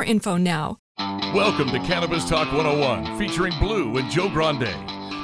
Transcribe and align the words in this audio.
info 0.00 0.36
now. 0.36 0.78
Welcome 1.34 1.68
to 1.68 1.78
Cannabis 1.80 2.28
Talk 2.28 2.52
101, 2.52 3.18
featuring 3.18 3.52
Blue 3.58 3.96
and 3.98 4.10
Joe 4.10 4.28
Grande, 4.28 4.74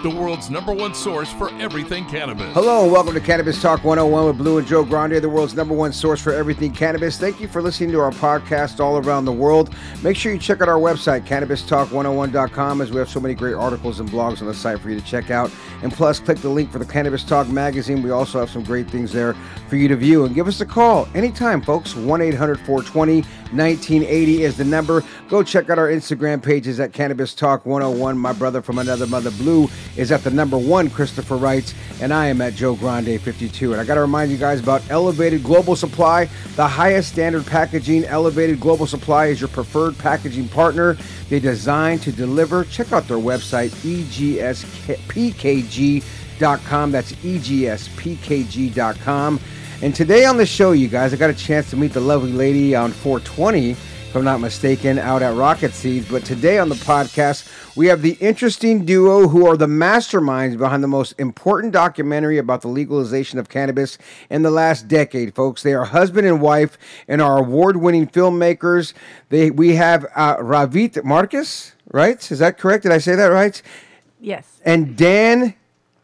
the 0.03 0.11
world's 0.11 0.49
number 0.49 0.73
one 0.73 0.95
source 0.95 1.33
for 1.33 1.51
everything 1.61 2.07
cannabis. 2.07 2.55
Hello, 2.55 2.85
and 2.85 2.93
welcome 2.93 3.15
to 3.15 3.21
Cannabis 3.21 3.61
Talk 3.61 3.83
101 3.83 4.27
with 4.27 4.39
Blue 4.39 4.59
and 4.59 4.67
Joe 4.67 4.85
Grande, 4.85 5.17
the 5.17 5.29
world's 5.29 5.55
number 5.55 5.75
one 5.75 5.93
source 5.93 6.21
for 6.21 6.33
everything 6.33 6.73
cannabis. 6.73 7.19
Thank 7.19 7.41
you 7.41 7.49
for 7.49 7.61
listening 7.61 7.91
to 7.93 8.01
our 8.01 8.13
podcast 8.13 8.79
all 8.79 8.99
around 8.99 9.25
the 9.25 9.33
world. 9.33 9.75
Make 10.05 10.17
sure 10.17 10.33
you 10.33 10.39
check 10.39 10.61
out 10.61 10.69
our 10.69 10.79
website, 10.79 11.27
cannabistalk101.com, 11.27 12.81
as 12.81 12.93
we 12.93 12.99
have 12.99 13.09
so 13.09 13.19
many 13.19 13.35
great 13.35 13.55
articles 13.55 13.99
and 13.99 14.09
blogs 14.09 14.41
on 14.41 14.47
the 14.47 14.55
site 14.55 14.79
for 14.79 14.89
you 14.89 15.01
to 15.01 15.05
check 15.05 15.33
out. 15.33 15.51
And 15.83 15.93
plus, 15.93 16.21
click 16.21 16.39
the 16.39 16.49
link 16.49 16.71
for 16.71 16.79
the 16.79 16.87
Cannabis 16.87 17.25
Talk 17.25 17.49
magazine. 17.49 18.01
We 18.01 18.11
also 18.11 18.39
have 18.39 18.51
some 18.51 18.63
great 18.63 18.89
things 18.89 19.13
there 19.13 19.35
for 19.69 19.75
you 19.75 19.89
to 19.89 19.97
view. 19.97 20.27
And 20.27 20.35
give 20.35 20.47
us 20.47 20.61
a 20.61 20.67
call 20.67 21.09
anytime, 21.15 21.61
folks. 21.61 21.97
1 21.97 22.23
800 22.23 22.61
420 22.61 23.23
1980 23.53 24.43
is 24.43 24.57
the 24.59 24.65
number. 24.65 25.03
Go 25.29 25.43
check 25.43 25.71
out 25.71 25.79
our 25.79 25.89
Instagram 25.89 26.43
pages 26.43 26.81
at 26.81 26.93
Cannabis 26.93 27.35
Talk 27.35 27.65
101. 27.65 28.19
My 28.19 28.33
brother 28.33 28.61
from 28.61 28.79
another 28.79 29.07
mother, 29.07 29.31
Blue, 29.33 29.69
is 29.99 30.11
at 30.13 30.25
the 30.25 30.31
number 30.31 30.57
one, 30.57 30.89
Christopher 30.89 31.37
Wrights, 31.37 31.75
and 32.01 32.15
I 32.15 32.29
am 32.29 32.41
at 32.41 32.55
Joe 32.55 32.75
Grande 32.77 33.21
52. 33.21 33.73
And 33.73 33.81
I 33.81 33.85
got 33.85 33.97
to 33.97 34.01
remind 34.01 34.31
you 34.31 34.39
guys 34.39 34.61
about 34.61 34.89
Elevated 34.91 35.43
Global 35.43 35.77
Supply, 35.77 36.31
the 36.57 36.67
highest 36.67 37.13
standard 37.13 37.45
packaging. 37.45 38.05
Elevated 38.05 38.61
Global 38.61 38.87
Supply 38.87 39.27
is 39.27 39.41
your 39.41 39.49
preferred 39.49 39.99
packaging 39.99 40.49
partner. 40.49 40.97
They 41.29 41.41
design 41.41 41.99
to 41.99 42.13
deliver. 42.13 42.65
Check 42.65 42.93
out 42.93 43.09
their 43.09 43.19
website, 43.19 43.71
egspkg.com. 46.31 46.93
That's 46.93 47.13
egspkg.com. 47.13 47.91
And 49.81 49.95
today 49.95 50.25
on 50.25 50.37
the 50.37 50.47
show, 50.47 50.73
you 50.73 50.89
guys, 50.89 51.13
I 51.13 51.17
got 51.17 51.31
a 51.31 51.35
chance 51.35 51.71
to 51.71 51.77
meet 51.77 51.93
the 51.93 52.01
lovely 52.01 52.33
lady 52.33 52.75
on 52.75 52.91
420, 52.91 53.71
if 53.71 54.17
I'm 54.17 54.25
not 54.25 54.41
mistaken, 54.41 54.99
out 54.99 55.23
at 55.23 55.37
Rocket 55.37 55.73
Seeds. 55.73 56.09
But 56.09 56.25
today 56.25 56.59
on 56.59 56.69
the 56.69 56.75
podcast, 56.77 57.49
we 57.79 57.87
have 57.87 58.03
the 58.03 58.15
interesting 58.15 58.85
duo 58.85 59.29
who 59.29 59.47
are 59.47 59.57
the 59.57 59.69
masterminds 59.69 60.59
behind 60.59 60.83
the 60.83 60.89
most 60.89 61.15
important 61.17 61.73
documentary 61.73 62.37
about 62.37 62.61
the 62.61 62.67
legalization 62.67 63.39
of 63.39 63.49
cannabis 63.49 63.99
in 64.31 64.43
the 64.43 64.51
last 64.51 64.89
decade, 64.89 65.33
folks. 65.33 65.63
They 65.63 65.75
are 65.75 65.85
husband 65.85 66.27
and 66.27 66.41
wife 66.41 66.77
and 67.07 67.23
are 67.23 67.39
award-winning 67.39 68.09
filmmakers. 68.09 68.95
They 69.29 69.53
we 69.53 69.77
have 69.77 70.05
uh, 70.17 70.39
Ravit 70.39 71.05
Markus, 71.05 71.77
right? 71.93 72.19
Is 72.33 72.41
that 72.41 72.59
correct? 72.59 72.83
Did 72.83 72.91
I 72.91 72.99
say 72.99 73.15
that 73.15 73.29
right? 73.29 73.63
Yes. 74.21 74.61
And 74.65 74.97
Dan 74.97 75.55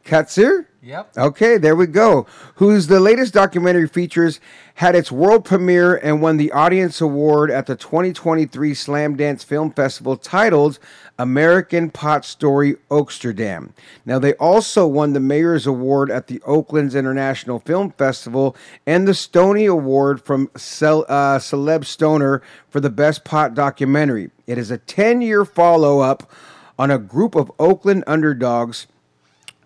Katzir. 0.05 0.67
Yep. 0.84 1.17
Okay, 1.17 1.56
there 1.56 1.75
we 1.75 1.87
go. 1.87 2.27
Whose 2.56 2.89
the 2.89 3.00
latest 3.00 3.33
documentary 3.33 3.89
features 3.89 4.39
had 4.75 4.95
its 4.95 5.11
world 5.11 5.43
premiere 5.43 5.97
and 5.97 6.21
won 6.21 6.37
the 6.37 6.53
Audience 6.53 7.00
Award 7.00 7.50
at 7.50 7.65
the 7.65 7.75
2023 7.75 8.72
Slamdance 8.72 9.43
Film 9.43 9.71
Festival 9.71 10.19
titled 10.19 10.78
American 11.19 11.89
Pot 11.89 12.27
Story 12.27 12.77
Oaksterdam. 12.91 13.71
Now, 14.05 14.19
they 14.19 14.34
also 14.34 14.87
won 14.87 15.15
the 15.15 15.21
Mayor's 15.21 15.67
Award 15.67 16.11
at 16.11 16.27
the 16.27 16.43
Oakland's 16.43 16.95
International 16.95 17.61
Film 17.61 17.93
Festival 17.93 18.55
and 18.87 19.09
the 19.09 19.15
Stony 19.15 19.65
Award 19.65 20.21
from 20.21 20.51
Cel- 20.55 21.06
uh, 21.09 21.39
Celeb 21.39 21.87
Stoner 21.87 22.43
for 22.69 22.81
the 22.81 22.91
Best 22.91 23.25
Pot 23.25 23.55
Documentary. 23.55 24.31
It 24.47 24.59
is 24.59 24.71
a 24.71 24.77
10 24.77 25.22
year 25.22 25.47
follow 25.47 26.01
up 26.01 26.31
on 26.78 26.91
a 26.91 26.99
group 26.99 27.34
of 27.34 27.51
Oakland 27.59 28.05
underdogs 28.06 28.87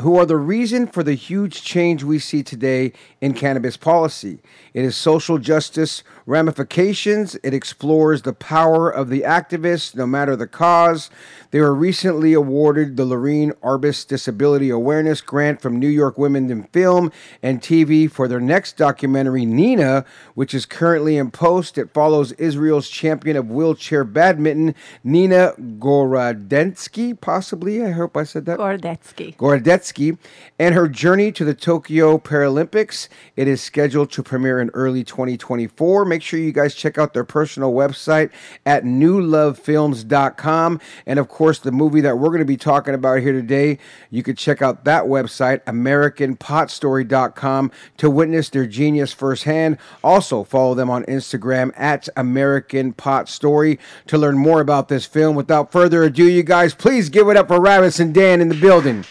who 0.02 0.16
are 0.16 0.26
the 0.26 0.36
reason 0.36 0.86
for 0.86 1.02
the 1.02 1.14
huge 1.14 1.62
change 1.62 2.04
we 2.04 2.18
see 2.18 2.42
today 2.42 2.92
in 3.20 3.34
cannabis 3.34 3.76
policy. 3.76 4.38
It 4.72 4.84
is 4.84 4.96
social 4.96 5.38
justice 5.38 6.04
ramifications. 6.28 7.36
It 7.42 7.54
explores 7.54 8.22
the 8.22 8.34
power 8.34 8.90
of 8.90 9.08
the 9.08 9.22
activists, 9.22 9.96
no 9.96 10.06
matter 10.06 10.36
the 10.36 10.46
cause. 10.46 11.08
They 11.50 11.60
were 11.60 11.74
recently 11.74 12.34
awarded 12.34 12.98
the 12.98 13.06
Lorene 13.06 13.52
Arbus 13.62 14.06
Disability 14.06 14.68
Awareness 14.68 15.22
Grant 15.22 15.62
from 15.62 15.78
New 15.78 15.88
York 15.88 16.18
Women 16.18 16.50
in 16.50 16.64
Film 16.64 17.10
and 17.42 17.62
TV 17.62 18.10
for 18.10 18.28
their 18.28 18.40
next 18.40 18.76
documentary, 18.76 19.46
Nina, 19.46 20.04
which 20.34 20.52
is 20.52 20.66
currently 20.66 21.16
in 21.16 21.30
post. 21.30 21.78
It 21.78 21.94
follows 21.94 22.32
Israel's 22.32 22.90
champion 22.90 23.38
of 23.38 23.50
wheelchair 23.50 24.04
badminton, 24.04 24.74
Nina 25.02 25.54
Gorodetsky, 25.58 27.18
possibly. 27.18 27.82
I 27.82 27.92
hope 27.92 28.14
I 28.18 28.24
said 28.24 28.44
that. 28.44 28.58
Gordetsky. 28.58 29.34
Gorodetsky, 29.36 30.18
and 30.58 30.74
her 30.74 30.88
journey 30.88 31.32
to 31.32 31.46
the 31.46 31.54
Tokyo 31.54 32.18
Paralympics. 32.18 33.08
It 33.36 33.48
is 33.48 33.62
scheduled 33.62 34.12
to 34.12 34.22
premiere 34.22 34.60
in 34.60 34.68
early 34.74 35.02
2024. 35.02 36.04
Make 36.04 36.17
sure 36.22 36.40
you 36.40 36.52
guys 36.52 36.74
check 36.74 36.98
out 36.98 37.14
their 37.14 37.24
personal 37.24 37.72
website 37.72 38.30
at 38.64 38.84
newlovefilms.com. 38.84 40.80
And 41.06 41.18
of 41.18 41.28
course, 41.28 41.58
the 41.58 41.72
movie 41.72 42.00
that 42.02 42.18
we're 42.18 42.28
going 42.28 42.38
to 42.38 42.44
be 42.44 42.56
talking 42.56 42.94
about 42.94 43.20
here 43.20 43.32
today, 43.32 43.78
you 44.10 44.22
can 44.22 44.36
check 44.36 44.62
out 44.62 44.84
that 44.84 45.04
website, 45.04 45.64
AmericanPotStory.com, 45.64 47.72
to 47.96 48.10
witness 48.10 48.50
their 48.50 48.66
genius 48.66 49.12
firsthand. 49.12 49.78
Also, 50.02 50.42
follow 50.44 50.74
them 50.74 50.90
on 50.90 51.04
Instagram 51.04 51.72
at 51.76 52.08
American 52.16 52.92
Pot 52.92 53.28
Story 53.28 53.78
to 54.06 54.18
learn 54.18 54.38
more 54.38 54.60
about 54.60 54.88
this 54.88 55.06
film. 55.06 55.36
Without 55.36 55.72
further 55.72 56.04
ado, 56.04 56.28
you 56.28 56.42
guys, 56.42 56.74
please 56.74 57.08
give 57.08 57.28
it 57.28 57.36
up 57.36 57.48
for 57.48 57.58
Ravis 57.58 58.00
and 58.00 58.14
Dan 58.14 58.40
in 58.40 58.48
the 58.48 58.54
building. 58.54 59.04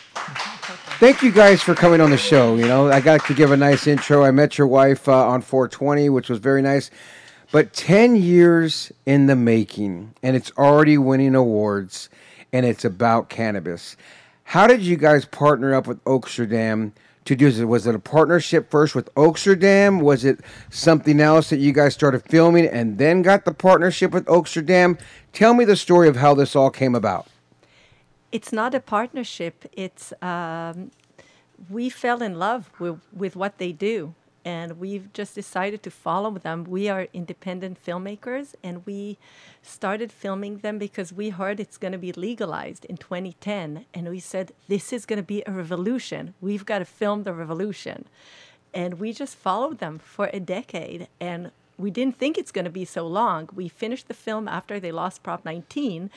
Thank 1.00 1.22
you 1.22 1.32
guys 1.32 1.62
for 1.62 1.76
coming 1.76 2.02
on 2.02 2.10
the 2.10 2.18
show. 2.18 2.56
You 2.56 2.68
know, 2.68 2.90
I 2.90 3.02
got 3.02 3.24
to 3.28 3.36
give 3.36 3.52
a 3.52 3.58
nice 3.58 3.86
intro. 3.86 4.24
I 4.24 4.32
met 4.32 4.58
your 4.58 4.66
wife 4.66 5.08
uh, 5.08 5.28
on 5.28 5.44
420, 5.44 6.10
which 6.10 6.28
was 6.28 6.40
very 6.40 6.64
nice. 6.64 6.90
But 7.52 7.72
10 7.74 8.16
years 8.16 8.92
in 9.06 9.28
the 9.28 9.36
making, 9.36 10.16
and 10.24 10.36
it's 10.36 10.52
already 10.58 10.98
winning 10.98 11.36
awards, 11.36 12.10
and 12.52 12.66
it's 12.66 12.84
about 12.84 13.30
cannabis. 13.30 13.96
How 14.44 14.66
did 14.66 14.82
you 14.82 14.98
guys 14.98 15.26
partner 15.26 15.76
up 15.76 15.86
with 15.86 16.04
Oaksterdam 16.06 16.94
to 17.26 17.36
do 17.36 17.52
this? 17.52 17.64
Was 17.64 17.86
it 17.86 17.94
a 17.94 18.00
partnership 18.00 18.72
first 18.72 18.96
with 18.96 19.14
Oaksterdam? 19.14 20.02
Was 20.02 20.26
it 20.26 20.40
something 20.72 21.20
else 21.20 21.52
that 21.52 21.60
you 21.60 21.74
guys 21.74 21.94
started 21.94 22.24
filming 22.24 22.66
and 22.66 22.98
then 22.98 23.22
got 23.22 23.46
the 23.46 23.54
partnership 23.54 24.10
with 24.10 24.26
Oaksterdam? 24.26 25.00
Tell 25.32 25.54
me 25.54 25.64
the 25.64 25.76
story 25.76 26.08
of 26.08 26.16
how 26.16 26.34
this 26.34 26.56
all 26.56 26.72
came 26.72 26.96
about. 26.96 27.28
It's 28.32 28.52
not 28.52 28.74
a 28.76 28.80
partnership. 28.80 29.66
It's 29.72 30.14
um, 30.22 30.92
we 31.70 31.90
fell 31.90 32.22
in 32.22 32.38
love 32.38 32.70
with, 32.80 33.00
with 33.14 33.36
what 33.36 33.58
they 33.58 33.72
do, 33.72 34.14
and 34.44 34.80
we've 34.80 35.12
just 35.14 35.36
decided 35.36 35.82
to 35.84 35.92
follow 35.92 36.32
them. 36.32 36.64
We 36.66 36.90
are 36.90 37.08
independent 37.14 37.84
filmmakers, 37.84 38.54
and 38.64 38.86
we 38.86 39.18
started 39.62 40.12
filming 40.12 40.58
them 40.60 40.78
because 40.78 41.12
we 41.12 41.30
heard 41.30 41.60
it's 41.60 41.78
going 41.78 41.94
to 41.94 41.98
be 41.98 42.12
legalized 42.12 42.86
in 42.86 42.98
2010, 42.98 43.86
and 43.94 44.10
we 44.10 44.20
said 44.20 44.52
this 44.68 44.94
is 44.94 45.06
going 45.06 45.18
to 45.18 45.24
be 45.24 45.44
a 45.46 45.52
revolution. 45.52 46.34
We've 46.42 46.66
got 46.66 46.80
to 46.80 46.86
film 46.86 47.24
the 47.24 47.34
revolution, 47.34 48.06
and 48.74 49.00
we 49.00 49.14
just 49.14 49.36
followed 49.36 49.80
them 49.80 50.00
for 50.00 50.30
a 50.34 50.40
decade, 50.40 51.08
and 51.20 51.52
we 51.78 51.92
didn't 51.92 52.18
think 52.18 52.38
it's 52.38 52.52
going 52.52 52.66
to 52.66 52.72
be 52.72 52.86
so 52.86 53.08
long. 53.08 53.50
We 53.54 53.68
finished 53.68 54.08
the 54.08 54.14
film 54.14 54.48
after 54.48 54.80
they 54.80 54.92
lost 54.92 55.24
Prop 55.24 55.46
19, 55.46 56.10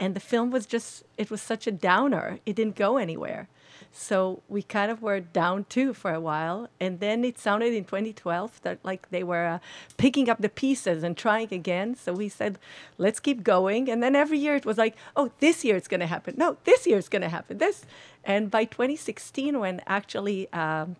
and 0.00 0.16
the 0.16 0.20
film 0.20 0.50
was 0.50 0.66
just 0.66 1.04
it 1.18 1.30
was 1.30 1.42
such 1.42 1.66
a 1.66 1.70
downer. 1.70 2.40
It 2.46 2.56
didn't 2.56 2.74
go 2.74 2.96
anywhere. 2.96 3.48
So 3.92 4.42
we 4.48 4.62
kind 4.62 4.90
of 4.90 5.02
were 5.02 5.20
down 5.20 5.66
too 5.68 5.94
for 5.94 6.12
a 6.12 6.20
while, 6.20 6.68
and 6.80 7.00
then 7.00 7.24
it 7.24 7.38
sounded 7.38 7.72
in 7.74 7.84
2012 7.84 8.62
that 8.62 8.78
like 8.82 9.10
they 9.10 9.22
were 9.22 9.46
uh, 9.46 9.58
picking 9.96 10.28
up 10.28 10.40
the 10.40 10.48
pieces 10.48 11.02
and 11.02 11.16
trying 11.16 11.52
again. 11.52 11.94
So 11.94 12.12
we 12.12 12.28
said, 12.28 12.58
let's 12.98 13.20
keep 13.20 13.42
going. 13.42 13.90
And 13.90 14.02
then 14.02 14.16
every 14.16 14.38
year 14.38 14.54
it 14.54 14.64
was 14.64 14.78
like, 14.78 14.96
oh, 15.16 15.30
this 15.40 15.64
year 15.64 15.76
it's 15.76 15.88
going 15.88 16.00
to 16.00 16.06
happen. 16.06 16.34
No, 16.36 16.56
this 16.64 16.86
year 16.86 16.98
it's 16.98 17.08
going 17.08 17.22
to 17.22 17.28
happen. 17.28 17.58
This, 17.58 17.84
and 18.24 18.50
by 18.50 18.64
2016, 18.64 19.58
when 19.58 19.82
actually. 19.86 20.50
Um, 20.52 20.96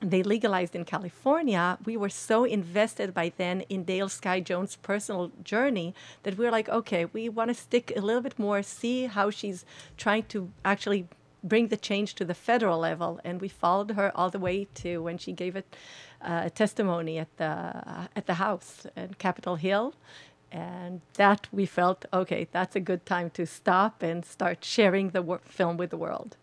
they 0.00 0.22
legalized 0.22 0.76
in 0.76 0.84
California, 0.84 1.78
we 1.84 1.96
were 1.96 2.08
so 2.08 2.44
invested 2.44 3.12
by 3.12 3.32
then 3.36 3.62
in 3.62 3.84
Dale 3.84 4.08
Sky 4.08 4.40
Jones' 4.40 4.76
personal 4.76 5.32
journey 5.42 5.94
that 6.22 6.38
we 6.38 6.44
were 6.44 6.50
like, 6.50 6.68
okay, 6.68 7.06
we 7.06 7.28
want 7.28 7.48
to 7.48 7.54
stick 7.54 7.92
a 7.96 8.00
little 8.00 8.22
bit 8.22 8.38
more, 8.38 8.62
see 8.62 9.06
how 9.06 9.30
she's 9.30 9.64
trying 9.96 10.24
to 10.24 10.50
actually 10.64 11.08
bring 11.42 11.68
the 11.68 11.76
change 11.76 12.14
to 12.14 12.24
the 12.24 12.34
federal 12.34 12.78
level. 12.78 13.20
And 13.24 13.40
we 13.40 13.48
followed 13.48 13.92
her 13.92 14.12
all 14.16 14.30
the 14.30 14.38
way 14.38 14.66
to 14.74 14.98
when 15.02 15.18
she 15.18 15.32
gave 15.32 15.56
a, 15.56 15.64
uh, 16.20 16.48
testimony 16.50 17.18
at 17.18 17.36
the 17.36 18.08
at 18.16 18.26
the 18.26 18.34
House 18.34 18.86
at 18.96 19.18
Capitol 19.18 19.56
Hill. 19.56 19.94
And 20.50 21.02
that 21.14 21.46
we 21.52 21.66
felt, 21.66 22.06
okay, 22.12 22.48
that's 22.52 22.74
a 22.74 22.80
good 22.80 23.04
time 23.04 23.30
to 23.30 23.46
stop 23.46 24.02
and 24.02 24.24
start 24.24 24.64
sharing 24.64 25.10
the 25.10 25.22
wor- 25.22 25.42
film 25.44 25.76
with 25.76 25.90
the 25.90 25.98
world. 25.98 26.36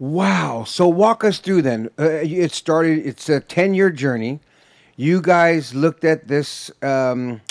Wow. 0.00 0.64
So 0.64 0.88
walk 0.88 1.24
us 1.24 1.38
through 1.38 1.62
then. 1.62 1.90
Uh, 1.98 2.08
it 2.22 2.52
started. 2.52 3.06
It's 3.06 3.28
a 3.28 3.38
ten-year 3.38 3.90
journey. 3.90 4.40
You 4.96 5.20
guys 5.20 5.74
looked 5.74 6.04
at 6.04 6.26
this 6.26 6.70
um, 6.82 7.42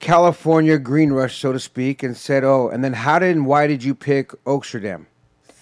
California 0.00 0.78
green 0.78 1.12
rush, 1.12 1.38
so 1.38 1.52
to 1.52 1.60
speak, 1.60 2.02
and 2.02 2.16
said, 2.16 2.42
"Oh." 2.42 2.70
And 2.70 2.82
then, 2.82 2.94
how 2.94 3.18
did 3.18 3.36
and 3.36 3.46
why 3.46 3.66
did 3.66 3.84
you 3.84 3.94
pick 3.94 4.30
Oaksterdam? 4.44 5.04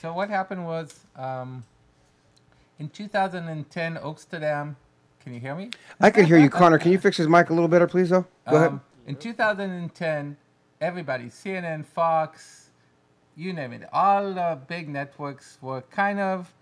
So 0.01 0.13
what 0.13 0.31
happened 0.31 0.65
was 0.65 1.01
um, 1.17 1.65
in 2.79 2.89
2010, 2.89 3.97
Oaksterdam. 3.97 4.77
Can 5.25 5.35
you 5.35 5.41
hear 5.41 5.57
me? 5.57 5.71
I 6.01 6.11
can 6.11 6.25
hear 6.25 6.39
you, 6.39 6.49
Connor. 6.49 6.79
Can 6.79 6.93
you 6.93 6.99
fix 6.99 7.17
his 7.17 7.27
mic 7.27 7.51
a 7.51 7.53
little 7.53 7.69
better, 7.69 7.89
please? 7.89 8.11
Though. 8.11 8.27
Go 8.49 8.57
ahead. 8.57 8.69
Um, 8.69 8.81
in 9.09 9.17
2010, 9.17 10.37
everybody, 10.81 11.25
CNN, 11.25 11.85
Fox, 11.85 12.60
you 13.37 13.53
name 13.53 13.73
it, 13.73 13.89
all 13.93 14.35
the 14.35 14.59
big 14.69 14.89
networks 14.89 15.59
were 15.61 15.83
kind 15.83 16.21
of 16.21 16.53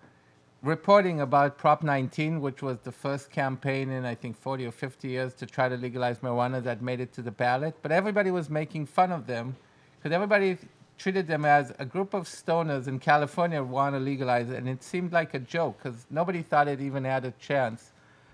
reporting 0.62 1.20
about 1.20 1.56
Prop 1.56 1.82
19, 1.82 2.41
which 2.41 2.62
was 2.62 2.79
the 2.81 2.93
first 2.93 3.31
campaign 3.31 3.91
in, 3.91 4.05
I 4.05 4.15
think, 4.15 4.37
40 4.37 4.67
or 4.67 4.73
50 4.73 5.09
years 5.09 5.35
to 5.35 5.47
try 5.47 5.69
to 5.69 5.76
legalize 5.76 6.19
marijuana 6.19 6.62
that 6.65 6.82
made 6.82 7.00
it 7.00 7.12
to 7.15 7.23
the 7.23 7.31
ballot. 7.31 7.76
But 7.82 7.93
everybody 7.93 8.31
was 8.31 8.50
making 8.50 8.87
fun 8.87 9.12
of 9.12 9.26
them 9.26 9.56
because 9.97 10.15
everybody 10.15 10.59
treated 10.99 11.29
them 11.29 11.44
as 11.44 11.73
a 11.79 11.85
group 11.85 12.12
of 12.12 12.25
stoners 12.25 12.88
in 12.88 12.99
California 12.99 13.62
want 13.62 13.94
to 13.94 14.00
legalize 14.00 14.50
it. 14.50 14.56
And 14.56 14.69
it 14.69 14.82
seemed 14.82 15.12
like 15.12 15.35
a 15.35 15.38
joke 15.38 15.79
because 15.81 16.06
nobody 16.11 16.43
thought 16.43 16.67
it 16.67 16.81
even 16.81 17.05
had 17.05 17.25
a 17.25 17.31
chance. 17.32 17.93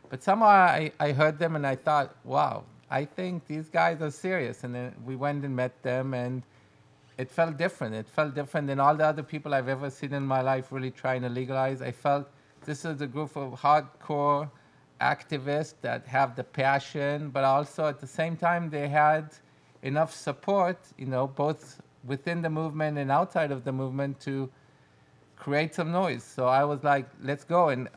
But 0.09 0.23
somehow 0.23 0.47
I, 0.47 0.93
I 0.99 1.13
heard 1.13 1.39
them 1.39 1.57
and 1.57 1.67
I 1.67 1.77
thought, 1.77 2.17
wow, 2.25 2.65
I 2.91 3.05
think 3.05 3.47
these 3.47 3.69
guys 3.69 4.01
are 4.01 4.11
serious. 4.11 4.65
And 4.65 4.75
then 4.75 4.95
we 5.05 5.15
went 5.15 5.45
and 5.45 5.55
met 5.55 5.83
them 5.83 6.15
and 6.15 6.43
it 7.17 7.31
felt 7.31 7.57
different. 7.57 7.95
It 7.95 8.09
felt 8.09 8.35
different 8.35 8.67
than 8.67 8.81
all 8.81 8.95
the 8.97 9.05
other 9.05 9.23
people 9.23 9.55
I've 9.55 9.69
ever 9.69 9.91
seen 9.91 10.13
in 10.13 10.27
my 10.27 10.41
life 10.41 10.73
really 10.73 10.91
trying 10.91 11.23
to 11.23 11.29
legalize. 11.29 11.81
I 11.81 11.93
felt 11.93 12.29
this 12.65 12.85
is 12.85 13.01
a 13.01 13.07
group 13.07 13.37
of 13.37 13.61
hardcore 13.61 14.51
activists 15.01 15.75
that 15.83 16.07
have 16.07 16.35
the 16.35 16.45
passion, 16.45 17.31
but 17.31 17.45
also 17.45 17.87
at 17.87 18.01
the 18.01 18.07
same 18.07 18.37
time 18.37 18.71
they 18.71 18.89
had 18.89 19.35
enough 19.83 20.13
support, 20.13 20.79
you 20.99 21.07
know, 21.07 21.27
both 21.27 21.81
within 22.05 22.43
the 22.43 22.51
movement 22.51 22.99
and 22.99 23.11
outside 23.11 23.53
of 23.53 23.65
the 23.65 23.73
movement 23.73 24.19
to 24.21 24.51
create 25.37 25.75
some 25.75 25.93
noise. 25.93 26.23
So 26.23 26.47
I 26.47 26.65
was 26.65 26.83
like, 26.83 27.07
let's 27.23 27.45
go. 27.45 27.69
And 27.69 27.89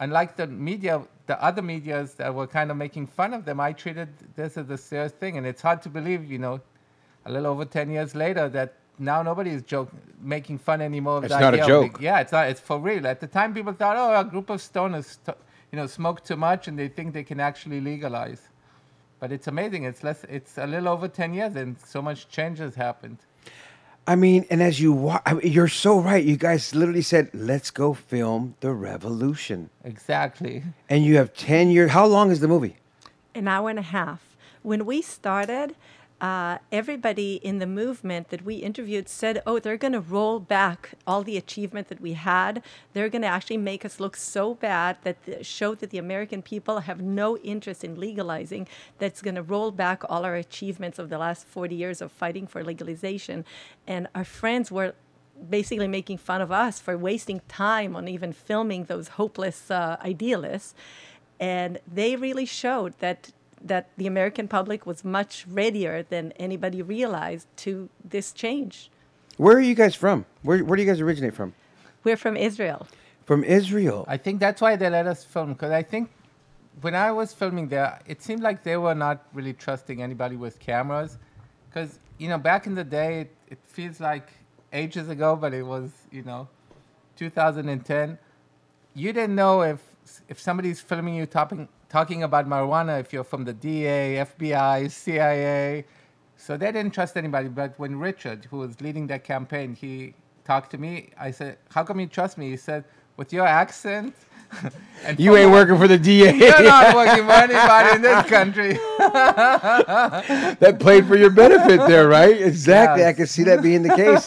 unlike 0.00 0.36
the 0.36 0.46
media, 0.46 1.02
the 1.26 1.42
other 1.42 1.62
medias 1.62 2.14
that 2.14 2.34
were 2.34 2.46
kind 2.46 2.70
of 2.70 2.76
making 2.76 3.06
fun 3.06 3.34
of 3.34 3.44
them, 3.44 3.60
I 3.60 3.72
treated 3.72 4.08
this 4.36 4.56
as 4.56 4.70
a 4.70 4.78
serious 4.78 5.12
thing. 5.12 5.36
And 5.36 5.46
it's 5.46 5.62
hard 5.62 5.82
to 5.82 5.88
believe, 5.88 6.24
you 6.24 6.38
know, 6.38 6.60
a 7.26 7.30
little 7.32 7.46
over 7.52 7.64
10 7.64 7.90
years 7.90 8.14
later 8.14 8.48
that 8.50 8.74
now 8.98 9.22
nobody 9.22 9.50
is 9.50 9.62
joke, 9.62 9.90
making 10.20 10.58
fun 10.58 10.80
anymore 10.80 11.18
of 11.18 11.24
It's 11.24 11.34
the 11.34 11.40
not 11.40 11.54
a 11.54 11.62
idea 11.62 11.62
of 11.64 11.68
joke. 11.68 11.92
leg- 11.94 12.02
yeah, 12.02 12.20
it's 12.20 12.32
not. 12.32 12.48
It's 12.48 12.60
for 12.60 12.78
real. 12.78 13.06
At 13.06 13.20
the 13.20 13.26
time, 13.26 13.52
people 13.54 13.72
thought, 13.72 13.96
oh, 13.96 14.18
a 14.20 14.24
group 14.24 14.50
of 14.50 14.60
stoners, 14.60 15.18
st- 15.24 15.36
you 15.72 15.76
know, 15.78 15.86
smoke 15.86 16.22
too 16.24 16.36
much 16.36 16.68
and 16.68 16.78
they 16.78 16.88
think 16.88 17.12
they 17.14 17.24
can 17.24 17.40
actually 17.40 17.80
legalize. 17.80 18.42
But 19.20 19.32
it's 19.32 19.46
amazing. 19.48 19.84
It's 19.84 20.04
less. 20.04 20.24
It's 20.28 20.58
a 20.58 20.66
little 20.66 20.88
over 20.88 21.08
10 21.08 21.34
years 21.34 21.56
and 21.56 21.76
so 21.84 22.00
much 22.02 22.28
change 22.28 22.58
has 22.58 22.74
happened. 22.74 23.18
I 24.06 24.16
mean, 24.16 24.44
and 24.50 24.62
as 24.62 24.80
you 24.80 24.92
wa- 24.92 25.22
I 25.24 25.32
mean, 25.32 25.50
you're 25.50 25.66
so 25.66 25.98
right. 25.98 26.22
You 26.22 26.36
guys 26.36 26.74
literally 26.74 27.00
said, 27.00 27.30
"Let's 27.32 27.70
go 27.70 27.94
film 27.94 28.54
the 28.60 28.70
revolution," 28.72 29.70
Exactly. 29.82 30.62
and 30.90 31.02
you 31.06 31.16
have 31.16 31.32
ten 31.32 31.70
years. 31.70 31.90
How 31.92 32.04
long 32.04 32.30
is 32.30 32.40
the 32.40 32.48
movie? 32.48 32.76
an 33.34 33.48
hour 33.48 33.68
and 33.70 33.78
a 33.78 33.82
half. 33.98 34.36
When 34.62 34.84
we 34.84 35.00
started, 35.02 35.74
uh, 36.24 36.56
everybody 36.72 37.34
in 37.34 37.58
the 37.58 37.66
movement 37.66 38.30
that 38.30 38.42
we 38.42 38.54
interviewed 38.54 39.10
said, 39.10 39.42
"Oh, 39.46 39.58
they're 39.58 39.76
going 39.76 39.92
to 39.92 40.00
roll 40.00 40.40
back 40.40 40.92
all 41.06 41.22
the 41.22 41.36
achievement 41.36 41.88
that 41.88 42.00
we 42.00 42.14
had. 42.14 42.62
They're 42.94 43.10
going 43.10 43.20
to 43.28 43.34
actually 43.36 43.58
make 43.58 43.84
us 43.84 44.00
look 44.00 44.16
so 44.16 44.54
bad 44.54 44.96
that 45.02 45.22
the, 45.26 45.44
show 45.44 45.74
that 45.74 45.90
the 45.90 45.98
American 45.98 46.40
people 46.40 46.76
have 46.88 47.02
no 47.02 47.36
interest 47.38 47.84
in 47.84 48.00
legalizing. 48.00 48.66
That's 48.98 49.20
going 49.20 49.34
to 49.34 49.42
roll 49.42 49.70
back 49.70 50.02
all 50.08 50.24
our 50.24 50.36
achievements 50.36 50.98
of 50.98 51.10
the 51.10 51.18
last 51.18 51.46
40 51.46 51.74
years 51.74 52.00
of 52.00 52.10
fighting 52.10 52.46
for 52.46 52.64
legalization." 52.64 53.44
And 53.86 54.08
our 54.14 54.24
friends 54.24 54.72
were 54.72 54.94
basically 55.50 55.88
making 55.88 56.16
fun 56.16 56.40
of 56.40 56.50
us 56.50 56.80
for 56.80 56.96
wasting 56.96 57.42
time 57.48 57.94
on 57.94 58.08
even 58.08 58.32
filming 58.32 58.84
those 58.84 59.08
hopeless 59.20 59.70
uh, 59.70 59.98
idealists 60.00 60.74
and 61.40 61.80
they 61.92 62.14
really 62.14 62.46
showed 62.46 62.96
that 63.00 63.32
that 63.64 63.88
the 63.96 64.06
American 64.06 64.46
public 64.46 64.86
was 64.86 65.04
much 65.04 65.46
readier 65.48 66.02
than 66.02 66.32
anybody 66.32 66.82
realized 66.82 67.48
to 67.56 67.88
this 68.04 68.30
change. 68.32 68.90
Where 69.36 69.56
are 69.56 69.60
you 69.60 69.74
guys 69.74 69.94
from? 69.94 70.26
Where 70.42 70.62
Where 70.64 70.76
do 70.76 70.82
you 70.82 70.88
guys 70.88 71.00
originate 71.00 71.34
from? 71.34 71.54
We're 72.04 72.16
from 72.16 72.36
Israel. 72.36 72.86
From 73.24 73.42
Israel. 73.42 74.04
I 74.06 74.18
think 74.18 74.38
that's 74.38 74.60
why 74.60 74.76
they 74.76 74.90
let 74.90 75.06
us 75.06 75.24
film 75.24 75.54
because 75.54 75.72
I 75.72 75.82
think 75.82 76.10
when 76.80 76.94
I 76.94 77.10
was 77.10 77.32
filming 77.32 77.68
there, 77.68 77.98
it 78.06 78.22
seemed 78.22 78.42
like 78.42 78.62
they 78.62 78.76
were 78.76 78.94
not 78.94 79.26
really 79.32 79.54
trusting 79.54 80.02
anybody 80.02 80.36
with 80.36 80.60
cameras 80.60 81.18
because 81.68 81.98
you 82.18 82.28
know 82.28 82.38
back 82.38 82.66
in 82.66 82.74
the 82.74 82.84
day, 82.84 83.22
it, 83.22 83.36
it 83.48 83.58
feels 83.64 84.00
like 84.00 84.28
ages 84.72 85.08
ago, 85.08 85.34
but 85.36 85.54
it 85.54 85.62
was 85.62 85.90
you 86.12 86.22
know 86.22 86.48
2010. 87.16 88.18
You 88.94 89.12
didn't 89.12 89.34
know 89.34 89.62
if 89.62 89.80
if 90.28 90.38
somebody's 90.38 90.80
filming 90.80 91.14
you 91.14 91.26
talking 91.26 91.68
talking 91.94 92.24
about 92.24 92.48
marijuana 92.48 92.98
if 92.98 93.12
you're 93.12 93.22
from 93.32 93.44
the 93.44 93.52
DA, 93.52 94.26
FBI, 94.28 94.90
CIA. 94.90 95.84
So 96.36 96.56
they 96.56 96.72
didn't 96.72 96.92
trust 96.92 97.16
anybody. 97.16 97.46
But 97.46 97.70
when 97.78 98.00
Richard, 98.00 98.48
who 98.50 98.56
was 98.64 98.80
leading 98.80 99.06
that 99.12 99.22
campaign, 99.22 99.76
he 99.82 100.14
talked 100.44 100.72
to 100.72 100.78
me, 100.84 101.10
I 101.26 101.30
said, 101.30 101.56
"How 101.74 101.82
come 101.84 102.00
you 102.00 102.08
trust 102.18 102.34
me?" 102.36 102.46
He 102.50 102.56
said, 102.56 102.82
"With 103.16 103.32
your 103.32 103.46
accent." 103.46 104.12
and 105.06 105.20
You 105.24 105.36
ain't 105.38 105.52
working 105.58 105.78
for 105.82 105.88
the 105.94 106.00
DA. 106.08 106.34
You're 106.34 106.70
not 106.76 106.96
working 107.00 107.24
for 107.30 107.38
anybody 107.48 107.88
in 107.96 108.02
this 108.08 108.22
country. 108.36 108.72
that 110.64 110.76
played 110.86 111.04
for 111.10 111.16
your 111.22 111.30
benefit 111.30 111.80
there, 111.92 112.06
right? 112.08 112.36
Exactly. 112.52 113.02
I 113.10 113.12
can 113.18 113.28
see 113.34 113.44
that 113.50 113.62
being 113.62 113.82
the 113.88 113.94
case. 114.04 114.26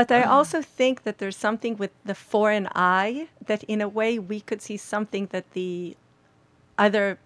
But 0.00 0.08
I 0.20 0.22
also 0.36 0.58
think 0.80 1.02
that 1.04 1.18
there's 1.18 1.40
something 1.48 1.76
with 1.82 1.92
the 2.10 2.16
foreign 2.32 2.68
eye 2.74 3.28
that, 3.48 3.62
in 3.64 3.80
a 3.88 3.90
way, 4.00 4.18
we 4.18 4.38
could 4.48 4.60
see 4.68 4.78
something 4.94 5.24
that 5.34 5.46
the 5.52 5.96
other, 6.78 7.18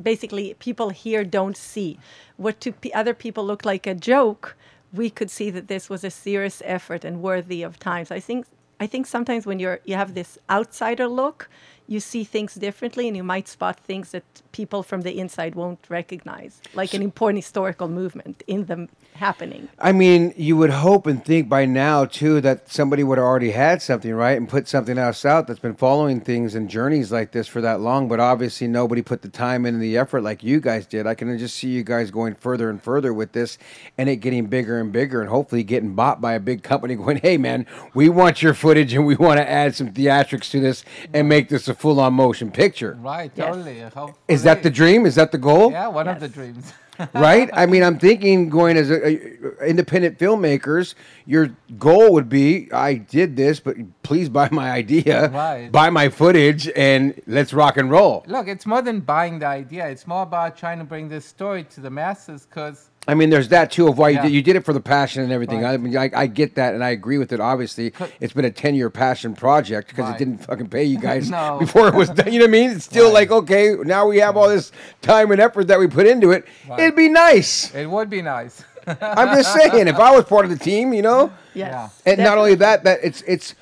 basically, 0.00 0.54
people 0.54 0.90
here 0.90 1.24
don't 1.24 1.56
see. 1.56 1.98
What 2.36 2.60
to 2.60 2.72
p- 2.72 2.92
other 2.92 3.14
people 3.14 3.44
look 3.44 3.64
like 3.64 3.86
a 3.86 3.94
joke, 3.94 4.56
we 4.92 5.10
could 5.10 5.30
see 5.30 5.50
that 5.50 5.68
this 5.68 5.88
was 5.88 6.04
a 6.04 6.10
serious 6.10 6.62
effort 6.64 7.04
and 7.04 7.22
worthy 7.22 7.62
of 7.62 7.78
time. 7.78 8.04
So 8.04 8.14
I 8.14 8.20
think 8.20 8.46
I 8.78 8.86
think 8.86 9.06
sometimes 9.06 9.46
when 9.46 9.58
you're 9.58 9.80
you 9.84 9.96
have 9.96 10.14
this 10.14 10.38
outsider 10.50 11.08
look, 11.08 11.48
you 11.86 12.00
see 12.00 12.24
things 12.24 12.54
differently 12.54 13.06
and 13.06 13.16
you 13.16 13.22
might 13.22 13.48
spot 13.48 13.78
things 13.80 14.10
that 14.10 14.24
people 14.52 14.82
from 14.82 15.02
the 15.02 15.18
inside 15.18 15.54
won't 15.54 15.84
recognize, 15.88 16.60
like 16.74 16.94
an 16.94 17.02
important 17.02 17.38
historical 17.44 17.88
movement 17.88 18.42
in 18.46 18.64
them 18.64 18.88
happening. 19.14 19.68
I 19.78 19.92
mean, 19.92 20.34
you 20.36 20.56
would 20.56 20.70
hope 20.70 21.06
and 21.06 21.24
think 21.24 21.48
by 21.48 21.64
now 21.64 22.04
too 22.04 22.40
that 22.40 22.70
somebody 22.70 23.04
would 23.04 23.18
have 23.18 23.24
already 23.24 23.52
had 23.52 23.82
something 23.82 24.12
right 24.12 24.36
and 24.36 24.48
put 24.48 24.68
something 24.68 24.98
else 24.98 25.24
out 25.24 25.46
that's 25.46 25.60
been 25.60 25.74
following 25.74 26.20
things 26.20 26.54
and 26.54 26.68
journeys 26.68 27.12
like 27.12 27.32
this 27.32 27.48
for 27.48 27.60
that 27.60 27.80
long. 27.80 28.08
But 28.08 28.20
obviously, 28.20 28.68
nobody 28.68 29.02
put 29.02 29.22
the 29.22 29.28
time 29.28 29.64
in 29.64 29.74
and 29.74 29.82
the 29.82 29.96
effort 29.96 30.22
like 30.22 30.42
you 30.42 30.60
guys 30.60 30.86
did. 30.86 31.06
I 31.06 31.14
can 31.14 31.36
just 31.38 31.56
see 31.56 31.68
you 31.68 31.84
guys 31.84 32.10
going 32.10 32.34
further 32.34 32.70
and 32.70 32.82
further 32.82 33.12
with 33.12 33.32
this, 33.32 33.58
and 33.98 34.08
it 34.08 34.16
getting 34.16 34.46
bigger 34.46 34.78
and 34.80 34.92
bigger, 34.92 35.20
and 35.20 35.30
hopefully 35.30 35.62
getting 35.62 35.94
bought 35.94 36.20
by 36.20 36.34
a 36.34 36.40
big 36.40 36.62
company. 36.62 36.94
Going, 37.06 37.18
hey 37.18 37.36
man, 37.36 37.66
we 37.94 38.08
want 38.08 38.42
your 38.42 38.54
footage 38.54 38.94
and 38.94 39.06
we 39.06 39.16
want 39.16 39.38
to 39.38 39.48
add 39.48 39.74
some 39.74 39.92
theatrics 39.92 40.50
to 40.50 40.60
this 40.60 40.84
and 41.12 41.28
make 41.28 41.48
this 41.48 41.68
a 41.68 41.74
full-on 41.78 42.14
motion 42.14 42.50
picture. 42.50 42.96
Right, 43.00 43.30
Yes. 43.34 43.46
totally. 43.46 43.80
Hopefully. 43.80 44.14
Is 44.28 44.42
that 44.44 44.62
the 44.62 44.70
dream? 44.70 45.06
Is 45.06 45.14
that 45.16 45.32
the 45.32 45.38
goal? 45.38 45.70
Yeah, 45.70 45.88
one 45.88 46.08
of 46.08 46.20
the 46.20 46.28
dreams. 46.28 46.72
right? 47.14 47.50
I 47.52 47.66
mean, 47.66 47.82
I'm 47.82 47.98
thinking 47.98 48.48
going 48.48 48.78
as 48.78 48.90
a, 48.90 48.96
a- 49.06 49.64
independent 49.66 50.18
filmmakers, 50.18 50.94
your 51.26 51.50
goal 51.78 52.12
would 52.14 52.28
be, 52.30 52.72
I 52.72 52.94
did 52.94 53.36
this, 53.36 53.60
but 53.60 53.76
please 54.02 54.30
buy 54.30 54.48
my 54.50 54.70
idea, 54.70 55.28
Right. 55.28 55.70
buy 55.70 55.90
my 55.90 56.08
footage, 56.08 56.70
and 56.74 57.20
let's 57.26 57.52
rock 57.52 57.76
and 57.76 57.90
roll. 57.90 58.24
Look, 58.26 58.48
it's 58.48 58.64
more 58.64 58.80
than 58.80 59.00
buying 59.00 59.38
the 59.40 59.46
idea. 59.46 59.86
It's 59.88 60.06
more 60.06 60.22
about 60.22 60.56
trying 60.56 60.78
to 60.78 60.84
bring 60.84 61.08
this 61.10 61.26
story 61.26 61.64
to 61.64 61.80
the 61.82 61.90
masses 61.90 62.46
because 62.46 62.88
I 63.08 63.14
mean, 63.14 63.30
there's 63.30 63.48
that 63.48 63.70
too 63.70 63.86
of 63.86 63.98
why 63.98 64.08
you 64.10 64.20
did, 64.20 64.32
you 64.32 64.42
did 64.42 64.56
it 64.56 64.64
for 64.64 64.72
the 64.72 64.80
passion 64.80 65.22
and 65.22 65.30
everything. 65.32 65.62
Right. 65.62 65.74
I 65.74 65.76
mean, 65.76 65.96
I, 65.96 66.10
I 66.14 66.26
get 66.26 66.56
that, 66.56 66.74
and 66.74 66.82
I 66.82 66.90
agree 66.90 67.18
with 67.18 67.32
it. 67.32 67.38
Obviously, 67.40 67.92
it's 68.20 68.32
been 68.32 68.44
a 68.44 68.50
10 68.50 68.74
year 68.74 68.90
passion 68.90 69.34
project 69.34 69.88
because 69.88 70.12
it 70.12 70.18
didn't 70.18 70.38
fucking 70.38 70.68
pay 70.68 70.84
you 70.84 70.98
guys 70.98 71.30
No. 71.30 71.56
before 71.60 71.86
it 71.88 71.94
was 71.94 72.10
done. 72.10 72.32
You 72.32 72.40
know 72.40 72.44
what 72.46 72.50
I 72.50 72.52
mean? 72.52 72.70
It's 72.70 72.84
still 72.84 73.06
Right. 73.06 73.14
like, 73.14 73.30
okay, 73.30 73.74
now 73.84 74.08
we 74.08 74.18
have 74.18 74.36
all 74.36 74.48
this 74.48 74.72
time 75.02 75.30
and 75.30 75.40
effort 75.40 75.68
that 75.68 75.78
we 75.78 75.86
put 75.86 76.06
into 76.06 76.32
it. 76.32 76.46
Right. 76.68 76.80
It'd 76.80 76.96
be 76.96 77.08
nice. 77.08 77.72
it 77.74 77.86
would 77.88 78.10
be 78.10 78.22
nice. 78.22 78.64
I'm 78.88 79.36
just 79.36 79.52
saying, 79.52 79.88
if 79.88 79.96
I 79.96 80.14
was 80.14 80.24
part 80.24 80.44
of 80.44 80.50
the 80.50 80.58
team, 80.58 80.92
you 80.92 81.02
know, 81.02 81.32
Yes. 81.54 82.00
and 82.06 82.18
not 82.18 82.38
only 82.38 82.54
that, 82.56 82.84
that 82.84 83.00
it's 83.02 83.22
it's 83.22 83.54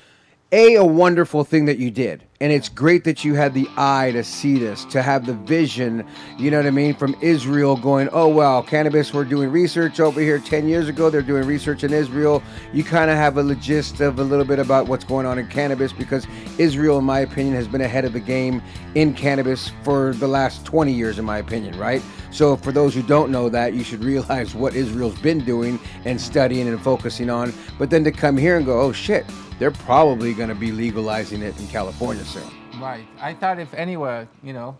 a 0.55 0.75
a 0.75 0.85
wonderful 0.85 1.43
thing 1.43 1.65
that 1.65 1.79
you 1.79 1.91
did, 1.91 2.23
and 2.39 2.49
it's 2.49 2.69
great 2.69 3.03
that 3.03 3.25
you 3.25 3.33
had 3.33 3.53
the 3.53 3.67
eye 3.75 4.11
to 4.13 4.23
see 4.23 4.57
this, 4.57 4.85
to 4.85 5.01
have 5.01 5.25
the 5.25 5.33
vision. 5.33 6.07
You 6.37 6.49
know 6.49 6.55
what 6.55 6.65
I 6.65 6.71
mean? 6.71 6.95
From 6.95 7.13
Israel, 7.19 7.75
going, 7.75 8.07
oh 8.13 8.29
well, 8.29 8.63
cannabis. 8.63 9.13
We're 9.13 9.25
doing 9.25 9.51
research 9.51 9.99
over 9.99 10.21
here. 10.21 10.39
Ten 10.39 10.69
years 10.69 10.87
ago, 10.87 11.09
they're 11.09 11.21
doing 11.21 11.45
research 11.45 11.83
in 11.83 11.91
Israel. 11.91 12.41
You 12.71 12.85
kind 12.85 13.11
of 13.11 13.17
have 13.17 13.37
a 13.37 13.43
logist 13.43 13.99
of 13.99 14.17
a 14.17 14.23
little 14.23 14.45
bit 14.45 14.59
about 14.59 14.87
what's 14.87 15.03
going 15.03 15.25
on 15.25 15.37
in 15.37 15.47
cannabis 15.47 15.91
because 15.91 16.25
Israel, 16.57 16.99
in 16.99 17.03
my 17.03 17.19
opinion, 17.19 17.53
has 17.55 17.67
been 17.67 17.81
ahead 17.81 18.05
of 18.05 18.13
the 18.13 18.21
game 18.21 18.61
in 18.95 19.13
cannabis 19.13 19.73
for 19.83 20.13
the 20.13 20.27
last 20.27 20.63
20 20.63 20.93
years, 20.93 21.19
in 21.19 21.25
my 21.25 21.39
opinion. 21.39 21.77
Right? 21.77 22.01
So 22.31 22.55
for 22.55 22.71
those 22.71 22.93
who 22.93 23.01
don't 23.01 23.29
know 23.29 23.49
that, 23.49 23.73
you 23.73 23.83
should 23.83 24.03
realize 24.05 24.55
what 24.55 24.73
Israel's 24.73 25.19
been 25.19 25.43
doing 25.43 25.81
and 26.05 26.19
studying 26.19 26.69
and 26.69 26.81
focusing 26.81 27.29
on. 27.29 27.53
But 27.77 27.89
then 27.89 28.05
to 28.05 28.11
come 28.13 28.37
here 28.37 28.55
and 28.55 28.65
go, 28.65 28.79
oh 28.79 28.93
shit, 28.93 29.25
they're 29.59 29.71
probably 29.71 30.33
going 30.33 30.49
to 30.49 30.55
be 30.55 30.71
legalizing 30.71 31.41
it 31.41 31.57
in 31.59 31.67
California 31.67 32.23
soon. 32.25 32.43
right. 32.79 33.05
I 33.21 33.33
thought 33.33 33.59
if 33.59 33.73
anywhere, 33.73 34.27
you 34.43 34.53
know, 34.53 34.77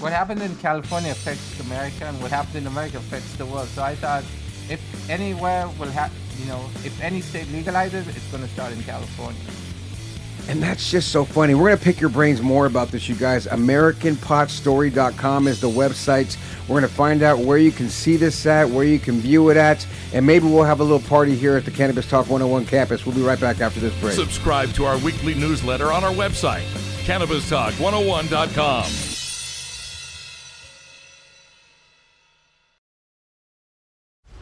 what 0.00 0.12
happened 0.12 0.42
in 0.42 0.54
California 0.56 1.12
affects 1.12 1.60
America, 1.60 2.06
and 2.06 2.20
what 2.20 2.30
happened 2.30 2.56
in 2.56 2.66
America 2.66 2.98
affects 2.98 3.34
the 3.36 3.46
world. 3.46 3.68
So 3.68 3.82
I 3.82 3.94
thought 3.94 4.24
if 4.68 4.80
anywhere 5.10 5.68
will 5.78 5.90
have, 5.90 6.12
you 6.40 6.46
know, 6.46 6.64
if 6.84 7.00
any 7.00 7.20
state 7.20 7.46
legalizes, 7.48 8.08
it's 8.08 8.30
going 8.30 8.42
to 8.42 8.48
start 8.48 8.72
in 8.72 8.82
California. 8.82 9.40
And 10.48 10.62
that's 10.62 10.90
just 10.90 11.10
so 11.10 11.24
funny. 11.24 11.54
We're 11.54 11.68
going 11.68 11.78
to 11.78 11.84
pick 11.84 12.00
your 12.00 12.10
brains 12.10 12.42
more 12.42 12.66
about 12.66 12.88
this, 12.88 13.08
you 13.08 13.14
guys. 13.14 13.46
AmericanPotStory.com 13.46 15.48
is 15.48 15.60
the 15.60 15.70
website. 15.70 16.36
We're 16.68 16.80
going 16.80 16.82
to 16.82 16.94
find 16.94 17.22
out 17.22 17.38
where 17.38 17.58
you 17.58 17.72
can 17.72 17.88
see 17.88 18.16
this 18.16 18.44
at, 18.46 18.68
where 18.68 18.84
you 18.84 18.98
can 18.98 19.20
view 19.20 19.48
it 19.50 19.56
at, 19.56 19.86
and 20.12 20.26
maybe 20.26 20.46
we'll 20.46 20.64
have 20.64 20.80
a 20.80 20.84
little 20.84 21.06
party 21.08 21.34
here 21.34 21.56
at 21.56 21.64
the 21.64 21.70
Cannabis 21.70 22.06
Talk 22.08 22.28
101 22.28 22.66
campus. 22.66 23.06
We'll 23.06 23.14
be 23.14 23.22
right 23.22 23.40
back 23.40 23.60
after 23.60 23.80
this 23.80 23.98
break. 24.00 24.14
Subscribe 24.14 24.72
to 24.74 24.84
our 24.84 24.98
weekly 24.98 25.34
newsletter 25.34 25.92
on 25.92 26.04
our 26.04 26.12
website, 26.12 26.64
CannabisTalk101.com. 27.04 29.13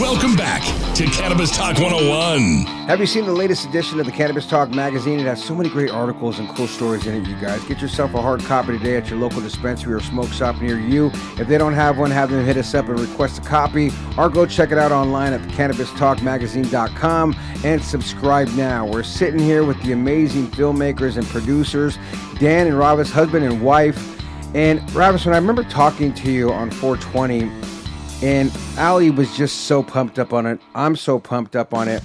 Welcome 0.00 0.36
back 0.36 0.62
to 0.94 1.04
Cannabis 1.04 1.54
Talk 1.54 1.78
101. 1.78 2.64
Have 2.86 2.98
you 2.98 3.04
seen 3.04 3.26
the 3.26 3.32
latest 3.32 3.66
edition 3.66 4.00
of 4.00 4.06
the 4.06 4.12
Cannabis 4.12 4.46
Talk 4.46 4.70
magazine? 4.70 5.20
It 5.20 5.26
has 5.26 5.44
so 5.44 5.54
many 5.54 5.68
great 5.68 5.90
articles 5.90 6.38
and 6.38 6.48
cool 6.48 6.66
stories 6.66 7.06
in 7.06 7.14
it, 7.14 7.28
you 7.28 7.36
guys. 7.36 7.62
Get 7.64 7.82
yourself 7.82 8.14
a 8.14 8.22
hard 8.22 8.40
copy 8.40 8.78
today 8.78 8.96
at 8.96 9.10
your 9.10 9.18
local 9.18 9.42
dispensary 9.42 9.92
or 9.92 10.00
smoke 10.00 10.30
shop 10.30 10.62
near 10.62 10.78
you. 10.78 11.10
If 11.38 11.46
they 11.46 11.58
don't 11.58 11.74
have 11.74 11.98
one, 11.98 12.10
have 12.10 12.30
them 12.30 12.42
hit 12.42 12.56
us 12.56 12.74
up 12.74 12.88
and 12.88 12.98
request 12.98 13.38
a 13.38 13.42
copy 13.42 13.90
or 14.16 14.30
go 14.30 14.46
check 14.46 14.72
it 14.72 14.78
out 14.78 14.92
online 14.92 15.34
at 15.34 15.42
thecannabistalkmagazine.com 15.42 17.36
and 17.62 17.84
subscribe 17.84 18.48
now. 18.54 18.86
We're 18.86 19.02
sitting 19.02 19.40
here 19.40 19.62
with 19.62 19.78
the 19.82 19.92
amazing 19.92 20.46
filmmakers 20.46 21.18
and 21.18 21.26
producers 21.26 21.98
Dan 22.38 22.66
and 22.66 22.76
Ravis, 22.76 23.10
husband 23.10 23.44
and 23.44 23.60
wife. 23.60 24.18
And 24.54 24.80
when 24.94 25.04
I 25.04 25.36
remember 25.36 25.64
talking 25.64 26.14
to 26.14 26.32
you 26.32 26.50
on 26.50 26.70
420, 26.70 27.71
and 28.22 28.52
Ali 28.78 29.10
was 29.10 29.36
just 29.36 29.62
so 29.62 29.82
pumped 29.82 30.18
up 30.18 30.32
on 30.32 30.46
it. 30.46 30.60
I'm 30.74 30.96
so 30.96 31.18
pumped 31.18 31.56
up 31.56 31.74
on 31.74 31.88
it. 31.88 32.02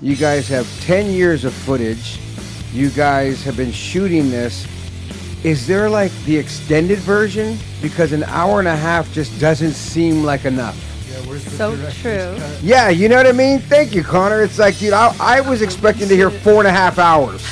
You 0.00 0.14
guys 0.14 0.48
have 0.48 0.68
10 0.82 1.10
years 1.10 1.44
of 1.44 1.52
footage. 1.52 2.20
You 2.72 2.90
guys 2.90 3.42
have 3.42 3.56
been 3.56 3.72
shooting 3.72 4.30
this. 4.30 4.66
Is 5.44 5.66
there 5.66 5.90
like 5.90 6.12
the 6.24 6.36
extended 6.36 6.98
version? 7.00 7.58
Because 7.82 8.12
an 8.12 8.24
hour 8.24 8.58
and 8.58 8.68
a 8.68 8.76
half 8.76 9.12
just 9.12 9.38
doesn't 9.40 9.72
seem 9.72 10.22
like 10.22 10.44
enough. 10.44 10.76
Yeah, 11.10 11.38
So 11.38 11.76
true. 12.00 12.36
Yeah, 12.62 12.88
you 12.88 13.08
know 13.08 13.16
what 13.16 13.26
I 13.26 13.32
mean? 13.32 13.58
Thank 13.60 13.94
you, 13.94 14.02
Connor. 14.02 14.42
It's 14.42 14.58
like, 14.58 14.78
dude, 14.78 14.92
I, 14.92 15.14
I 15.20 15.40
was 15.40 15.62
expecting 15.62 16.08
to 16.08 16.16
hear 16.16 16.30
four 16.30 16.58
and 16.58 16.68
a 16.68 16.72
half 16.72 16.98
hours. 16.98 17.44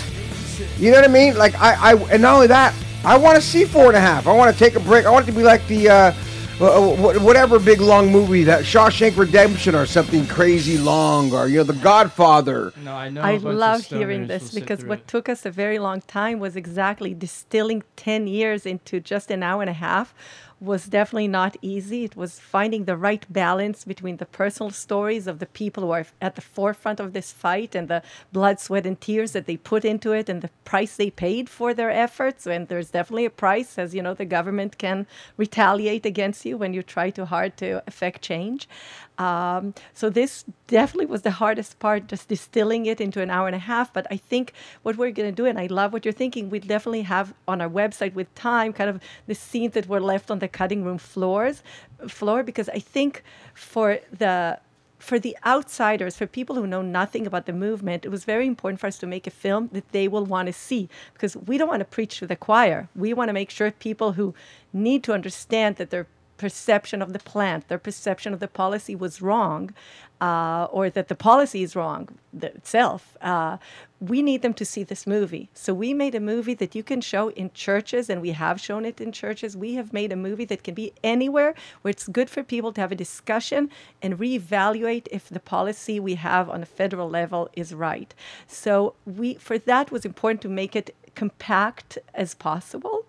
You 0.78 0.90
know 0.90 1.00
what 1.00 1.09
I 1.09 1.12
mean? 1.12 1.37
Like, 1.37 1.54
I, 1.61 1.92
I 1.92 1.94
and 2.12 2.23
not 2.23 2.35
only 2.35 2.47
that, 2.49 2.75
I 3.04 3.16
want 3.16 3.37
to 3.37 3.42
see 3.42 3.64
four 3.64 3.87
and 3.87 3.97
a 3.97 4.00
half. 4.00 4.26
I 4.26 4.33
want 4.33 4.52
to 4.52 4.59
take 4.59 4.76
a 4.76 4.80
break. 4.80 5.06
I 5.06 5.11
want 5.11 5.26
it 5.26 5.30
to 5.30 5.37
be 5.37 5.44
like 5.44 5.66
the, 5.66 5.88
uh, 5.88 6.12
Uh, 6.61 6.95
whatever 7.19 7.59
big 7.59 7.81
long 7.81 8.13
movie 8.13 8.45
that 8.45 8.63
Shawshank 8.63 9.17
Redemption 9.17 9.75
or 9.75 9.87
something 9.87 10.25
crazy 10.29 10.79
long 10.79 11.33
or 11.33 11.49
you 11.49 11.57
know 11.59 11.65
The 11.65 11.73
Godfather. 11.73 12.73
No, 12.77 12.95
I 12.95 13.09
know. 13.09 13.23
I 13.23 13.39
love 13.39 13.85
hearing 13.85 14.29
this 14.29 14.55
because 14.55 14.85
what 14.85 15.01
it. 15.01 15.09
took 15.09 15.29
us 15.29 15.45
a 15.45 15.51
very 15.51 15.81
long 15.81 16.01
time 16.03 16.39
was 16.39 16.55
exactly 16.55 17.13
distilling 17.13 17.83
10 17.97 18.29
years 18.29 18.67
into 18.67 19.01
just 19.01 19.33
an 19.33 19.43
hour 19.43 19.63
and 19.63 19.71
a 19.71 19.75
half 19.75 20.15
was 20.64 20.87
definitely 20.87 21.28
not 21.28 21.56
easy. 21.62 22.04
It 22.04 22.16
was 22.16 22.40
finding 22.40 22.85
the 22.85 22.97
right 22.97 23.25
balance 23.33 23.85
between 23.85 24.16
the 24.16 24.26
personal 24.26 24.71
stories 24.71 25.26
of 25.26 25.38
the 25.38 25.47
people 25.47 25.85
who 25.85 25.90
are 25.90 26.06
at 26.21 26.35
the 26.35 26.40
forefront 26.40 27.00
of 27.00 27.12
this 27.12 27.33
fight 27.33 27.75
and 27.75 27.88
the 27.88 28.02
blood, 28.33 28.61
sweat, 28.61 28.87
and 28.87 29.00
tears 29.00 29.33
that 29.33 29.47
they 29.47 29.56
put 29.56 29.85
into 29.85 30.12
it 30.12 30.28
and 30.28 30.42
the 30.42 30.50
price 30.64 30.97
they 30.97 31.11
paid 31.11 31.49
for 31.49 31.75
their 31.75 31.90
efforts. 31.90 32.47
And 32.47 32.68
there's 32.68 32.90
definitely 32.90 33.26
a 33.26 33.30
price, 33.30 33.78
as 33.78 33.94
you 33.94 34.02
know, 34.02 34.14
the 34.14 34.25
government 34.25 34.78
can 34.78 35.06
retaliate 35.37 36.06
against 36.06 36.44
you 36.44 36.56
when 36.56 36.73
you 36.75 36.83
try 36.83 37.11
too 37.11 37.25
hard 37.25 37.56
to 37.59 37.83
affect 37.87 38.23
change. 38.23 38.68
Um, 39.16 39.75
so 39.92 40.11
this 40.11 40.44
definitely 40.66 41.06
was 41.06 41.23
the 41.23 41.30
hardest 41.30 41.78
part, 41.78 42.09
just 42.09 42.28
distilling 42.28 42.87
it 42.87 43.00
into 43.00 43.21
an 43.21 43.30
hour 43.30 43.47
and 43.47 43.54
a 43.54 43.61
half. 43.61 43.92
But 43.92 44.06
I 44.11 44.16
think 44.16 44.52
what 44.83 44.97
we're 44.97 45.12
going 45.12 45.28
to 45.28 45.42
do, 45.42 45.47
and 45.47 45.59
I 45.59 45.66
love 45.66 45.92
what 45.92 46.04
you're 46.04 46.12
thinking, 46.12 46.50
we 46.50 46.59
definitely 46.59 47.02
have 47.02 47.35
on 47.47 47.61
our 47.61 47.68
website 47.68 48.14
with 48.14 48.35
time 48.35 48.73
kind 48.73 48.90
of 48.90 49.00
the 49.26 49.35
scenes 49.35 49.75
that 49.75 49.88
were 49.88 50.00
left 50.00 50.30
on 50.30 50.40
the 50.40 50.49
cutting 50.61 50.85
room 50.85 50.99
floors, 50.99 51.63
floor, 52.09 52.43
because 52.43 52.69
I 52.69 52.81
think 52.95 53.23
for 53.55 53.99
the 54.23 54.59
for 54.99 55.19
the 55.19 55.37
outsiders, 55.45 56.17
for 56.17 56.27
people 56.27 56.57
who 56.57 56.67
know 56.67 56.81
nothing 56.81 57.27
about 57.27 57.45
the 57.45 57.53
movement, 57.53 58.07
it 58.07 58.09
was 58.09 58.25
very 58.25 58.47
important 58.47 58.81
for 58.81 58.87
us 58.87 58.99
to 58.99 59.07
make 59.07 59.27
a 59.27 59.31
film 59.31 59.69
that 59.73 59.93
they 59.93 60.09
will 60.09 60.25
want 60.25 60.47
to 60.47 60.53
see 60.53 60.89
because 61.13 61.37
we 61.37 61.59
don't 61.59 61.69
want 61.69 61.81
to 61.81 61.95
preach 61.97 62.19
to 62.21 62.27
the 62.27 62.37
choir. 62.37 62.89
We 62.97 63.13
want 63.13 63.29
to 63.29 63.35
make 63.35 63.51
sure 63.51 63.71
people 63.71 64.13
who 64.13 64.35
need 64.73 65.05
to 65.05 65.13
understand 65.13 65.77
that 65.77 65.91
they're 65.91 66.07
perception 66.37 67.03
of 67.03 67.12
the 67.12 67.19
plant, 67.19 67.69
their 67.69 67.79
perception 67.79 68.33
of 68.33 68.41
the 68.41 68.49
policy 68.49 68.95
was 68.95 69.23
wrong, 69.23 69.73
uh, 70.21 70.67
or 70.71 70.88
that 70.88 71.09
the 71.09 71.14
policy 71.14 71.62
is 71.62 71.76
wrong 71.76 72.09
itself, 72.41 73.17
uh, 73.21 73.59
we 74.00 74.23
need 74.23 74.43
them 74.43 74.55
to 74.55 74.64
see 74.64 74.83
this 74.83 75.07
movie. 75.07 75.49
So 75.55 75.73
we 75.75 75.95
made 75.95 76.14
a 76.14 76.21
movie 76.21 76.55
that 76.55 76.75
you 76.75 76.83
can 76.83 77.00
show 77.00 77.29
in 77.31 77.50
churches, 77.53 78.11
and 78.11 78.21
we 78.21 78.31
have 78.31 78.61
shown 78.61 78.85
it 78.85 79.00
in 79.00 79.12
churches. 79.12 79.57
We 79.57 79.75
have 79.75 79.93
made 79.93 80.12
a 80.12 80.17
movie 80.17 80.45
that 80.47 80.62
can 80.62 80.75
be 80.75 80.93
anywhere 81.03 81.55
where 81.83 81.91
it's 81.91 82.09
good 82.09 82.31
for 82.31 82.43
people 82.43 82.73
to 82.73 82.81
have 82.81 82.93
a 82.93 82.97
discussion 82.97 83.71
and 84.03 84.19
reevaluate 84.19 85.09
if 85.11 85.29
the 85.29 85.41
policy 85.41 85.99
we 86.00 86.14
have 86.14 86.49
on 86.49 86.62
a 86.62 86.67
federal 86.67 87.09
level 87.09 87.49
is 87.55 87.75
right. 87.75 88.14
So 88.47 88.95
we, 89.05 89.35
for 89.35 89.59
that, 89.59 89.91
was 89.91 90.05
important 90.05 90.43
to 90.43 90.49
make 90.49 90.76
it 90.76 90.95
compact 91.14 91.99
as 92.14 92.35
possible. 92.35 93.04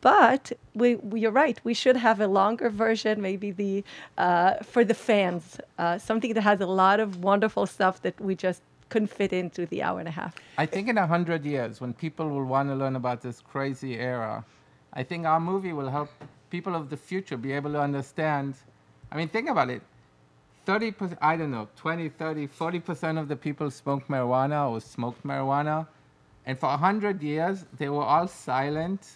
But 0.00 0.52
we, 0.74 0.96
we, 0.96 1.20
you're 1.20 1.30
right. 1.30 1.58
We 1.64 1.74
should 1.74 1.96
have 1.96 2.20
a 2.20 2.26
longer 2.26 2.68
version, 2.68 3.20
maybe 3.20 3.50
the 3.50 3.84
uh, 4.18 4.54
for 4.62 4.84
the 4.84 4.94
fans, 4.94 5.58
uh, 5.78 5.98
something 5.98 6.34
that 6.34 6.42
has 6.42 6.60
a 6.60 6.66
lot 6.66 7.00
of 7.00 7.24
wonderful 7.24 7.66
stuff 7.66 8.02
that 8.02 8.20
we 8.20 8.34
just 8.34 8.62
couldn't 8.90 9.08
fit 9.08 9.32
into 9.32 9.66
the 9.66 9.82
hour 9.82 9.98
and 10.00 10.08
a 10.08 10.10
half. 10.10 10.34
I 10.58 10.66
think 10.66 10.88
in 10.88 10.98
a 10.98 11.06
hundred 11.06 11.44
years, 11.44 11.80
when 11.80 11.94
people 11.94 12.28
will 12.28 12.44
want 12.44 12.68
to 12.68 12.74
learn 12.74 12.96
about 12.96 13.22
this 13.22 13.40
crazy 13.40 13.98
era, 13.98 14.44
I 14.92 15.02
think 15.02 15.24
our 15.24 15.40
movie 15.40 15.72
will 15.72 15.88
help 15.88 16.10
people 16.50 16.74
of 16.74 16.90
the 16.90 16.96
future 16.96 17.36
be 17.36 17.52
able 17.52 17.72
to 17.72 17.80
understand. 17.80 18.54
I 19.10 19.16
mean, 19.16 19.28
think 19.28 19.48
about 19.48 19.70
it. 19.70 19.82
30%, 20.66 21.16
I 21.22 21.36
don't 21.36 21.50
know, 21.50 21.68
20, 21.76 22.10
30, 22.10 22.48
40% 22.48 23.18
of 23.18 23.28
the 23.28 23.36
people 23.36 23.70
smoke 23.70 24.06
marijuana 24.08 24.70
or 24.70 24.80
smoked 24.80 25.24
marijuana. 25.24 25.86
And 26.46 26.58
for 26.58 26.68
100 26.68 27.22
years, 27.22 27.66
they 27.78 27.88
were 27.88 28.02
all 28.02 28.26
silent. 28.26 29.06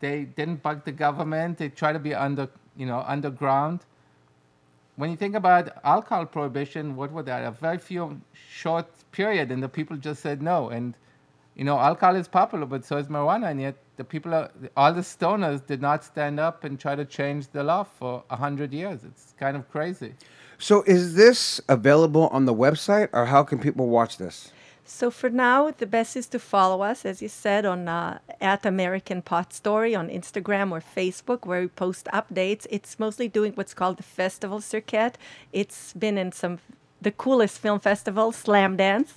They 0.00 0.24
didn't 0.24 0.62
bug 0.62 0.84
the 0.84 0.92
government. 0.92 1.58
They 1.58 1.68
tried 1.68 1.92
to 1.92 1.98
be 1.98 2.14
under, 2.14 2.48
you 2.76 2.86
know, 2.86 3.04
underground. 3.06 3.80
When 4.96 5.10
you 5.10 5.16
think 5.16 5.34
about 5.34 5.70
alcohol 5.84 6.26
prohibition, 6.26 6.96
what 6.96 7.12
was 7.12 7.24
that? 7.26 7.44
A 7.44 7.50
very 7.50 7.78
few 7.78 8.20
short 8.50 8.86
period, 9.12 9.50
and 9.50 9.62
the 9.62 9.68
people 9.68 9.96
just 9.96 10.20
said 10.22 10.42
no. 10.42 10.68
And, 10.68 10.94
you 11.54 11.64
know, 11.64 11.78
alcohol 11.78 12.16
is 12.16 12.28
popular, 12.28 12.66
but 12.66 12.84
so 12.84 12.98
is 12.98 13.06
marijuana. 13.06 13.50
And 13.50 13.60
yet 13.60 13.76
the 13.96 14.04
people, 14.04 14.34
are, 14.34 14.50
all 14.76 14.92
the 14.92 15.00
stoners 15.00 15.64
did 15.66 15.80
not 15.80 16.04
stand 16.04 16.40
up 16.40 16.64
and 16.64 16.78
try 16.78 16.94
to 16.94 17.04
change 17.04 17.48
the 17.48 17.62
law 17.62 17.84
for 17.84 18.22
100 18.28 18.72
years. 18.72 19.00
It's 19.04 19.34
kind 19.38 19.56
of 19.56 19.70
crazy. 19.70 20.14
So 20.58 20.82
is 20.82 21.14
this 21.14 21.60
available 21.68 22.28
on 22.28 22.44
the 22.44 22.54
website, 22.54 23.08
or 23.12 23.26
how 23.26 23.42
can 23.44 23.58
people 23.58 23.88
watch 23.88 24.18
this? 24.18 24.52
So 24.84 25.10
for 25.10 25.30
now, 25.30 25.70
the 25.70 25.86
best 25.86 26.16
is 26.16 26.26
to 26.28 26.38
follow 26.38 26.82
us, 26.82 27.04
as 27.04 27.22
you 27.22 27.28
said, 27.28 27.64
on 27.64 27.88
uh, 27.88 28.18
at 28.40 28.66
American 28.66 29.22
Pot 29.22 29.52
Story 29.52 29.94
on 29.94 30.08
Instagram 30.08 30.70
or 30.72 30.80
Facebook, 30.80 31.46
where 31.46 31.62
we 31.62 31.68
post 31.68 32.08
updates. 32.12 32.66
It's 32.70 32.98
mostly 32.98 33.28
doing 33.28 33.52
what's 33.54 33.74
called 33.74 33.96
the 33.96 34.02
festival 34.02 34.60
circuit. 34.60 35.16
It's 35.52 35.92
been 35.92 36.18
in 36.18 36.32
some 36.32 36.58
the 37.00 37.10
coolest 37.10 37.58
film 37.58 37.80
festivals, 37.80 38.42
Slamdance, 38.42 39.12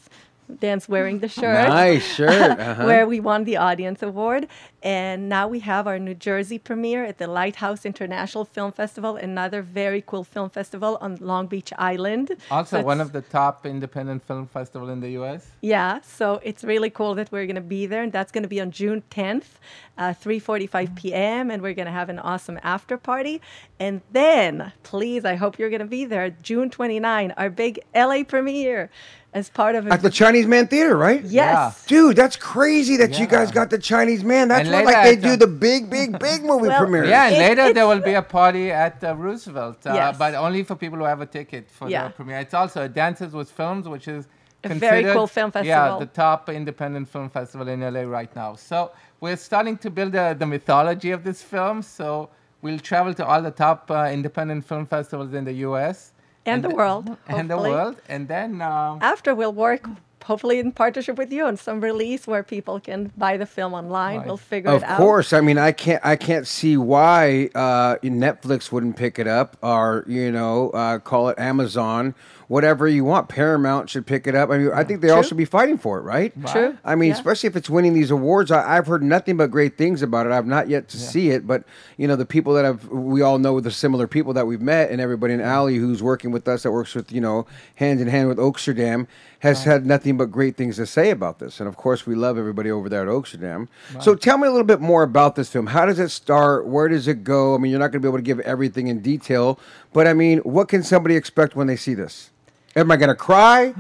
Dance 0.60 0.88
wearing 0.88 1.19
the 1.19 1.28
shirt. 1.28 1.69
Nice 1.69 2.06
shirt. 2.15 2.60
Uh-huh. 2.65 2.86
where 2.86 3.08
we 3.08 3.19
won 3.19 3.43
the 3.43 3.58
Audience 3.58 4.01
Award. 4.04 4.47
And 4.86 5.28
now 5.28 5.48
we 5.48 5.62
have 5.62 5.88
our 5.88 5.98
New 5.98 6.13
Jersey 6.13 6.60
premiere 6.60 7.04
at 7.06 7.17
the 7.17 7.26
Lighthouse 7.26 7.88
International 7.88 8.45
Film 8.45 8.71
Festival, 8.71 9.15
another 9.15 9.63
very 9.63 10.04
cool 10.06 10.24
film 10.24 10.52
festival 10.52 11.00
on 11.02 11.15
Long 11.15 11.48
Beach 11.48 11.74
Island. 11.80 12.36
Also, 12.52 12.78
So 12.78 12.84
one 12.84 13.02
of 13.02 13.12
the 13.12 13.21
top 13.21 13.65
independent 13.65 14.21
film 14.28 14.45
festival 14.45 14.91
in 14.91 15.00
the 15.00 15.10
U.S. 15.13 15.48
Yeah, 15.62 16.02
so 16.02 16.39
it's 16.43 16.63
really 16.63 16.91
cool 16.91 17.15
that 17.15 17.32
we're 17.32 17.48
going 17.48 17.56
to 17.56 17.62
be 17.62 17.88
there, 17.88 18.04
and 18.04 18.12
that's 18.12 18.32
going 18.32 18.43
to 18.43 18.48
be 18.48 18.62
on 18.62 18.69
June 18.69 19.02
10th, 19.10 19.58
uh, 19.98 20.13
3:45 20.13 20.95
p.m., 20.95 21.50
and 21.50 21.63
we're 21.63 21.74
going 21.74 21.88
to 21.88 21.91
have 21.91 22.10
an 22.10 22.19
awesome 22.19 22.60
after 22.62 22.95
party. 22.95 23.41
And 23.80 24.02
then, 24.12 24.71
please, 24.84 25.26
I 25.26 25.34
hope 25.34 25.58
you're 25.58 25.71
going 25.71 25.80
to 25.80 25.88
be 25.88 26.06
there. 26.06 26.30
June 26.30 26.69
29, 26.69 27.34
our 27.38 27.50
big 27.50 27.80
LA 27.95 28.24
premiere, 28.24 28.91
as 29.36 29.50
part 29.50 29.76
of 29.76 29.86
a 29.86 29.91
At 29.91 30.02
the 30.02 30.10
Chinese 30.10 30.48
Mann 30.48 30.67
Theater, 30.67 30.95
right? 30.95 31.21
yes. 31.21 31.86
Dude, 31.86 32.15
that's 32.15 32.38
crazy 32.38 32.95
that 32.98 33.19
you 33.19 33.28
guys 33.28 33.52
got 33.52 33.69
the 33.69 33.78
Chinese 33.78 34.24
Mann. 34.24 34.48
That's 34.48 34.62
And 34.62 34.71
what 34.71 34.75
later 34.76 34.86
like 34.92 35.04
they 35.04 35.16
do 35.16 35.32
the- 35.36 35.46
the 35.46 35.52
big, 35.68 35.90
big, 35.90 36.20
big 36.20 36.44
movie 36.52 36.68
Well, 36.70 36.80
premieres. 36.80 37.10
Yeah, 37.10 37.26
and 37.28 37.36
It- 37.36 37.40
later 37.48 37.74
there 37.74 37.88
will 37.88 38.02
be 38.02 38.14
a 38.14 38.22
party 38.22 38.72
at 38.72 39.04
uh, 39.04 39.16
Roosevelt, 39.16 39.86
uh, 39.88 39.94
Yes. 39.94 40.18
but 40.18 40.34
only 40.36 40.64
for 40.64 40.76
people 40.76 41.00
who 41.00 41.06
have 41.06 41.22
a 41.22 41.26
ticket 41.38 41.70
for 41.70 41.90
Yeah. 41.90 42.04
the 42.08 42.14
premiere. 42.18 42.40
It's 42.40 42.54
also 42.54 42.84
a 42.84 42.90
Dances 42.90 43.34
with 43.34 43.50
Films, 43.52 43.88
which 43.88 44.08
is 44.08 44.28
A 44.64 44.70
very 44.70 45.04
cool 45.14 45.28
film 45.28 45.52
festival. 45.52 45.68
Yeah, 45.92 45.98
the 46.00 46.12
top 46.26 46.50
independent 46.50 47.06
film 47.08 47.30
festival 47.30 47.68
in 47.68 47.82
LA 47.82 48.04
right 48.20 48.34
now. 48.36 48.56
So 48.56 48.78
we're 49.22 49.38
starting 49.50 49.78
to 49.86 49.90
build 49.98 50.16
uh, 50.16 50.34
the 50.34 50.48
mythology 50.56 51.12
of 51.12 51.24
this 51.24 51.40
film. 51.54 51.82
So 51.84 52.30
we'll 52.64 52.80
travel 52.80 53.14
to 53.20 53.24
all 53.26 53.42
the 53.50 53.52
top 53.66 53.80
uh, 53.92 54.10
independent 54.18 54.66
film 54.66 54.86
festivals 54.88 55.32
in 55.40 55.44
the 55.46 55.54
U.S. 55.70 56.14
And 56.48 56.64
the 56.64 56.70
world, 56.82 57.06
and 57.28 57.50
the 57.50 57.58
world, 57.58 57.96
and 58.14 58.28
then. 58.28 58.50
Um, 58.62 59.00
After 59.02 59.34
we'll 59.40 59.54
work, 59.68 59.84
hopefully 60.26 60.60
in 60.60 60.72
partnership 60.72 61.18
with 61.18 61.32
you, 61.32 61.46
on 61.46 61.56
some 61.58 61.82
release 61.82 62.28
where 62.28 62.44
people 62.44 62.80
can 62.80 63.12
buy 63.16 63.38
the 63.38 63.46
film 63.46 63.74
online. 63.74 64.18
Right. 64.18 64.28
We'll 64.28 64.38
figure 64.38 64.72
Of 64.72 64.82
it 64.82 64.86
out. 64.86 64.92
Of 64.92 64.98
course, 64.98 65.34
I 65.34 65.42
mean, 65.42 65.58
I 65.58 65.72
can't, 65.72 66.04
I 66.06 66.16
can't 66.16 66.48
see 66.48 66.78
why 66.78 67.50
uh, 67.56 67.98
Netflix 67.98 68.72
wouldn't 68.72 68.98
pick 68.98 69.20
it 69.20 69.28
up, 69.28 69.58
or 69.62 70.04
you 70.08 70.32
know, 70.32 70.72
uh, 70.72 71.00
call 71.00 71.30
it 71.30 71.40
Amazon, 71.40 72.16
whatever 72.47 72.88
you 72.88 73.03
want. 73.03 73.27
Paramount 73.29 73.89
should 73.89 74.05
pick 74.05 74.27
it 74.27 74.36
up. 74.36 74.49
I 74.49 74.58
mean, 74.58 74.71
I 74.73 74.84
think 74.84 75.01
they 75.01 75.10
all 75.10 75.23
should 75.23 75.38
be 75.38 75.45
fighting 75.45 75.77
for 75.77 75.97
it, 75.97 76.01
right? 76.03 76.34
True. 76.47 76.77
I 76.84 76.95
mean, 76.95 77.10
Yeah. 77.10 77.15
especially 77.15 77.47
if 77.47 77.55
it's 77.55 77.69
winning 77.69 77.93
these 77.93 78.12
awards. 78.12 78.51
I, 78.51 78.77
I've 78.77 78.88
heard 78.88 79.01
nothing 79.03 79.38
but 79.38 79.51
great 79.51 79.77
things 79.77 80.01
about 80.01 80.25
it. 80.25 80.31
I've 80.31 80.45
not 80.45 80.69
yet 80.69 80.88
to 80.89 80.97
see 80.97 81.29
it, 81.31 81.47
but 81.47 81.63
you 81.97 82.08
know, 82.08 82.15
the 82.15 82.25
people 82.25 82.53
that 82.53 82.65
have, 82.65 82.88
we 82.89 83.21
all 83.21 83.39
know 83.39 83.60
the 83.60 83.71
similar 83.71 84.08
people 84.08 84.34
that 84.34 84.45
we've 84.47 84.62
met, 84.62 84.91
and 84.91 85.01
everybody 85.01 85.34
in 85.34 85.41
Alley 85.41 85.77
who's 85.77 86.03
working 86.03 86.31
with 86.31 86.47
us, 86.47 86.63
that 86.63 86.71
works 86.71 86.93
with 86.93 87.12
you 87.12 87.21
know, 87.21 87.45
hand 87.75 87.99
in 87.99 88.08
hand 88.08 88.27
with 88.29 88.38
Oaksterdam, 88.38 89.08
has 89.39 89.63
had 89.63 89.86
nothing 89.86 90.17
but 90.17 90.31
great 90.31 90.55
things 90.58 90.75
to 90.77 90.86
say 90.86 91.12
about 91.12 91.39
this. 91.39 91.60
And 91.60 91.67
of 91.69 91.77
course, 91.77 92.05
we 92.08 92.15
love 92.15 92.38
everybody 92.38 92.71
over 92.71 92.89
there 92.89 93.01
at 93.01 93.08
Oaksterdam. 93.08 93.67
So 94.01 94.15
tell 94.15 94.38
me 94.38 94.47
a 94.47 94.51
little 94.51 94.65
bit 94.65 94.81
more 94.81 95.03
about 95.03 95.36
this 95.36 95.49
film. 95.49 95.67
How 95.67 95.86
does 95.86 95.99
it 95.99 96.10
start? 96.10 96.65
Where 96.67 96.88
does 96.88 97.08
it 97.08 97.23
go? 97.23 97.53
I 97.53 97.58
mean, 97.60 97.69
you're 97.71 97.79
not 97.79 97.88
going 97.91 98.01
to 98.01 98.05
be 98.05 98.08
able 98.08 98.17
to 98.17 98.23
give 98.23 98.39
everything 98.41 98.88
in 98.88 99.01
detail, 99.01 99.60
but 99.93 100.08
I 100.08 100.13
mean, 100.13 100.39
what 100.39 100.67
can 100.67 100.81
somebody 100.84 101.15
expect 101.15 101.55
when 101.55 101.67
they 101.67 101.75
see 101.75 101.93
this? 101.93 102.31
Am 102.78 102.92
I 102.92 102.98
gonna 102.98 103.16
cry? 103.16 103.74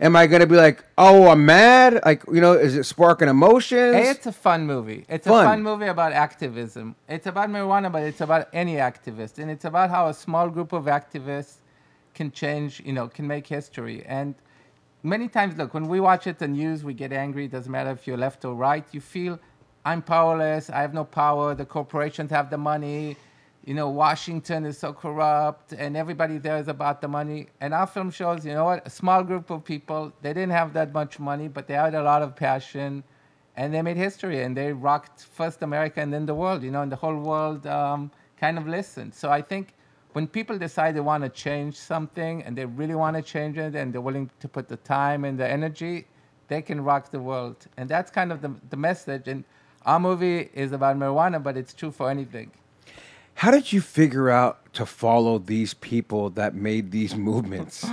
Am 0.00 0.16
I 0.16 0.26
gonna 0.26 0.46
be 0.46 0.56
like, 0.56 0.82
oh, 0.96 1.28
I'm 1.28 1.44
mad? 1.44 2.00
Like, 2.02 2.22
you 2.32 2.40
know, 2.40 2.54
is 2.54 2.74
it 2.74 2.84
sparking 2.84 3.28
emotions? 3.28 3.94
Hey, 3.94 4.08
it's 4.08 4.24
a 4.24 4.32
fun 4.32 4.66
movie. 4.66 5.04
It's 5.06 5.26
Fun. 5.26 5.44
a 5.44 5.48
fun 5.48 5.62
movie 5.62 5.88
about 5.88 6.14
activism. 6.14 6.96
It's 7.10 7.26
about 7.26 7.50
marijuana, 7.50 7.92
but 7.92 8.04
it's 8.04 8.22
about 8.22 8.48
any 8.54 8.76
activist, 8.76 9.38
and 9.38 9.50
it's 9.50 9.66
about 9.66 9.90
how 9.90 10.08
a 10.08 10.14
small 10.14 10.48
group 10.48 10.72
of 10.72 10.84
activists 10.84 11.56
can 12.14 12.32
change, 12.32 12.80
you 12.80 12.94
know, 12.94 13.06
can 13.06 13.26
make 13.26 13.46
history. 13.46 14.02
And 14.06 14.34
many 15.02 15.28
times, 15.28 15.58
look, 15.58 15.74
when 15.74 15.86
we 15.86 16.00
watch 16.00 16.26
it 16.26 16.38
the 16.38 16.48
news, 16.48 16.82
we 16.82 16.94
get 16.94 17.12
angry. 17.12 17.44
It 17.44 17.50
doesn't 17.50 17.70
matter 17.70 17.90
if 17.90 18.06
you're 18.06 18.16
left 18.16 18.46
or 18.46 18.54
right. 18.54 18.86
You 18.92 19.02
feel 19.02 19.38
I'm 19.84 20.00
powerless. 20.00 20.70
I 20.70 20.80
have 20.80 20.94
no 20.94 21.04
power. 21.04 21.54
The 21.54 21.66
corporations 21.66 22.30
have 22.30 22.48
the 22.48 22.58
money. 22.58 23.18
You 23.68 23.74
know, 23.74 23.90
Washington 23.90 24.64
is 24.64 24.78
so 24.78 24.94
corrupt, 24.94 25.74
and 25.74 25.94
everybody 25.94 26.38
there 26.38 26.56
is 26.56 26.68
about 26.68 27.02
the 27.02 27.08
money. 27.08 27.48
And 27.60 27.74
our 27.74 27.86
film 27.86 28.10
shows, 28.10 28.46
you 28.46 28.54
know 28.54 28.64
what, 28.64 28.86
a 28.86 28.88
small 28.88 29.22
group 29.22 29.50
of 29.50 29.62
people. 29.62 30.10
They 30.22 30.32
didn't 30.32 30.52
have 30.52 30.72
that 30.72 30.94
much 30.94 31.18
money, 31.18 31.48
but 31.48 31.66
they 31.66 31.74
had 31.74 31.94
a 31.94 32.02
lot 32.02 32.22
of 32.22 32.34
passion, 32.34 33.04
and 33.58 33.74
they 33.74 33.82
made 33.82 33.98
history. 33.98 34.42
And 34.42 34.56
they 34.56 34.72
rocked 34.72 35.24
first 35.24 35.60
America 35.60 36.00
and 36.00 36.10
then 36.10 36.24
the 36.24 36.34
world. 36.34 36.62
You 36.62 36.70
know, 36.70 36.80
and 36.80 36.90
the 36.90 36.96
whole 36.96 37.14
world 37.14 37.66
um, 37.66 38.10
kind 38.40 38.56
of 38.56 38.66
listened. 38.66 39.14
So 39.14 39.28
I 39.28 39.42
think 39.42 39.74
when 40.14 40.26
people 40.26 40.56
decide 40.56 40.96
they 40.96 41.00
want 41.00 41.24
to 41.24 41.28
change 41.28 41.76
something 41.76 42.42
and 42.44 42.56
they 42.56 42.64
really 42.64 42.94
want 42.94 43.16
to 43.16 43.22
change 43.22 43.58
it 43.58 43.74
and 43.74 43.92
they're 43.92 44.00
willing 44.00 44.30
to 44.40 44.48
put 44.48 44.68
the 44.68 44.78
time 44.78 45.26
and 45.26 45.38
the 45.38 45.46
energy, 45.46 46.06
they 46.46 46.62
can 46.62 46.82
rock 46.82 47.10
the 47.10 47.20
world. 47.20 47.66
And 47.76 47.86
that's 47.86 48.10
kind 48.10 48.32
of 48.32 48.40
the, 48.40 48.50
the 48.70 48.78
message. 48.78 49.28
And 49.28 49.44
our 49.84 50.00
movie 50.00 50.48
is 50.54 50.72
about 50.72 50.96
marijuana, 50.96 51.42
but 51.42 51.58
it's 51.58 51.74
true 51.74 51.90
for 51.90 52.08
anything. 52.10 52.50
How 53.38 53.52
did 53.52 53.72
you 53.72 53.80
figure 53.80 54.30
out 54.30 54.58
to 54.74 54.84
follow 54.84 55.38
these 55.38 55.72
people 55.72 56.30
that 56.30 56.56
made 56.56 56.90
these 56.90 57.14
movements? 57.14 57.86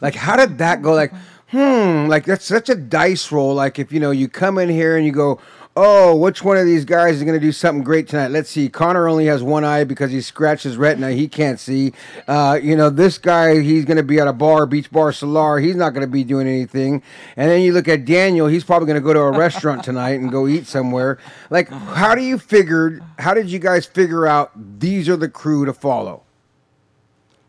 like, 0.00 0.16
how 0.16 0.34
did 0.34 0.58
that 0.58 0.82
go? 0.82 0.92
Like, 0.92 1.12
hmm, 1.50 2.06
like 2.08 2.24
that's 2.24 2.44
such 2.44 2.68
a 2.68 2.74
dice 2.74 3.30
roll. 3.30 3.54
Like, 3.54 3.78
if 3.78 3.92
you 3.92 4.00
know, 4.00 4.10
you 4.10 4.26
come 4.26 4.58
in 4.58 4.68
here 4.68 4.96
and 4.96 5.06
you 5.06 5.12
go, 5.12 5.38
oh, 5.80 6.16
which 6.16 6.42
one 6.42 6.56
of 6.56 6.66
these 6.66 6.84
guys 6.84 7.16
is 7.16 7.22
going 7.22 7.38
to 7.38 7.40
do 7.40 7.52
something 7.52 7.84
great 7.84 8.08
tonight? 8.08 8.28
Let's 8.28 8.50
see. 8.50 8.68
Connor 8.68 9.08
only 9.08 9.26
has 9.26 9.44
one 9.44 9.64
eye 9.64 9.84
because 9.84 10.10
he 10.10 10.20
scratched 10.20 10.64
his 10.64 10.76
retina. 10.76 11.12
He 11.12 11.28
can't 11.28 11.60
see. 11.60 11.92
Uh, 12.26 12.58
you 12.60 12.74
know, 12.74 12.90
this 12.90 13.16
guy, 13.16 13.60
he's 13.60 13.84
going 13.84 13.96
to 13.96 14.02
be 14.02 14.18
at 14.18 14.26
a 14.26 14.32
bar, 14.32 14.66
Beach 14.66 14.90
Bar 14.90 15.12
Solar. 15.12 15.60
He's 15.60 15.76
not 15.76 15.90
going 15.90 16.04
to 16.04 16.10
be 16.10 16.24
doing 16.24 16.48
anything. 16.48 17.02
And 17.36 17.48
then 17.48 17.60
you 17.60 17.72
look 17.72 17.86
at 17.86 18.04
Daniel. 18.04 18.48
He's 18.48 18.64
probably 18.64 18.86
going 18.86 19.00
to 19.00 19.04
go 19.04 19.12
to 19.12 19.20
a 19.20 19.38
restaurant 19.38 19.84
tonight 19.84 20.18
and 20.20 20.32
go 20.32 20.48
eat 20.48 20.66
somewhere. 20.66 21.18
Like, 21.48 21.68
how 21.68 22.16
do 22.16 22.22
you 22.22 22.38
figure? 22.38 23.00
How 23.20 23.32
did 23.32 23.48
you 23.48 23.60
guys 23.60 23.86
figure 23.86 24.26
out 24.26 24.50
these 24.80 25.08
are 25.08 25.16
the 25.16 25.28
crew 25.28 25.64
to 25.64 25.72
follow? 25.72 26.24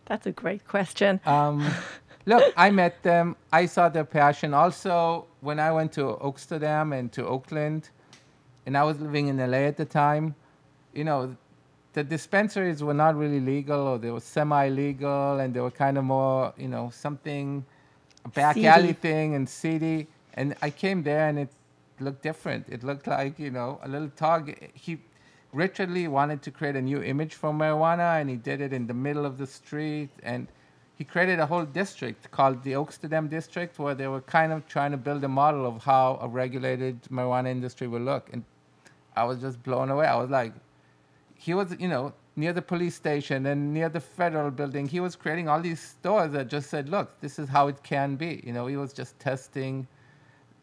That's 0.06 0.28
a 0.28 0.32
great 0.32 0.68
question. 0.68 1.20
Um, 1.26 1.68
look, 2.26 2.54
I 2.56 2.70
met 2.70 3.02
them. 3.02 3.36
I 3.52 3.66
saw 3.66 3.90
their 3.90 4.06
passion. 4.06 4.54
Also, 4.54 5.26
when 5.42 5.60
I 5.60 5.72
went 5.72 5.94
to 5.94 6.18
Amsterdam 6.24 6.94
and 6.94 7.12
to 7.14 7.26
Oakland, 7.26 7.90
and 8.70 8.78
I 8.78 8.84
was 8.84 9.00
living 9.02 9.30
in 9.30 9.38
LA 9.38 9.62
at 9.72 9.78
the 9.78 9.84
time, 9.84 10.36
you 10.94 11.04
know, 11.04 11.36
the 11.94 12.04
dispensaries 12.04 12.84
were 12.84 12.94
not 12.94 13.16
really 13.16 13.40
legal 13.40 13.80
or 13.88 13.98
they 13.98 14.12
were 14.12 14.20
semi-legal 14.20 15.40
and 15.40 15.56
they 15.56 15.60
were 15.60 15.72
kind 15.72 15.98
of 15.98 16.04
more, 16.04 16.54
you 16.56 16.68
know, 16.68 16.92
something 16.94 17.66
a 18.26 18.30
back 18.30 18.54
Seedy. 18.54 18.68
alley 18.68 18.94
thing 18.94 19.34
and 19.34 19.50
seedy. 19.50 20.06
And 20.36 20.56
I 20.62 20.70
came 20.70 21.02
there 21.02 21.30
and 21.30 21.40
it 21.40 21.50
looked 22.00 22.22
different. 22.22 22.70
It 22.70 22.84
looked 22.84 23.08
like, 23.08 23.40
you 23.40 23.50
know, 23.50 23.80
a 23.82 23.88
little 23.88 24.12
tog. 24.16 24.54
He 24.76 25.00
Richard 25.52 25.90
Lee 25.90 26.08
wanted 26.08 26.44
to 26.44 26.52
create 26.52 26.76
a 26.76 26.82
new 26.92 27.02
image 27.02 27.34
for 27.34 27.52
marijuana 27.52 28.22
and 28.22 28.30
he 28.30 28.36
did 28.36 28.62
it 28.62 28.72
in 28.72 28.86
the 28.86 28.94
middle 28.94 29.26
of 29.26 29.40
the 29.40 29.48
street 29.48 30.12
and 30.22 30.48
he 30.96 31.04
created 31.04 31.40
a 31.40 31.48
whole 31.48 31.66
district 31.66 32.30
called 32.30 32.62
the 32.62 32.74
Oaksterdam 32.74 33.32
district 33.32 33.80
where 33.80 33.96
they 33.96 34.08
were 34.08 34.22
kind 34.22 34.54
of 34.54 34.68
trying 34.68 34.92
to 34.92 34.98
build 34.98 35.24
a 35.24 35.28
model 35.28 35.66
of 35.66 35.82
how 35.84 36.20
a 36.22 36.28
regulated 36.28 37.02
marijuana 37.10 37.48
industry 37.48 37.88
would 37.88 38.04
look. 38.04 38.30
And 38.32 38.44
I 39.20 39.24
was 39.24 39.40
just 39.42 39.62
blown 39.64 39.90
away. 39.90 40.08
I 40.08 40.16
was 40.16 40.30
like, 40.30 40.54
he 41.36 41.54
was, 41.54 41.76
you 41.80 41.88
know, 41.88 42.14
near 42.36 42.54
the 42.54 42.62
police 42.62 42.96
station 42.96 43.46
and 43.48 43.74
near 43.74 43.90
the 43.90 44.00
federal 44.00 44.50
building. 44.50 44.88
He 44.88 45.02
was 45.02 45.16
creating 45.16 45.50
all 45.50 45.62
these 45.62 45.82
stores 45.82 46.32
that 46.32 46.48
just 46.48 46.70
said, 46.70 46.88
look, 46.88 47.20
this 47.20 47.38
is 47.38 47.50
how 47.50 47.68
it 47.68 47.84
can 47.84 48.16
be. 48.16 48.42
You 48.46 48.54
know, 48.54 48.68
he 48.68 48.78
was 48.78 48.94
just 48.94 49.20
testing, 49.20 49.88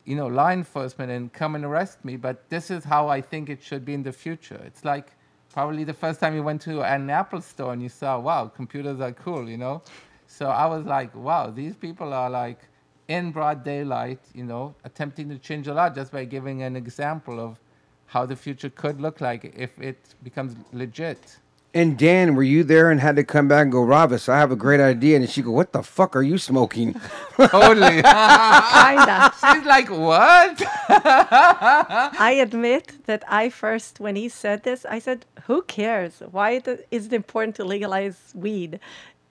you 0.04 0.16
know, 0.16 0.26
law 0.26 0.50
enforcement 0.50 1.10
and 1.10 1.32
come 1.32 1.54
and 1.54 1.64
arrest 1.64 2.02
me. 2.02 2.16
But 2.16 2.48
this 2.48 2.70
is 2.70 2.82
how 2.82 3.08
I 3.08 3.20
think 3.20 3.50
it 3.50 3.62
should 3.62 3.84
be 3.84 3.92
in 3.92 4.02
the 4.02 4.12
future. 4.12 4.60
It's 4.64 4.84
like 4.84 5.12
probably 5.52 5.84
the 5.84 5.94
first 5.94 6.18
time 6.20 6.34
you 6.34 6.42
went 6.42 6.62
to 6.62 6.82
an 6.82 7.10
Apple 7.10 7.42
store 7.42 7.74
and 7.74 7.82
you 7.82 7.90
saw, 7.90 8.18
wow, 8.18 8.46
computers 8.48 9.00
are 9.00 9.12
cool, 9.12 9.48
you 9.48 9.58
know? 9.58 9.82
So 10.26 10.48
I 10.48 10.66
was 10.66 10.84
like, 10.86 11.14
wow, 11.14 11.50
these 11.50 11.76
people 11.76 12.12
are 12.12 12.30
like 12.30 12.60
in 13.08 13.32
broad 13.32 13.64
daylight, 13.64 14.20
you 14.34 14.44
know, 14.44 14.74
attempting 14.84 15.28
to 15.28 15.38
change 15.38 15.68
a 15.68 15.74
lot 15.74 15.94
just 15.94 16.10
by 16.10 16.24
giving 16.24 16.62
an 16.62 16.74
example 16.74 17.38
of 17.38 17.60
how 18.06 18.26
the 18.26 18.36
future 18.36 18.70
could 18.70 19.00
look 19.00 19.20
like 19.20 19.52
if 19.56 19.78
it 19.80 19.98
becomes 20.22 20.54
legit. 20.72 21.38
And 21.74 21.98
Dan, 21.98 22.34
were 22.36 22.42
you 22.42 22.64
there 22.64 22.90
and 22.90 23.00
had 23.00 23.16
to 23.16 23.24
come 23.24 23.48
back 23.48 23.64
and 23.64 23.72
go, 23.72 23.80
Ravis, 23.80 24.30
I 24.30 24.38
have 24.38 24.50
a 24.50 24.56
great 24.56 24.80
idea? 24.80 25.16
And 25.16 25.28
she 25.28 25.42
go, 25.42 25.50
What 25.50 25.72
the 25.72 25.82
fuck 25.82 26.16
are 26.16 26.22
you 26.22 26.38
smoking? 26.38 26.94
Totally. 27.36 28.00
Kinda. 28.02 29.34
She's 29.42 29.66
like, 29.66 29.90
what? 29.90 30.62
I 30.88 32.38
admit 32.40 33.04
that 33.04 33.24
I 33.28 33.50
first, 33.50 34.00
when 34.00 34.16
he 34.16 34.30
said 34.30 34.62
this, 34.62 34.86
I 34.86 34.98
said, 34.98 35.26
"Who 35.46 35.62
cares? 35.62 36.22
Why 36.30 36.62
is 36.90 37.06
it 37.06 37.12
important 37.12 37.56
to 37.56 37.64
legalize 37.64 38.32
weed?" 38.34 38.80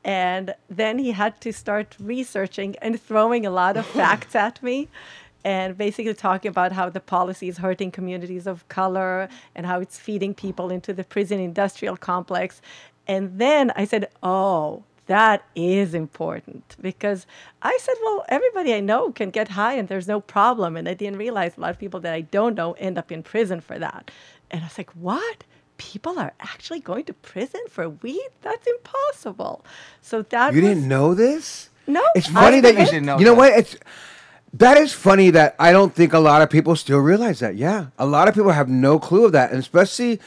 And 0.04 0.54
then 0.70 1.00
he 1.00 1.12
had 1.14 1.42
to 1.42 1.52
start 1.52 1.96
researching 2.00 2.76
and 2.80 3.02
throwing 3.02 3.44
a 3.46 3.50
lot 3.50 3.76
of 3.76 3.86
facts 3.88 4.36
at 4.36 4.62
me, 4.62 4.88
and 5.46 5.78
basically 5.78 6.14
talking 6.16 6.50
about 6.50 6.72
how 6.74 6.90
the 6.90 7.00
policy 7.00 7.48
is 7.48 7.58
hurting 7.60 7.92
communities 7.92 8.46
of 8.48 8.68
color 8.68 9.30
and 9.56 9.66
how 9.66 9.80
it's 9.80 9.98
feeding 9.98 10.34
people 10.34 10.68
into 10.72 10.92
the 10.94 11.04
prison 11.06 11.40
industrial 11.40 11.96
complex. 11.96 12.62
And 13.08 13.24
then 13.40 13.72
I 13.78 13.86
said, 13.86 14.10
"Oh." 14.24 14.84
That 15.08 15.44
is 15.56 15.94
important 15.94 16.76
because 16.82 17.28
I 17.62 17.78
said, 17.80 17.94
well, 18.04 18.26
everybody 18.28 18.74
I 18.74 18.80
know 18.80 19.12
can 19.12 19.30
get 19.30 19.50
high 19.50 19.74
and 19.80 19.88
there's 19.88 20.08
no 20.08 20.20
problem. 20.20 20.76
And 20.76 20.90
I 20.90 20.96
didn't 20.96 21.20
realize 21.20 21.52
a 21.58 21.62
lot 21.62 21.70
of 21.70 21.78
people 21.78 22.00
that 22.00 22.12
I 22.20 22.22
don't 22.22 22.56
know 22.56 22.72
end 22.88 22.98
up 22.98 23.12
in 23.12 23.22
prison 23.22 23.62
for 23.62 23.78
that. 23.78 24.10
And 24.50 24.62
I 24.62 24.66
was 24.66 24.80
like, 24.80 24.90
what? 25.10 25.44
People 25.78 26.18
are 26.18 26.34
actually 26.40 26.80
going 26.80 27.06
to 27.06 27.14
prison 27.14 27.62
for 27.70 27.88
weed? 27.88 28.30
That's 28.42 28.66
impossible. 28.66 29.64
So 30.02 30.24
that 30.24 30.56
you 30.56 30.62
was, 30.64 30.70
didn't 30.72 30.88
know 30.88 31.14
this? 31.14 31.70
No, 31.86 32.02
It's 32.16 32.30
I 32.30 32.34
funny 32.42 32.60
that 32.62 32.70
you 32.74 32.78
didn't. 32.80 32.92
didn't 32.94 33.06
know 33.06 33.20
You 33.20 33.26
know 33.26 33.36
that. 33.36 33.38
what? 33.38 33.60
It's 33.60 33.76
that 34.58 34.78
is 34.78 34.94
funny 34.94 35.30
that 35.32 35.56
I 35.60 35.72
don't 35.72 35.94
think 35.94 36.14
a 36.14 36.20
lot 36.20 36.42
of 36.42 36.50
people 36.50 36.76
still 36.76 37.00
realize 37.00 37.40
that. 37.40 37.56
Yeah, 37.56 37.88
a 37.98 38.06
lot 38.06 38.28
of 38.28 38.34
people 38.36 38.52
have 38.52 38.70
no 38.70 39.00
clue 39.00 39.26
of 39.26 39.32
that, 39.34 39.52
and 39.52 39.60
especially 39.60 40.20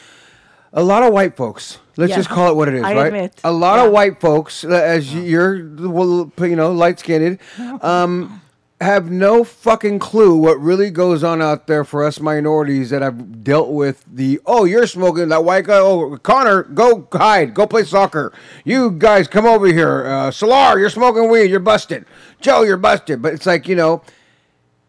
a 0.72 0.82
lot 0.82 1.02
of 1.02 1.12
white 1.12 1.36
folks. 1.36 1.78
Let's 1.96 2.10
Yeah. 2.10 2.16
just 2.16 2.28
call 2.28 2.48
it 2.50 2.54
what 2.54 2.68
it 2.68 2.74
is, 2.74 2.84
I 2.84 2.94
right? 2.94 3.06
admit, 3.06 3.40
A 3.42 3.50
lot 3.52 3.76
yeah. 3.78 3.86
of 3.86 3.92
white 3.92 4.20
folks, 4.20 4.64
uh, 4.64 4.68
as 4.68 5.12
you're, 5.12 5.66
well, 5.78 6.30
you 6.38 6.54
know, 6.54 6.70
light 6.70 7.00
skinned, 7.00 7.38
um, 7.82 8.40
have 8.80 9.10
no 9.10 9.42
fucking 9.42 9.98
clue 9.98 10.36
what 10.36 10.60
really 10.60 10.90
goes 10.90 11.24
on 11.24 11.42
out 11.42 11.66
there 11.66 11.82
for 11.82 12.04
us 12.04 12.20
minorities 12.20 12.90
that 12.90 13.02
have 13.02 13.42
dealt 13.42 13.70
with 13.70 14.04
the 14.06 14.38
oh 14.46 14.64
you're 14.64 14.86
smoking 14.86 15.28
that 15.30 15.42
white 15.42 15.64
guy 15.64 15.78
oh 15.78 16.16
Connor 16.22 16.62
go 16.62 17.08
hide 17.12 17.54
go 17.54 17.66
play 17.66 17.82
soccer 17.82 18.32
you 18.64 18.92
guys 18.92 19.26
come 19.26 19.46
over 19.46 19.66
here 19.66 20.06
uh, 20.06 20.30
Solar 20.30 20.78
you're 20.78 20.90
smoking 20.90 21.28
weed 21.28 21.50
you're 21.50 21.58
busted 21.58 22.04
Joe 22.40 22.62
you're 22.62 22.76
busted 22.76 23.20
but 23.20 23.34
it's 23.34 23.46
like 23.46 23.66
you 23.66 23.74
know 23.74 24.00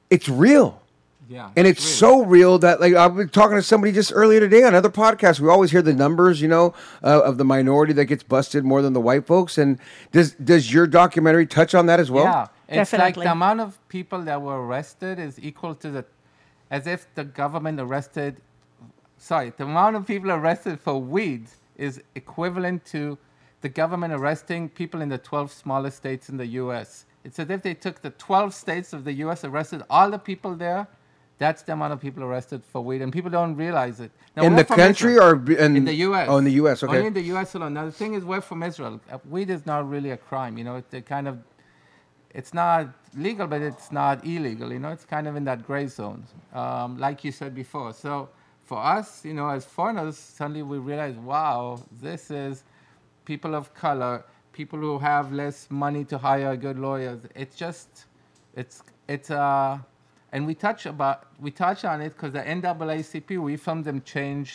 it's 0.09 0.27
real 0.29 0.81
Yeah. 1.27 1.51
and 1.55 1.67
it's 1.67 1.83
so 1.83 2.23
real 2.25 2.57
that 2.59 2.81
like 2.81 2.93
I've 2.95 3.15
been 3.15 3.29
talking 3.29 3.55
to 3.55 3.61
somebody 3.61 3.93
just 3.93 4.11
earlier 4.15 4.39
today 4.39 4.63
on 4.63 4.69
another 4.69 4.89
podcast. 4.89 5.39
We 5.39 5.49
always 5.49 5.69
hear 5.71 5.81
the 5.83 5.93
numbers, 5.93 6.41
you 6.41 6.47
know, 6.47 6.73
uh, 7.03 7.21
of 7.21 7.37
the 7.37 7.45
minority 7.45 7.93
that 7.93 8.05
gets 8.05 8.23
busted 8.23 8.63
more 8.65 8.81
than 8.81 8.93
the 8.93 9.01
white 9.01 9.25
folks. 9.27 9.57
And 9.57 9.79
does 10.11 10.33
does 10.33 10.73
your 10.73 10.87
documentary 10.87 11.45
touch 11.45 11.75
on 11.75 11.85
that 11.87 11.99
as 11.99 12.09
well? 12.09 12.25
yeah. 12.25 12.47
It's 12.67 12.91
like 12.93 12.99
Definitely. 13.15 13.25
the 13.25 13.31
amount 13.31 13.59
of 13.61 13.87
people 13.89 14.21
that 14.23 14.41
were 14.41 14.65
arrested 14.65 15.17
is 15.19 15.39
equal 15.39 15.73
to 15.75 15.89
the, 15.89 16.05
as 16.69 16.85
if 16.85 17.07
the 17.15 17.23
government 17.23 17.79
arrested, 17.79 18.37
sorry, 19.17 19.51
the 19.57 19.63
amount 19.63 19.95
of 19.95 20.05
people 20.05 20.29
arrested 20.31 20.79
for 20.79 21.01
weed 21.01 21.47
is 21.77 22.01
equivalent 22.13 22.85
to 22.85 23.17
the 23.61 23.69
government 23.69 24.13
arresting 24.13 24.69
people 24.69 25.01
in 25.01 25.09
the 25.09 25.17
12 25.17 25.51
smallest 25.51 25.97
states 25.97 26.29
in 26.29 26.37
the 26.37 26.45
U.S. 26.61 27.05
It's 27.29 27.37
as 27.37 27.47
if 27.51 27.61
they 27.61 27.75
took 27.75 28.01
the 28.01 28.09
12 28.09 28.55
states 28.55 28.91
of 28.91 29.03
the 29.03 29.13
U.S., 29.25 29.43
arrested 29.43 29.83
all 29.87 30.09
the 30.09 30.17
people 30.17 30.55
there. 30.55 30.87
That's 31.37 31.61
the 31.61 31.73
amount 31.73 31.93
of 31.93 32.01
people 32.01 32.23
arrested 32.23 32.63
for 32.65 32.81
weed, 32.81 33.03
and 33.03 33.13
people 33.13 33.29
don't 33.29 33.55
realize 33.55 33.99
it. 33.99 34.11
Now, 34.35 34.43
In 34.45 34.55
the 34.55 34.65
country 34.65 35.13
Israel. 35.13 35.35
or 35.35 35.51
in- 35.65 35.77
in 35.77 35.85
the 35.85 35.93
U.S. 36.07 36.27
oh, 36.27 36.37
in 36.37 36.43
the 36.43 36.53
US, 36.61 36.81
okay. 36.81 36.95
Only 36.95 37.07
in 37.09 37.13
the 37.13 37.27
U.S. 37.33 37.53
alone. 37.53 37.75
Now 37.75 37.85
the 37.85 37.91
thing 37.91 38.15
is, 38.15 38.25
we're 38.25 38.41
from 38.41 38.63
Israel. 38.63 38.99
Uh, 39.11 39.19
Weed 39.29 39.51
is 39.51 39.63
not 39.67 39.87
really 39.87 40.09
a 40.09 40.17
crime. 40.17 40.57
You 40.57 40.63
know, 40.63 40.77
it, 40.77 40.91
it 40.91 41.05
kind 41.05 41.27
of, 41.27 41.37
it's 42.33 42.51
not 42.51 42.87
legal, 43.15 43.45
but 43.45 43.61
it's 43.61 43.91
not 43.91 44.25
illegal. 44.25 44.73
You 44.73 44.79
know, 44.79 44.89
it's 44.89 45.05
kind 45.05 45.27
of 45.27 45.35
in 45.35 45.43
that 45.45 45.59
gray 45.67 45.85
zone, 45.85 46.25
um, 46.51 46.97
like 46.97 47.23
you 47.23 47.31
said 47.31 47.53
before. 47.53 47.93
So 47.93 48.29
for 48.65 48.79
us, 48.79 49.23
you 49.23 49.35
know, 49.35 49.49
as 49.49 49.65
foreigners, 49.65 50.17
suddenly 50.17 50.63
we 50.63 50.79
realize, 50.79 51.15
wow, 51.15 51.79
this 52.01 52.31
is 52.31 52.63
people 53.23 53.53
of 53.53 53.71
color, 53.75 54.25
people 54.59 54.79
who 54.87 54.95
have 54.99 55.25
less 55.43 55.57
money 55.85 56.03
to 56.11 56.17
hire 56.17 56.53
good 56.65 56.77
lawyers. 56.87 57.19
It's 57.43 57.55
just, 57.65 57.89
it's 58.61 58.77
it's 59.13 59.29
uh, 59.31 59.77
and 60.33 60.39
we 60.49 60.53
touch 60.65 60.81
about 60.93 61.17
we 61.45 61.51
touch 61.65 61.81
on 61.91 61.97
it 62.05 62.11
because 62.15 62.33
the 62.39 62.45
NAACP 62.59 63.29
we 63.49 63.55
filmed 63.65 63.85
them 63.89 63.99
change. 64.15 64.49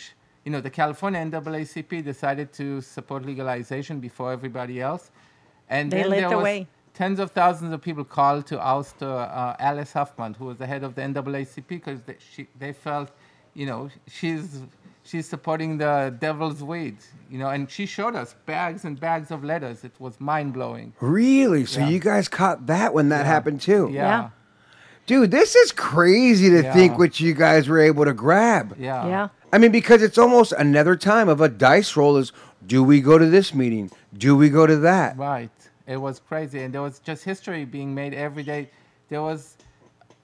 You 0.45 0.51
know, 0.53 0.61
the 0.67 0.73
California 0.81 1.19
NAACP 1.31 1.91
decided 2.13 2.47
to 2.61 2.67
support 2.95 3.19
legalization 3.31 3.95
before 4.09 4.29
everybody 4.37 4.77
else, 4.89 5.03
and 5.75 5.85
They 5.91 6.03
there 6.13 6.29
the 6.29 6.37
was 6.37 6.43
way. 6.49 6.59
tens 6.99 7.19
of 7.23 7.29
thousands 7.41 7.71
of 7.75 7.79
people 7.87 8.05
called 8.17 8.43
to 8.51 8.57
oust 8.73 8.97
uh, 9.01 9.07
uh, 9.07 9.69
Alice 9.69 9.93
Huffman, 9.97 10.31
who 10.39 10.45
was 10.51 10.57
the 10.63 10.67
head 10.73 10.83
of 10.87 10.91
the 10.97 11.01
NAACP, 11.01 11.67
because 11.67 11.99
they, 12.07 12.17
she, 12.31 12.41
they 12.63 12.73
felt, 12.87 13.09
you 13.59 13.65
know, 13.69 13.81
she's 14.17 14.45
she's 15.05 15.27
supporting 15.27 15.77
the 15.77 16.13
devil's 16.19 16.61
weed, 16.63 16.97
you 17.29 17.37
know, 17.37 17.49
and 17.49 17.69
she 17.69 17.85
showed 17.85 18.15
us 18.15 18.35
bags 18.45 18.83
and 18.85 18.99
bags 18.99 19.31
of 19.31 19.43
letters. 19.43 19.83
It 19.83 19.93
was 19.99 20.19
mind 20.19 20.53
blowing. 20.53 20.93
Really? 20.99 21.65
So 21.65 21.79
Yeah. 21.81 21.89
you 21.89 21.99
guys 21.99 22.27
caught 22.27 22.65
that 22.67 22.93
when 22.93 23.09
that 23.09 23.25
happened 23.25 23.61
too? 23.61 23.89
Yeah. 23.91 24.01
Yeah. 24.03 24.29
Dude, 25.05 25.29
this 25.31 25.55
is 25.55 25.71
crazy 25.71 26.49
to 26.49 26.63
think 26.73 26.97
what 26.97 27.19
you 27.19 27.33
guys 27.35 27.69
were 27.69 27.79
able 27.79 28.05
to 28.05 28.13
grab. 28.13 28.75
Yeah. 28.79 29.07
Yeah. 29.07 29.27
I 29.53 29.59
mean, 29.59 29.71
because 29.71 30.01
it's 30.01 30.17
almost 30.17 30.51
another 30.53 30.95
time 30.95 31.29
of 31.29 31.39
a 31.41 31.47
dice 31.47 31.95
roll 31.95 32.17
is 32.17 32.31
do 32.65 32.83
we 32.83 32.99
go 33.01 33.17
to 33.19 33.27
this 33.27 33.53
meeting? 33.53 33.91
Do 34.17 34.35
we 34.35 34.49
go 34.49 34.65
to 34.65 34.77
that? 34.77 35.15
Right. 35.17 35.51
It 35.85 35.97
was 35.97 36.19
crazy. 36.19 36.63
And 36.63 36.73
there 36.73 36.81
was 36.81 36.97
just 36.99 37.23
history 37.23 37.63
being 37.65 37.93
made 37.93 38.15
every 38.15 38.41
day. 38.41 38.71
There 39.09 39.21
was, 39.21 39.55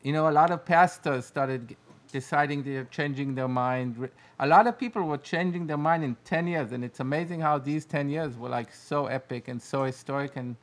you 0.02 0.12
know, 0.12 0.28
a 0.28 0.32
lot 0.34 0.50
of 0.50 0.66
pastors 0.66 1.26
started 1.26 1.70
g- 1.70 1.78
deciding 2.12 2.64
they're 2.64 2.86
changing 2.86 3.36
their 3.36 3.48
mind. 3.48 4.10
A 4.40 4.48
lot 4.48 4.68
of 4.68 4.78
people 4.78 5.04
were 5.04 5.18
changing 5.18 5.68
their 5.68 5.78
mind 5.78 6.04
in 6.04 6.16
10 6.26 6.48
years. 6.48 6.72
And 6.72 6.84
it's 6.84 7.00
amazing 7.00 7.40
how 7.40 7.58
these 7.58 7.86
10 7.86 8.10
years 8.10 8.38
were 8.38 8.50
like 8.50 8.74
so 8.74 9.08
epic 9.08 9.48
and 9.48 9.62
so 9.62 9.84
historic. 9.84 10.36
And 10.36 10.56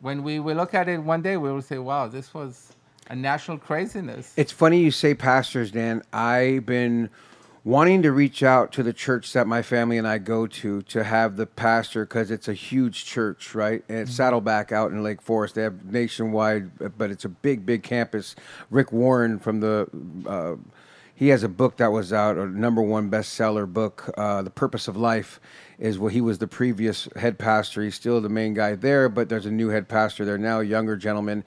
when 0.00 0.22
we 0.22 0.38
will 0.38 0.56
look 0.56 0.74
at 0.74 0.88
it 0.88 0.98
one 0.98 1.22
day, 1.22 1.36
we 1.36 1.50
will 1.50 1.62
say, 1.62 1.78
wow, 1.78 2.06
this 2.06 2.32
was 2.34 2.72
a 3.10 3.16
national 3.16 3.58
craziness. 3.58 4.34
It's 4.36 4.52
funny 4.52 4.80
you 4.80 4.90
say 4.90 5.14
pastors, 5.14 5.70
Dan. 5.70 6.02
I've 6.12 6.66
been 6.66 7.10
wanting 7.68 8.00
to 8.00 8.10
reach 8.10 8.42
out 8.42 8.72
to 8.72 8.82
the 8.82 8.94
church 8.94 9.30
that 9.34 9.46
my 9.46 9.60
family 9.60 9.98
and 9.98 10.08
I 10.08 10.16
go 10.16 10.46
to 10.46 10.80
to 10.80 11.04
have 11.04 11.36
the 11.36 11.44
pastor 11.44 12.06
because 12.06 12.30
it's 12.30 12.48
a 12.48 12.54
huge 12.54 13.04
church, 13.04 13.54
right? 13.54 13.84
And 13.90 13.98
it's 13.98 14.14
Saddleback 14.14 14.72
out 14.72 14.90
in 14.90 15.02
Lake 15.02 15.20
Forest. 15.20 15.56
They 15.56 15.64
have 15.64 15.84
nationwide, 15.84 16.96
but 16.96 17.10
it's 17.10 17.26
a 17.26 17.28
big, 17.28 17.66
big 17.66 17.82
campus. 17.82 18.34
Rick 18.70 18.90
Warren 18.90 19.38
from 19.38 19.60
the 19.60 19.86
uh, 20.26 20.56
he 21.14 21.28
has 21.28 21.42
a 21.42 21.48
book 21.48 21.76
that 21.76 21.90
was 21.90 22.10
out, 22.10 22.38
a 22.38 22.46
number 22.46 22.80
one 22.80 23.10
bestseller 23.10 23.70
book, 23.70 24.08
uh, 24.16 24.40
The 24.40 24.50
Purpose 24.50 24.86
of 24.86 24.96
Life, 24.96 25.38
is 25.78 25.98
what 25.98 26.12
he 26.12 26.20
was 26.20 26.38
the 26.38 26.46
previous 26.46 27.08
head 27.16 27.38
pastor. 27.38 27.82
He's 27.82 27.96
still 27.96 28.20
the 28.20 28.28
main 28.28 28.54
guy 28.54 28.76
there, 28.76 29.08
but 29.08 29.28
there's 29.28 29.44
a 29.44 29.50
new 29.50 29.68
head 29.68 29.88
pastor 29.88 30.24
there 30.24 30.38
now, 30.38 30.60
a 30.60 30.64
younger 30.64 30.96
gentleman. 30.96 31.42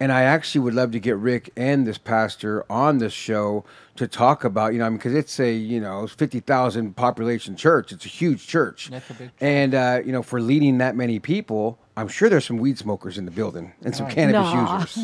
And 0.00 0.12
I 0.12 0.22
actually 0.22 0.60
would 0.60 0.74
love 0.74 0.92
to 0.92 1.00
get 1.00 1.16
Rick 1.16 1.50
and 1.56 1.84
this 1.86 1.98
pastor 1.98 2.64
on 2.70 2.98
this 2.98 3.12
show 3.12 3.64
to 3.96 4.06
talk 4.06 4.44
about, 4.44 4.72
you 4.72 4.78
know, 4.78 4.88
because 4.92 5.12
it's 5.12 5.40
a, 5.40 5.52
you 5.52 5.80
know, 5.80 6.06
50,000 6.06 6.94
population 6.94 7.56
church. 7.56 7.90
It's 7.90 8.04
a 8.04 8.08
huge 8.08 8.46
church. 8.46 8.90
That's 8.90 9.10
a 9.10 9.14
big 9.14 9.28
church. 9.30 9.34
And, 9.40 9.74
uh, 9.74 10.00
you 10.06 10.12
know, 10.12 10.22
for 10.22 10.40
leading 10.40 10.78
that 10.78 10.94
many 10.94 11.18
people, 11.18 11.80
I'm 11.96 12.06
sure 12.06 12.28
there's 12.28 12.44
some 12.46 12.58
weed 12.58 12.78
smokers 12.78 13.18
in 13.18 13.24
the 13.24 13.32
building 13.32 13.72
and 13.82 13.94
some 13.94 14.08
cannabis 14.08 14.52
Nah. 14.52 14.80
users. 14.80 14.96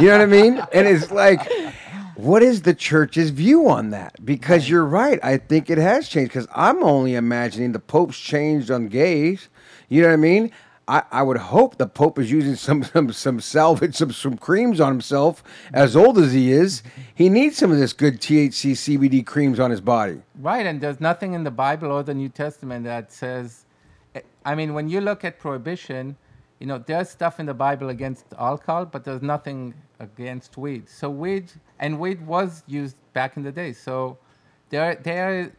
you 0.00 0.08
know 0.08 0.18
what 0.18 0.20
I 0.22 0.26
mean? 0.26 0.60
And 0.72 0.88
it's 0.88 1.12
like, 1.12 1.48
what 2.16 2.42
is 2.42 2.62
the 2.62 2.74
church's 2.74 3.30
view 3.30 3.68
on 3.68 3.90
that? 3.90 4.24
Because 4.24 4.68
you're 4.68 4.84
right. 4.84 5.20
I 5.22 5.36
think 5.36 5.70
it 5.70 5.78
has 5.78 6.08
changed 6.08 6.30
because 6.32 6.48
I'm 6.52 6.82
only 6.82 7.14
imagining 7.14 7.70
the 7.70 7.78
Pope's 7.78 8.18
changed 8.18 8.72
on 8.72 8.88
gays. 8.88 9.48
You 9.88 10.02
know 10.02 10.08
what 10.08 10.14
I 10.14 10.16
mean? 10.16 10.50
I, 10.88 11.02
I 11.10 11.22
would 11.22 11.36
hope 11.36 11.78
the 11.78 11.86
Pope 11.86 12.18
is 12.18 12.30
using 12.30 12.56
some 12.56 12.82
some 12.94 13.12
some 13.12 13.40
salvage, 13.40 13.94
some 13.94 14.12
some 14.12 14.36
creams 14.36 14.80
on 14.80 14.92
himself. 14.92 15.42
As 15.72 15.96
old 15.96 16.18
as 16.18 16.32
he 16.32 16.52
is, 16.52 16.82
he 17.14 17.28
needs 17.28 17.56
some 17.56 17.70
of 17.70 17.78
this 17.78 17.92
good 17.92 18.20
THC 18.20 18.72
CBD 18.72 19.24
creams 19.24 19.60
on 19.60 19.70
his 19.70 19.80
body. 19.80 20.22
Right, 20.40 20.66
and 20.66 20.80
there's 20.80 21.00
nothing 21.00 21.34
in 21.34 21.44
the 21.44 21.50
Bible 21.50 21.90
or 21.92 22.02
the 22.02 22.14
New 22.14 22.28
Testament 22.28 22.84
that 22.84 23.12
says. 23.12 23.64
Eh, 24.14 24.20
I 24.44 24.54
mean, 24.54 24.74
when 24.74 24.88
you 24.88 25.00
look 25.00 25.24
at 25.24 25.38
prohibition, 25.38 26.16
you 26.58 26.66
know, 26.66 26.78
there's 26.78 27.10
stuff 27.10 27.40
in 27.40 27.46
the 27.46 27.54
Bible 27.54 27.88
against 27.88 28.26
alcohol, 28.38 28.86
but 28.86 29.04
there's 29.04 29.22
nothing 29.22 29.74
against 29.98 30.56
weed. 30.56 30.88
So 30.88 31.10
weed 31.10 31.50
and 31.78 31.98
weed 31.98 32.24
was 32.26 32.62
used 32.66 32.96
back 33.12 33.36
in 33.36 33.42
the 33.42 33.52
day. 33.52 33.72
So 33.72 34.18
there, 34.70 34.96
there, 34.96 35.52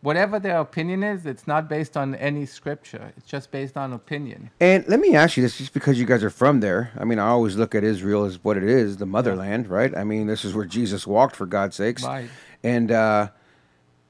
whatever 0.00 0.38
their 0.38 0.58
opinion 0.58 1.02
is, 1.02 1.26
it's 1.26 1.46
not 1.46 1.68
based 1.68 1.96
on 1.96 2.14
any 2.14 2.46
scripture. 2.46 3.12
It's 3.16 3.26
just 3.26 3.50
based 3.50 3.76
on 3.76 3.92
opinion. 3.92 4.50
And 4.60 4.86
let 4.88 5.00
me 5.00 5.14
ask 5.14 5.36
you 5.36 5.42
this, 5.42 5.58
just 5.58 5.74
because 5.74 5.98
you 5.98 6.06
guys 6.06 6.22
are 6.22 6.30
from 6.30 6.60
there. 6.60 6.92
I 6.98 7.04
mean, 7.04 7.18
I 7.18 7.28
always 7.28 7.56
look 7.56 7.74
at 7.74 7.84
Israel 7.84 8.24
as 8.24 8.42
what 8.42 8.56
it 8.56 8.64
is, 8.64 8.98
the 8.98 9.06
motherland, 9.06 9.68
right? 9.68 9.96
I 9.96 10.04
mean, 10.04 10.26
this 10.26 10.44
is 10.44 10.54
where 10.54 10.66
Jesus 10.66 11.06
walked, 11.06 11.34
for 11.36 11.46
God's 11.46 11.76
sakes. 11.76 12.04
Right. 12.04 12.28
And 12.62 12.92
uh, 12.92 13.28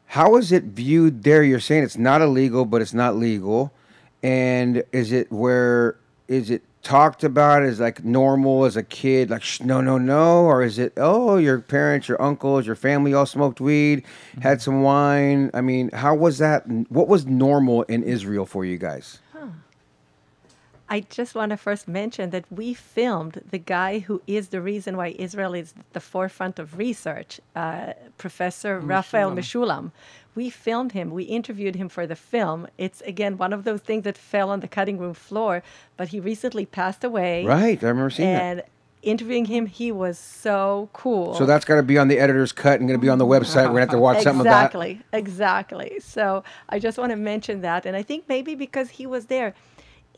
how 0.07 0.37
is 0.37 0.53
it 0.53 0.65
viewed 0.65 1.23
there? 1.23 1.43
You're 1.43 1.61
saying 1.61 1.85
it's 1.85 1.99
not 1.99 2.23
illegal, 2.23 2.65
but 2.65 2.83
it's 2.83 2.95
not 2.95 3.17
legal. 3.17 3.73
And 4.23 4.83
is 4.93 5.13
it 5.13 5.31
where 5.31 5.97
is 6.27 6.51
it 6.51 6.63
talked 6.89 7.23
about 7.23 7.63
as 7.63 7.79
like 7.79 8.03
normal 8.03 8.65
as 8.65 8.75
a 8.75 8.83
kid, 8.83 9.29
like 9.29 9.43
Shh, 9.43 9.61
no, 9.61 9.83
no, 9.83 9.99
no, 9.99 10.45
or 10.45 10.63
is 10.63 10.79
it 10.79 10.95
oh 10.97 11.37
your 11.37 11.61
parents, 11.61 12.09
your 12.09 12.21
uncles, 12.21 12.67
your 12.67 12.77
family 12.77 13.13
all 13.13 13.27
smoked 13.27 13.61
weed, 13.61 14.05
had 14.41 14.57
mm-hmm. 14.57 14.63
some 14.63 14.83
wine? 14.83 15.51
I 15.53 15.61
mean, 15.61 15.91
how 15.91 16.15
was 16.15 16.39
that? 16.39 16.67
What 16.89 17.07
was 17.07 17.27
normal 17.27 17.83
in 17.85 18.03
Israel 18.03 18.47
for 18.47 18.65
you 18.65 18.79
guys? 18.79 19.19
I 20.91 21.01
just 21.01 21.35
want 21.35 21.51
to 21.51 21.57
first 21.57 21.87
mention 21.87 22.31
that 22.31 22.45
we 22.51 22.73
filmed 22.73 23.43
the 23.51 23.59
guy 23.59 23.99
who 23.99 24.23
is 24.27 24.49
the 24.49 24.61
reason 24.61 24.97
why 24.97 25.09
Israel 25.19 25.55
is 25.55 25.75
at 25.79 25.93
the 25.93 26.01
forefront 26.01 26.59
of 26.59 26.79
research, 26.79 27.41
uh, 27.55 27.93
Professor 28.17 28.81
Raphael 28.81 29.31
Mechoulam. 29.31 29.93
We 30.35 30.51
filmed 30.51 30.93
him. 30.93 31.11
We 31.11 31.25
interviewed 31.25 31.75
him 31.75 31.89
for 31.89 32.07
the 32.07 32.17
film. 32.17 32.69
It's 32.79 33.01
again 33.03 33.37
one 33.37 33.53
of 33.53 33.65
those 33.65 33.81
things 33.81 34.05
that 34.05 34.17
fell 34.17 34.51
on 34.51 34.61
the 34.61 34.69
cutting 34.69 34.99
room 34.99 35.15
floor, 35.15 35.63
but 35.97 36.09
he 36.09 36.21
recently 36.21 36.65
passed 36.65 37.05
away. 37.05 37.45
Right, 37.45 37.83
I 37.83 37.87
remember 37.89 38.11
seeing 38.11 38.33
that. 38.33 38.43
And 38.43 38.63
interviewing 39.03 39.47
him, 39.47 39.67
he 39.67 39.93
was 39.93 40.19
so 40.19 40.89
cool. 40.93 41.35
So 41.35 41.45
that's 41.45 41.65
got 41.65 41.77
to 41.77 41.83
be 41.83 41.99
on 41.99 42.09
the 42.09 42.19
editor's 42.19 42.53
cut 42.53 42.81
and 42.81 42.89
going 42.89 42.99
to 42.99 43.03
be 43.03 43.09
on 43.09 43.19
the 43.19 43.27
website. 43.27 43.67
We're 43.67 43.73
going 43.73 43.75
to 43.75 43.81
have 43.81 43.91
to 43.91 43.99
watch 43.99 44.23
something 44.23 44.41
of 44.41 44.45
that. 44.45 44.67
exactly, 44.67 45.03
exactly. 45.13 46.01
So 46.01 46.45
I 46.69 46.79
just 46.79 46.99
want 46.99 47.11
to 47.11 47.17
mention 47.17 47.61
that, 47.63 47.85
and 47.85 47.97
I 47.97 48.03
think 48.03 48.25
maybe 48.29 48.55
because 48.55 48.91
he 48.91 49.07
was 49.07 49.27
there, 49.27 49.55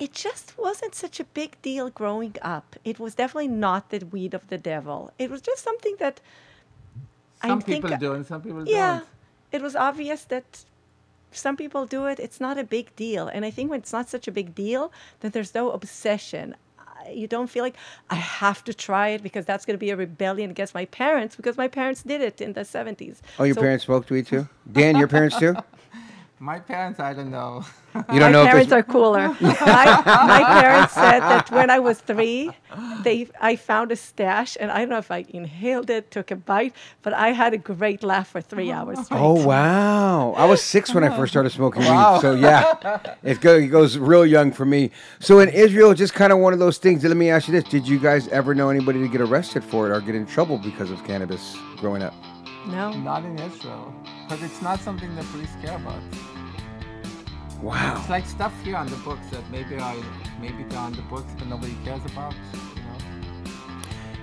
it 0.00 0.12
just 0.14 0.58
wasn't 0.58 0.94
such 0.96 1.20
a 1.20 1.24
big 1.24 1.62
deal 1.62 1.90
growing 1.90 2.34
up. 2.42 2.76
It 2.84 2.98
was 2.98 3.14
definitely 3.14 3.48
not 3.48 3.90
the 3.90 4.00
weed 4.06 4.34
of 4.34 4.48
the 4.48 4.58
devil. 4.58 5.12
It 5.18 5.30
was 5.30 5.42
just 5.42 5.62
something 5.62 5.96
that 6.00 6.20
Some 7.42 7.60
I 7.60 7.62
think, 7.62 7.84
people 7.84 7.96
do 7.96 8.12
and 8.14 8.26
some 8.26 8.42
people 8.42 8.66
yeah, 8.66 9.00
don't. 9.00 9.06
it 9.52 9.62
was 9.62 9.76
obvious 9.76 10.24
that 10.26 10.64
some 11.32 11.56
people 11.56 11.86
do 11.86 12.06
it. 12.06 12.20
It's 12.20 12.40
not 12.40 12.58
a 12.58 12.64
big 12.64 12.94
deal, 12.96 13.28
and 13.28 13.44
I 13.44 13.50
think 13.50 13.70
when 13.70 13.80
it's 13.80 13.92
not 13.92 14.08
such 14.08 14.28
a 14.28 14.32
big 14.32 14.54
deal, 14.54 14.92
then 15.20 15.32
there's 15.32 15.54
no 15.54 15.70
obsession. 15.72 16.56
You 17.10 17.26
don't 17.28 17.48
feel 17.48 17.64
like 17.64 17.76
I 18.10 18.16
have 18.16 18.64
to 18.64 18.74
try 18.74 19.08
it 19.10 19.22
because 19.22 19.46
that's 19.46 19.64
going 19.64 19.74
to 19.76 19.78
be 19.80 19.90
a 19.90 19.96
rebellion 19.96 20.50
against 20.50 20.74
my 20.74 20.86
parents 20.86 21.36
because 21.36 21.56
my 21.56 21.68
parents 21.68 22.02
did 22.02 22.20
it 22.20 22.40
in 22.40 22.52
the 22.54 22.64
70s. 22.64 23.22
Oh, 23.38 23.44
your 23.44 23.54
So 23.54 23.62
parents 23.62 23.84
smoked 23.86 24.10
weed 24.10 24.26
too? 24.26 24.48
Dan, 24.70 24.96
your 24.96 25.08
parents 25.08 25.38
too? 25.38 25.56
My 26.42 26.59
parents, 26.59 26.98
I 26.98 27.12
don't 27.12 27.31
know. 27.31 27.66
You 27.94 28.18
don't 28.18 28.20
my 28.20 28.31
know 28.31 28.42
if 28.44 28.48
parents 28.48 28.70
this- 28.70 28.79
are 28.79 28.83
cooler. 28.83 29.29
my, 29.40 30.03
my 30.07 30.42
parents 30.62 30.94
said 30.94 31.20
that 31.20 31.50
when 31.50 31.68
I 31.68 31.79
was 31.81 32.00
three, 32.00 32.50
they 33.03 33.29
I 33.38 33.57
found 33.57 33.92
a 33.92 33.96
stash, 33.96 34.57
and 34.59 34.70
I 34.70 34.79
don't 34.79 34.88
know 34.88 34.96
if 34.96 35.11
I 35.11 35.26
inhaled 35.29 35.90
it, 35.90 36.11
took 36.11 36.31
a 36.31 36.37
bite, 36.37 36.74
but 37.03 37.12
I 37.12 37.33
had 37.33 37.53
a 37.53 37.59
great 37.59 38.03
laugh 38.03 38.29
for 38.29 38.40
three 38.40 38.72
oh. 38.72 38.76
hours 38.76 39.05
straight. 39.05 39.20
Oh, 39.20 39.37
oh 39.37 39.46
wow! 39.46 40.33
I 40.33 40.46
was 40.46 40.62
six 40.62 40.94
when 40.94 41.05
I 41.05 41.09
oh. 41.09 41.16
first 41.18 41.31
started 41.31 41.50
smoking 41.50 41.85
Wow. 41.85 42.14
weed, 42.14 42.20
so 42.22 42.35
yeah, 42.35 43.00
it, 43.22 43.42
go, 43.42 43.57
it 43.57 43.66
goes 43.66 43.98
real 43.98 44.24
young 44.24 44.50
for 44.50 44.64
me. 44.64 44.92
So 45.18 45.40
in 45.40 45.50
Israel, 45.50 45.92
just 45.92 46.14
kind 46.14 46.33
of 46.33 46.38
one 46.38 46.55
of 46.55 46.59
those 46.59 46.79
things. 46.79 47.05
Let 47.05 47.18
me 47.18 47.29
ask 47.29 47.48
you 47.48 47.53
this: 47.53 47.64
Did 47.64 47.87
you 47.87 47.98
guys 47.98 48.29
ever 48.29 48.55
know 48.55 48.70
anybody 48.70 48.98
to 49.00 49.09
get 49.09 49.20
arrested 49.20 49.62
for 49.62 49.90
it 49.90 49.94
or 49.94 50.00
get 50.00 50.14
in 50.14 50.24
trouble 50.24 50.57
because 50.57 50.90
of 50.90 51.05
cannabis 51.05 51.55
growing 51.76 52.03
up? 52.03 52.14
No. 52.66 52.92
Not 52.92 53.24
in 53.24 53.38
Israel. 53.38 53.92
Because 54.24 54.42
it's 54.42 54.62
not 54.62 54.81
something 54.81 55.14
the 55.16 55.22
police 55.24 55.50
care 55.62 55.76
about. 55.76 56.00
Wow. 57.62 57.98
It's 58.00 58.08
like 58.10 58.26
stuff 58.26 58.54
here 58.64 58.76
on 58.76 58.86
the 58.86 58.96
books 58.96 59.26
that 59.30 59.48
maybe 59.50 59.76
I 59.78 60.00
maybe 60.40 60.62
they're 60.64 60.78
on 60.78 60.92
the 60.92 61.02
books 61.02 61.30
but 61.38 61.46
nobody 61.48 61.74
cares 61.84 62.04
about. 62.06 62.32
You 62.32 62.82
know? 62.82 62.96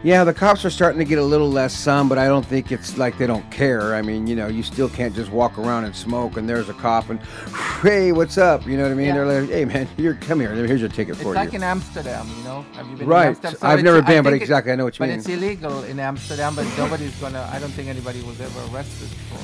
Yeah, 0.04 0.24
the 0.24 0.34
cops 0.34 0.64
are 0.64 0.70
starting 0.70 1.00
to 1.00 1.06
get 1.06 1.18
a 1.18 1.24
little 1.24 1.50
less 1.50 1.74
some, 1.76 2.08
but 2.08 2.18
I 2.20 2.26
don't 2.28 2.46
think 2.46 2.72
it's 2.72 2.98
like 2.98 3.18
they 3.18 3.26
don't 3.28 3.50
care. 3.52 3.96
I 3.96 4.02
mean, 4.04 4.28
you 4.28 4.36
know, 4.36 4.48
you 4.48 4.62
still 4.64 4.90
can't 4.90 5.14
just 5.14 5.32
walk 5.32 5.58
around 5.58 5.86
and 5.86 5.96
smoke, 5.96 6.38
and 6.38 6.48
there's 6.48 6.70
a 6.70 6.74
cop 6.74 7.10
and, 7.10 7.20
hey, 7.82 8.12
what's 8.12 8.38
up? 8.38 8.66
You 8.68 8.78
know 8.78 8.84
what 8.84 8.92
I 8.92 8.96
mean? 8.96 9.08
Yeah. 9.08 9.14
They're 9.26 9.42
like, 9.42 9.50
hey 9.50 9.66
man, 9.66 9.88
here, 9.98 10.14
come 10.22 10.40
here. 10.40 10.54
Here's 10.54 10.82
your 10.82 10.90
ticket 10.90 11.16
It's 11.16 11.24
for 11.24 11.34
like 11.34 11.52
you. 11.52 11.58
in 11.58 11.64
Amsterdam, 11.64 12.28
you 12.38 12.44
know. 12.44 12.64
Have 12.74 12.88
you 12.90 12.96
been 12.98 13.08
Right. 13.08 13.28
Amsterdam? 13.28 13.58
I've 13.64 13.80
it's- 13.80 13.84
never 13.84 14.02
been, 14.02 14.24
but 14.24 14.34
exactly, 14.34 14.72
I 14.72 14.76
know 14.76 14.86
what 14.86 14.96
you 14.98 15.00
but 15.04 15.10
mean. 15.10 15.18
it's 15.20 15.30
illegal 15.30 15.84
in 15.84 16.00
Amsterdam, 16.00 16.56
but 16.56 16.66
nobody's 16.78 17.16
gonna. 17.20 17.48
I 17.52 17.60
don't 17.60 17.72
think 17.72 17.88
anybody 17.90 18.22
was 18.24 18.40
ever 18.42 18.60
arrested 18.76 19.10
for 19.30 19.38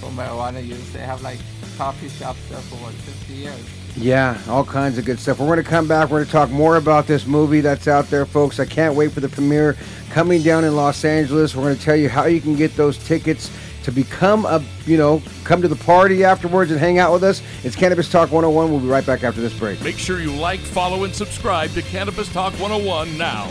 for 0.00 0.10
marijuana 0.12 0.64
use. 0.66 0.92
They 0.92 1.00
have 1.00 1.22
like 1.22 1.38
coffee 1.82 2.08
shops 2.10 2.38
there 2.48 2.60
for 2.60 2.76
what 2.76 2.94
50 2.94 3.32
years. 3.32 3.96
Yeah, 3.96 4.40
all 4.48 4.64
kinds 4.64 4.98
of 4.98 5.04
good 5.04 5.18
stuff. 5.18 5.40
We're 5.40 5.46
going 5.46 5.64
to 5.64 5.68
come 5.68 5.88
back. 5.88 6.10
We're 6.10 6.18
going 6.18 6.26
to 6.26 6.30
talk 6.30 6.48
more 6.48 6.76
about 6.76 7.08
this 7.08 7.26
movie 7.26 7.60
that's 7.60 7.88
out 7.88 8.06
there, 8.06 8.24
folks. 8.24 8.60
I 8.60 8.66
can't 8.66 8.94
wait 8.94 9.10
for 9.10 9.18
the 9.18 9.28
premiere 9.28 9.76
coming 10.10 10.42
down 10.42 10.62
in 10.62 10.76
Los 10.76 11.04
Angeles. 11.04 11.56
We're 11.56 11.64
going 11.64 11.76
to 11.76 11.82
tell 11.82 11.96
you 11.96 12.08
how 12.08 12.26
you 12.26 12.40
can 12.40 12.54
get 12.54 12.76
those 12.76 12.98
tickets 12.98 13.50
to 13.82 13.90
become 13.90 14.46
a, 14.46 14.62
you 14.86 14.96
know, 14.96 15.20
come 15.42 15.60
to 15.60 15.66
the 15.66 15.74
party 15.74 16.22
afterwards 16.22 16.70
and 16.70 16.78
hang 16.78 17.00
out 17.00 17.12
with 17.12 17.24
us. 17.24 17.42
It's 17.64 17.74
Cannabis 17.74 18.08
Talk 18.08 18.30
101. 18.30 18.70
We'll 18.70 18.78
be 18.78 18.86
right 18.86 19.04
back 19.04 19.24
after 19.24 19.40
this 19.40 19.58
break. 19.58 19.82
Make 19.82 19.98
sure 19.98 20.20
you 20.20 20.30
like, 20.30 20.60
follow, 20.60 21.02
and 21.02 21.12
subscribe 21.12 21.72
to 21.72 21.82
Cannabis 21.82 22.32
Talk 22.32 22.52
101 22.60 23.18
now. 23.18 23.50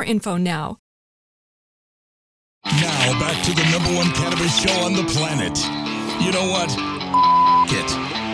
info 0.00 0.38
now. 0.38 0.78
Now 2.64 3.18
back 3.20 3.44
to 3.44 3.52
the 3.52 3.68
number 3.70 3.92
one 3.94 4.10
cannabis 4.12 4.56
show 4.58 4.80
on 4.84 4.94
the 4.94 5.04
planet. 5.04 5.58
You 6.24 6.32
know 6.32 6.48
what? 6.50 7.02
it. 7.72 7.90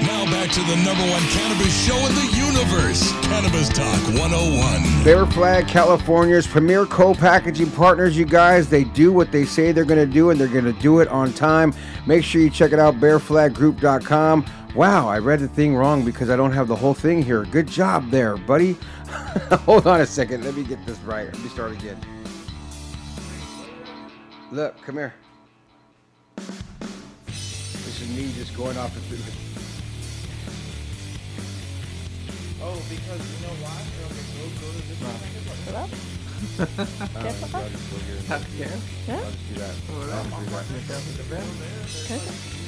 Now 0.07 0.25
back 0.27 0.51
to 0.51 0.61
the 0.61 0.77
number 0.77 1.05
one 1.11 1.23
cannabis 1.31 1.87
show 1.87 1.97
in 1.97 2.14
the 2.14 2.37
universe, 2.37 3.12
Cannabis 3.23 3.68
Talk 3.68 4.01
101. 4.18 5.05
Bear 5.05 5.27
Flag, 5.27 5.68
California's 5.68 6.47
premier 6.47 6.87
co-packaging 6.87 7.71
partners, 7.73 8.16
you 8.16 8.25
guys. 8.25 8.68
They 8.68 8.85
do 8.85 9.12
what 9.12 9.33
they 9.33 9.44
say 9.44 9.73
they're 9.73 9.85
going 9.85 10.05
to 10.05 10.12
do, 10.12 10.31
and 10.31 10.40
they're 10.40 10.49
going 10.49 10.64
to 10.64 10.73
do 10.81 11.01
it 11.01 11.09
on 11.09 11.33
time. 11.33 11.75
Make 12.07 12.25
sure 12.25 12.40
you 12.40 12.51
check 12.51 12.73
it 12.73 12.79
out, 12.79 12.94
bearflaggroup.com. 12.97 14.47
Wow, 14.75 15.09
I 15.09 15.18
read 15.18 15.40
the 15.40 15.49
thing 15.49 15.75
wrong 15.75 16.05
because 16.05 16.31
I 16.31 16.37
don't 16.37 16.53
have 16.53 16.68
the 16.68 16.77
whole 16.77 16.94
thing 16.94 17.23
here. 17.23 17.44
Good 17.44 17.66
job 17.66 18.11
there, 18.11 18.37
buddy. 18.37 18.77
Hold 19.64 19.87
on 19.87 20.01
a 20.01 20.07
second. 20.07 20.44
Let 20.44 20.55
me 20.55 20.64
get 20.64 20.85
this 20.87 20.99
right. 21.01 21.27
Let 21.33 21.42
me 21.42 21.49
start 21.49 21.73
again. 21.73 21.99
Look, 24.53 24.81
come 24.83 24.97
here. 24.97 25.14
This 27.27 28.01
is 28.03 28.09
me 28.16 28.33
just 28.35 28.57
going 28.57 28.77
off 28.77 28.94
the. 28.94 29.01
Oh, 32.61 32.75
because 32.90 33.23
you 33.33 33.47
know 33.47 33.55
why? 33.62 33.81
Go, 33.97 34.11
go 34.59 34.66
to 34.73 34.83
this 34.88 34.99
Hello? 35.68 35.85
Uh, 36.59 37.29
I'll 37.57 37.71
just. 37.71 37.87
Yeah. 38.59 38.66
I'll 39.14 39.31
just 39.31 39.49
do 39.49 39.55
that. 39.55 39.75
I'll 39.88 40.25
just 40.27 40.88
do 41.16 42.14
that. 42.14 42.59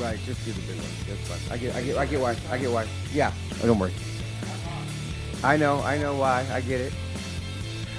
Right, 0.00 0.18
just 0.24 0.44
do 0.44 0.52
the 0.52 0.60
big 0.60 0.76
one. 0.76 0.86
That's 1.08 1.28
fine. 1.28 1.52
I 1.52 1.58
get, 1.58 1.74
I 1.74 1.82
get, 1.82 1.96
I 1.96 2.06
get 2.06 2.20
why. 2.20 2.36
I 2.50 2.58
get 2.58 2.70
why. 2.70 2.86
Yeah, 3.12 3.32
oh, 3.62 3.66
don't 3.66 3.78
worry. 3.78 3.92
I 5.46 5.56
know, 5.56 5.80
I 5.82 5.96
know 5.96 6.16
why. 6.16 6.44
I 6.50 6.60
get 6.60 6.80
it. 6.80 6.92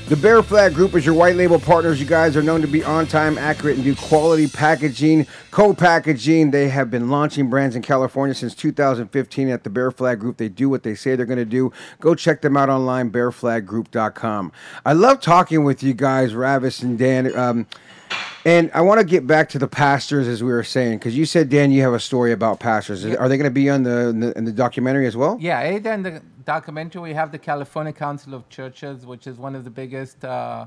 The 0.09 0.17
Bear 0.17 0.43
Flag 0.43 0.73
Group 0.73 0.95
is 0.95 1.05
your 1.05 1.15
white 1.15 1.37
label 1.37 1.59
partners. 1.59 1.97
You 1.97 2.05
guys 2.05 2.35
are 2.35 2.43
known 2.43 2.59
to 2.59 2.67
be 2.67 2.83
on 2.83 3.07
time, 3.07 3.37
accurate, 3.37 3.75
and 3.75 3.85
do 3.85 3.95
quality 3.95 4.47
packaging, 4.47 5.25
co 5.51 5.73
packaging. 5.73 6.51
They 6.51 6.67
have 6.67 6.91
been 6.91 7.09
launching 7.09 7.49
brands 7.49 7.73
in 7.73 7.81
California 7.81 8.35
since 8.35 8.53
2015 8.53 9.47
at 9.47 9.63
the 9.63 9.69
Bear 9.69 9.91
Flag 9.91 10.19
Group. 10.19 10.35
They 10.35 10.49
do 10.49 10.67
what 10.67 10.83
they 10.83 10.93
say 10.93 11.15
they're 11.15 11.25
going 11.25 11.37
to 11.39 11.45
do. 11.45 11.71
Go 12.01 12.15
check 12.15 12.41
them 12.41 12.57
out 12.57 12.69
online, 12.69 13.11
bearflaggroup.com. 13.11 14.51
I 14.85 14.91
love 14.91 15.21
talking 15.21 15.63
with 15.63 15.81
you 15.83 15.93
guys, 15.93 16.33
Ravit 16.33 16.83
and 16.83 16.99
Dan. 16.99 17.33
Um, 17.33 17.65
and 18.43 18.71
I 18.73 18.81
want 18.81 18.99
to 18.99 19.05
get 19.05 19.25
back 19.25 19.47
to 19.49 19.59
the 19.59 19.67
pastors, 19.69 20.27
as 20.27 20.43
we 20.43 20.51
were 20.51 20.63
saying, 20.63 20.99
because 20.99 21.17
you 21.17 21.25
said, 21.25 21.49
Dan, 21.49 21.71
you 21.71 21.81
have 21.81 21.93
a 21.93 21.99
story 21.99 22.33
about 22.33 22.59
pastors. 22.59 23.05
Are 23.05 23.29
they 23.29 23.37
going 23.37 23.43
to 23.43 23.51
be 23.51 23.69
on 23.69 23.83
the 23.83 24.07
in, 24.09 24.19
the 24.19 24.37
in 24.37 24.45
the 24.45 24.51
documentary 24.51 25.07
as 25.07 25.15
well? 25.15 25.37
Yeah, 25.39 25.79
the 25.79 26.21
documentary 26.47 27.01
we 27.01 27.13
have 27.13 27.31
the 27.31 27.37
California 27.51 27.93
Council 28.05 28.33
of 28.33 28.47
Churches, 28.57 29.05
which 29.05 29.27
is 29.27 29.35
one 29.37 29.53
of 29.53 29.63
the 29.67 29.69
biggest, 29.69 30.23
uh, 30.23 30.65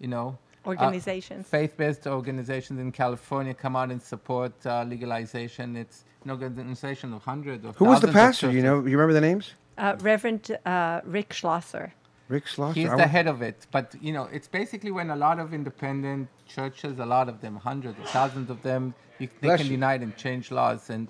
you 0.00 0.08
know, 0.08 0.28
uh, 0.64 0.70
Organizations. 0.70 1.46
faith-based 1.46 2.06
organizations 2.06 2.80
in 2.80 2.90
California 2.90 3.54
come 3.54 3.76
out 3.80 3.90
and 3.94 4.02
support 4.02 4.52
uh, 4.66 4.82
legalization. 4.94 5.76
It's 5.76 6.04
an 6.24 6.30
organization 6.30 7.12
of 7.12 7.22
hundreds 7.22 7.64
of 7.66 7.76
Who 7.76 7.84
was 7.84 8.00
the 8.00 8.12
pastor? 8.22 8.50
You 8.50 8.62
know, 8.62 8.76
you 8.90 8.96
remember 8.98 9.14
the 9.20 9.26
names? 9.30 9.44
Uh, 9.78 9.96
Reverend 10.00 10.44
uh, 10.66 11.00
Rick 11.04 11.32
Schlosser. 11.32 11.92
Rick 12.28 12.46
Schlosser. 12.46 12.80
He's 12.80 12.90
the 12.90 13.10
head 13.16 13.26
of 13.26 13.42
it. 13.42 13.66
But, 13.70 13.94
you 14.00 14.12
know, 14.12 14.24
it's 14.36 14.48
basically 14.48 14.92
when 14.98 15.10
a 15.10 15.16
lot 15.16 15.38
of 15.38 15.52
independent 15.52 16.28
churches, 16.46 16.98
a 16.98 17.06
lot 17.16 17.28
of 17.28 17.40
them, 17.40 17.56
hundreds 17.56 17.98
of 17.98 18.06
thousands 18.08 18.48
of 18.50 18.62
them, 18.62 18.94
you, 19.18 19.28
they 19.40 19.48
Bless 19.48 19.60
can 19.60 19.66
you. 19.66 19.72
unite 19.72 20.00
and 20.02 20.16
change 20.16 20.50
laws. 20.50 20.90
And 20.90 21.08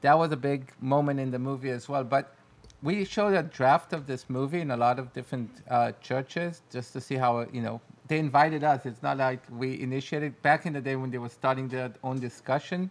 that 0.00 0.16
was 0.22 0.30
a 0.32 0.36
big 0.36 0.60
moment 0.80 1.18
in 1.20 1.30
the 1.30 1.38
movie 1.38 1.70
as 1.70 1.88
well. 1.88 2.04
But 2.04 2.34
we 2.82 3.04
showed 3.04 3.34
a 3.34 3.42
draft 3.42 3.92
of 3.92 4.06
this 4.06 4.28
movie 4.28 4.60
in 4.60 4.70
a 4.70 4.76
lot 4.76 4.98
of 4.98 5.12
different 5.12 5.50
uh, 5.68 5.92
churches 6.00 6.62
just 6.70 6.92
to 6.92 7.00
see 7.00 7.16
how, 7.16 7.46
you 7.52 7.60
know, 7.60 7.80
they 8.06 8.18
invited 8.18 8.64
us. 8.64 8.86
It's 8.86 9.02
not 9.02 9.18
like 9.18 9.40
we 9.50 9.80
initiated 9.80 10.40
back 10.42 10.64
in 10.64 10.72
the 10.72 10.80
day 10.80 10.96
when 10.96 11.10
they 11.10 11.18
were 11.18 11.28
starting 11.28 11.68
their 11.68 11.92
own 12.04 12.20
discussion. 12.20 12.90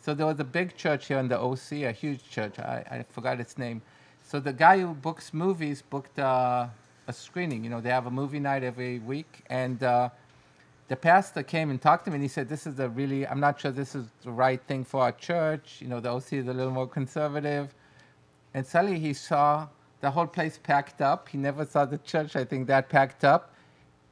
So 0.00 0.14
there 0.14 0.26
was 0.26 0.40
a 0.40 0.44
big 0.44 0.76
church 0.76 1.06
here 1.06 1.18
in 1.18 1.28
the 1.28 1.38
OC, 1.38 1.72
a 1.84 1.92
huge 1.92 2.28
church. 2.28 2.58
I, 2.58 2.84
I 2.90 3.04
forgot 3.08 3.40
its 3.40 3.56
name. 3.58 3.80
So 4.22 4.40
the 4.40 4.52
guy 4.52 4.80
who 4.80 4.94
books 4.94 5.32
movies 5.32 5.82
booked 5.82 6.18
uh, 6.18 6.66
a 7.06 7.12
screening. 7.12 7.64
You 7.64 7.70
know, 7.70 7.80
they 7.80 7.88
have 7.90 8.06
a 8.06 8.10
movie 8.10 8.40
night 8.40 8.62
every 8.62 8.98
week, 8.98 9.42
and 9.48 9.82
uh, 9.82 10.10
the 10.88 10.96
pastor 10.96 11.42
came 11.42 11.70
and 11.70 11.80
talked 11.80 12.04
to 12.04 12.10
me, 12.10 12.16
and 12.16 12.22
he 12.22 12.28
said, 12.28 12.48
"This 12.48 12.66
is 12.66 12.78
a 12.78 12.88
really. 12.90 13.26
I'm 13.26 13.40
not 13.40 13.58
sure 13.58 13.70
this 13.70 13.94
is 13.94 14.06
the 14.22 14.30
right 14.30 14.60
thing 14.66 14.84
for 14.84 15.00
our 15.00 15.12
church. 15.12 15.78
You 15.80 15.88
know, 15.88 16.00
the 16.00 16.10
OC 16.10 16.34
is 16.34 16.48
a 16.48 16.52
little 16.52 16.72
more 16.72 16.86
conservative." 16.86 17.74
And 18.54 18.66
suddenly 18.66 18.98
he 18.98 19.12
saw 19.12 19.68
the 20.00 20.10
whole 20.10 20.26
place 20.26 20.58
packed 20.62 21.00
up. 21.00 21.28
He 21.28 21.38
never 21.38 21.64
saw 21.64 21.84
the 21.84 21.98
church, 21.98 22.36
I 22.36 22.44
think, 22.44 22.66
that 22.68 22.88
packed 22.88 23.24
up. 23.24 23.54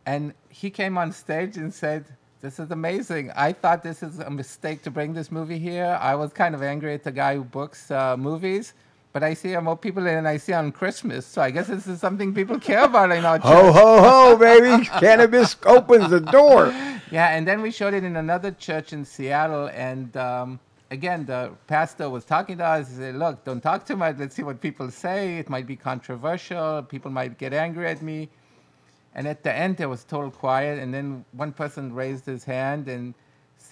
And 0.05 0.35
he 0.49 0.71
came 0.71 0.99
on 0.99 1.13
stage 1.13 1.57
and 1.57 1.73
said, 1.73 2.05
This 2.41 2.59
is 2.59 2.71
amazing. 2.71 3.33
I 3.35 3.53
thought 3.53 3.83
this 3.83 4.03
is 4.03 4.19
a 4.21 4.31
mistake 4.31 4.83
to 4.83 4.91
bring 4.91 5.15
this 5.15 5.33
movie 5.33 5.59
here. 5.59 5.99
I 6.01 6.15
was 6.15 6.33
kind 6.33 6.55
of 6.55 6.63
angry 6.63 6.95
at 6.95 7.03
the 7.03 7.13
guy 7.13 7.37
who 7.37 7.45
books 7.45 7.91
uh, 7.91 8.17
movies, 8.17 8.75
but 9.13 9.23
I 9.23 9.35
see 9.35 9.57
more 9.57 9.77
people 9.77 10.05
than 10.05 10.27
I 10.27 10.37
see 10.37 10.53
on 10.53 10.71
Christmas. 10.71 11.27
So 11.27 11.43
I 11.43 11.51
guess 11.51 11.67
this 11.67 11.87
is 11.87 11.99
something 12.01 12.35
people 12.35 12.61
care 12.61 12.85
about 12.85 13.11
in 13.11 13.25
our 13.25 13.39
church. 13.41 13.47
Ho 13.47 13.73
ho 13.73 14.03
ho, 14.03 14.37
baby! 14.41 14.85
Cannabis 14.87 15.57
opens 15.65 16.11
the 16.11 16.21
door. 16.21 16.75
Yeah, 17.09 17.29
and 17.29 17.47
then 17.47 17.63
we 17.63 17.71
showed 17.71 17.95
it 17.95 18.03
in 18.03 18.17
another 18.17 18.51
church 18.51 18.93
in 18.93 19.05
Seattle, 19.05 19.71
and 19.73 20.17
um, 20.17 20.59
again, 20.91 21.27
the 21.27 21.53
pastor 21.67 22.09
was 22.09 22.25
talking 22.25 22.59
to 22.59 22.65
us. 22.65 22.89
He 22.89 22.97
said, 22.97 23.17
"Look, 23.17 23.45
don't 23.45 23.61
talk 23.61 23.87
too 23.87 23.97
much. 23.97 24.17
Let's 24.19 24.35
see 24.35 24.43
what 24.43 24.61
people 24.61 24.91
say. 24.91 25.39
It 25.39 25.49
might 25.49 25.67
be 25.67 25.77
controversial. 25.77 26.83
People 26.83 27.11
might 27.11 27.39
get 27.39 27.53
angry 27.53 27.87
at 27.89 28.03
me." 28.03 28.29
And 29.15 29.27
at 29.27 29.43
the 29.43 29.53
end, 29.53 29.79
there 29.79 29.89
was 29.89 30.05
total 30.05 30.31
quiet, 30.31 30.79
and 30.79 30.93
then 30.93 31.25
one 31.33 31.53
person 31.53 31.95
raised 31.95 32.27
his 32.27 32.45
hand, 32.45 32.87
and 32.87 33.15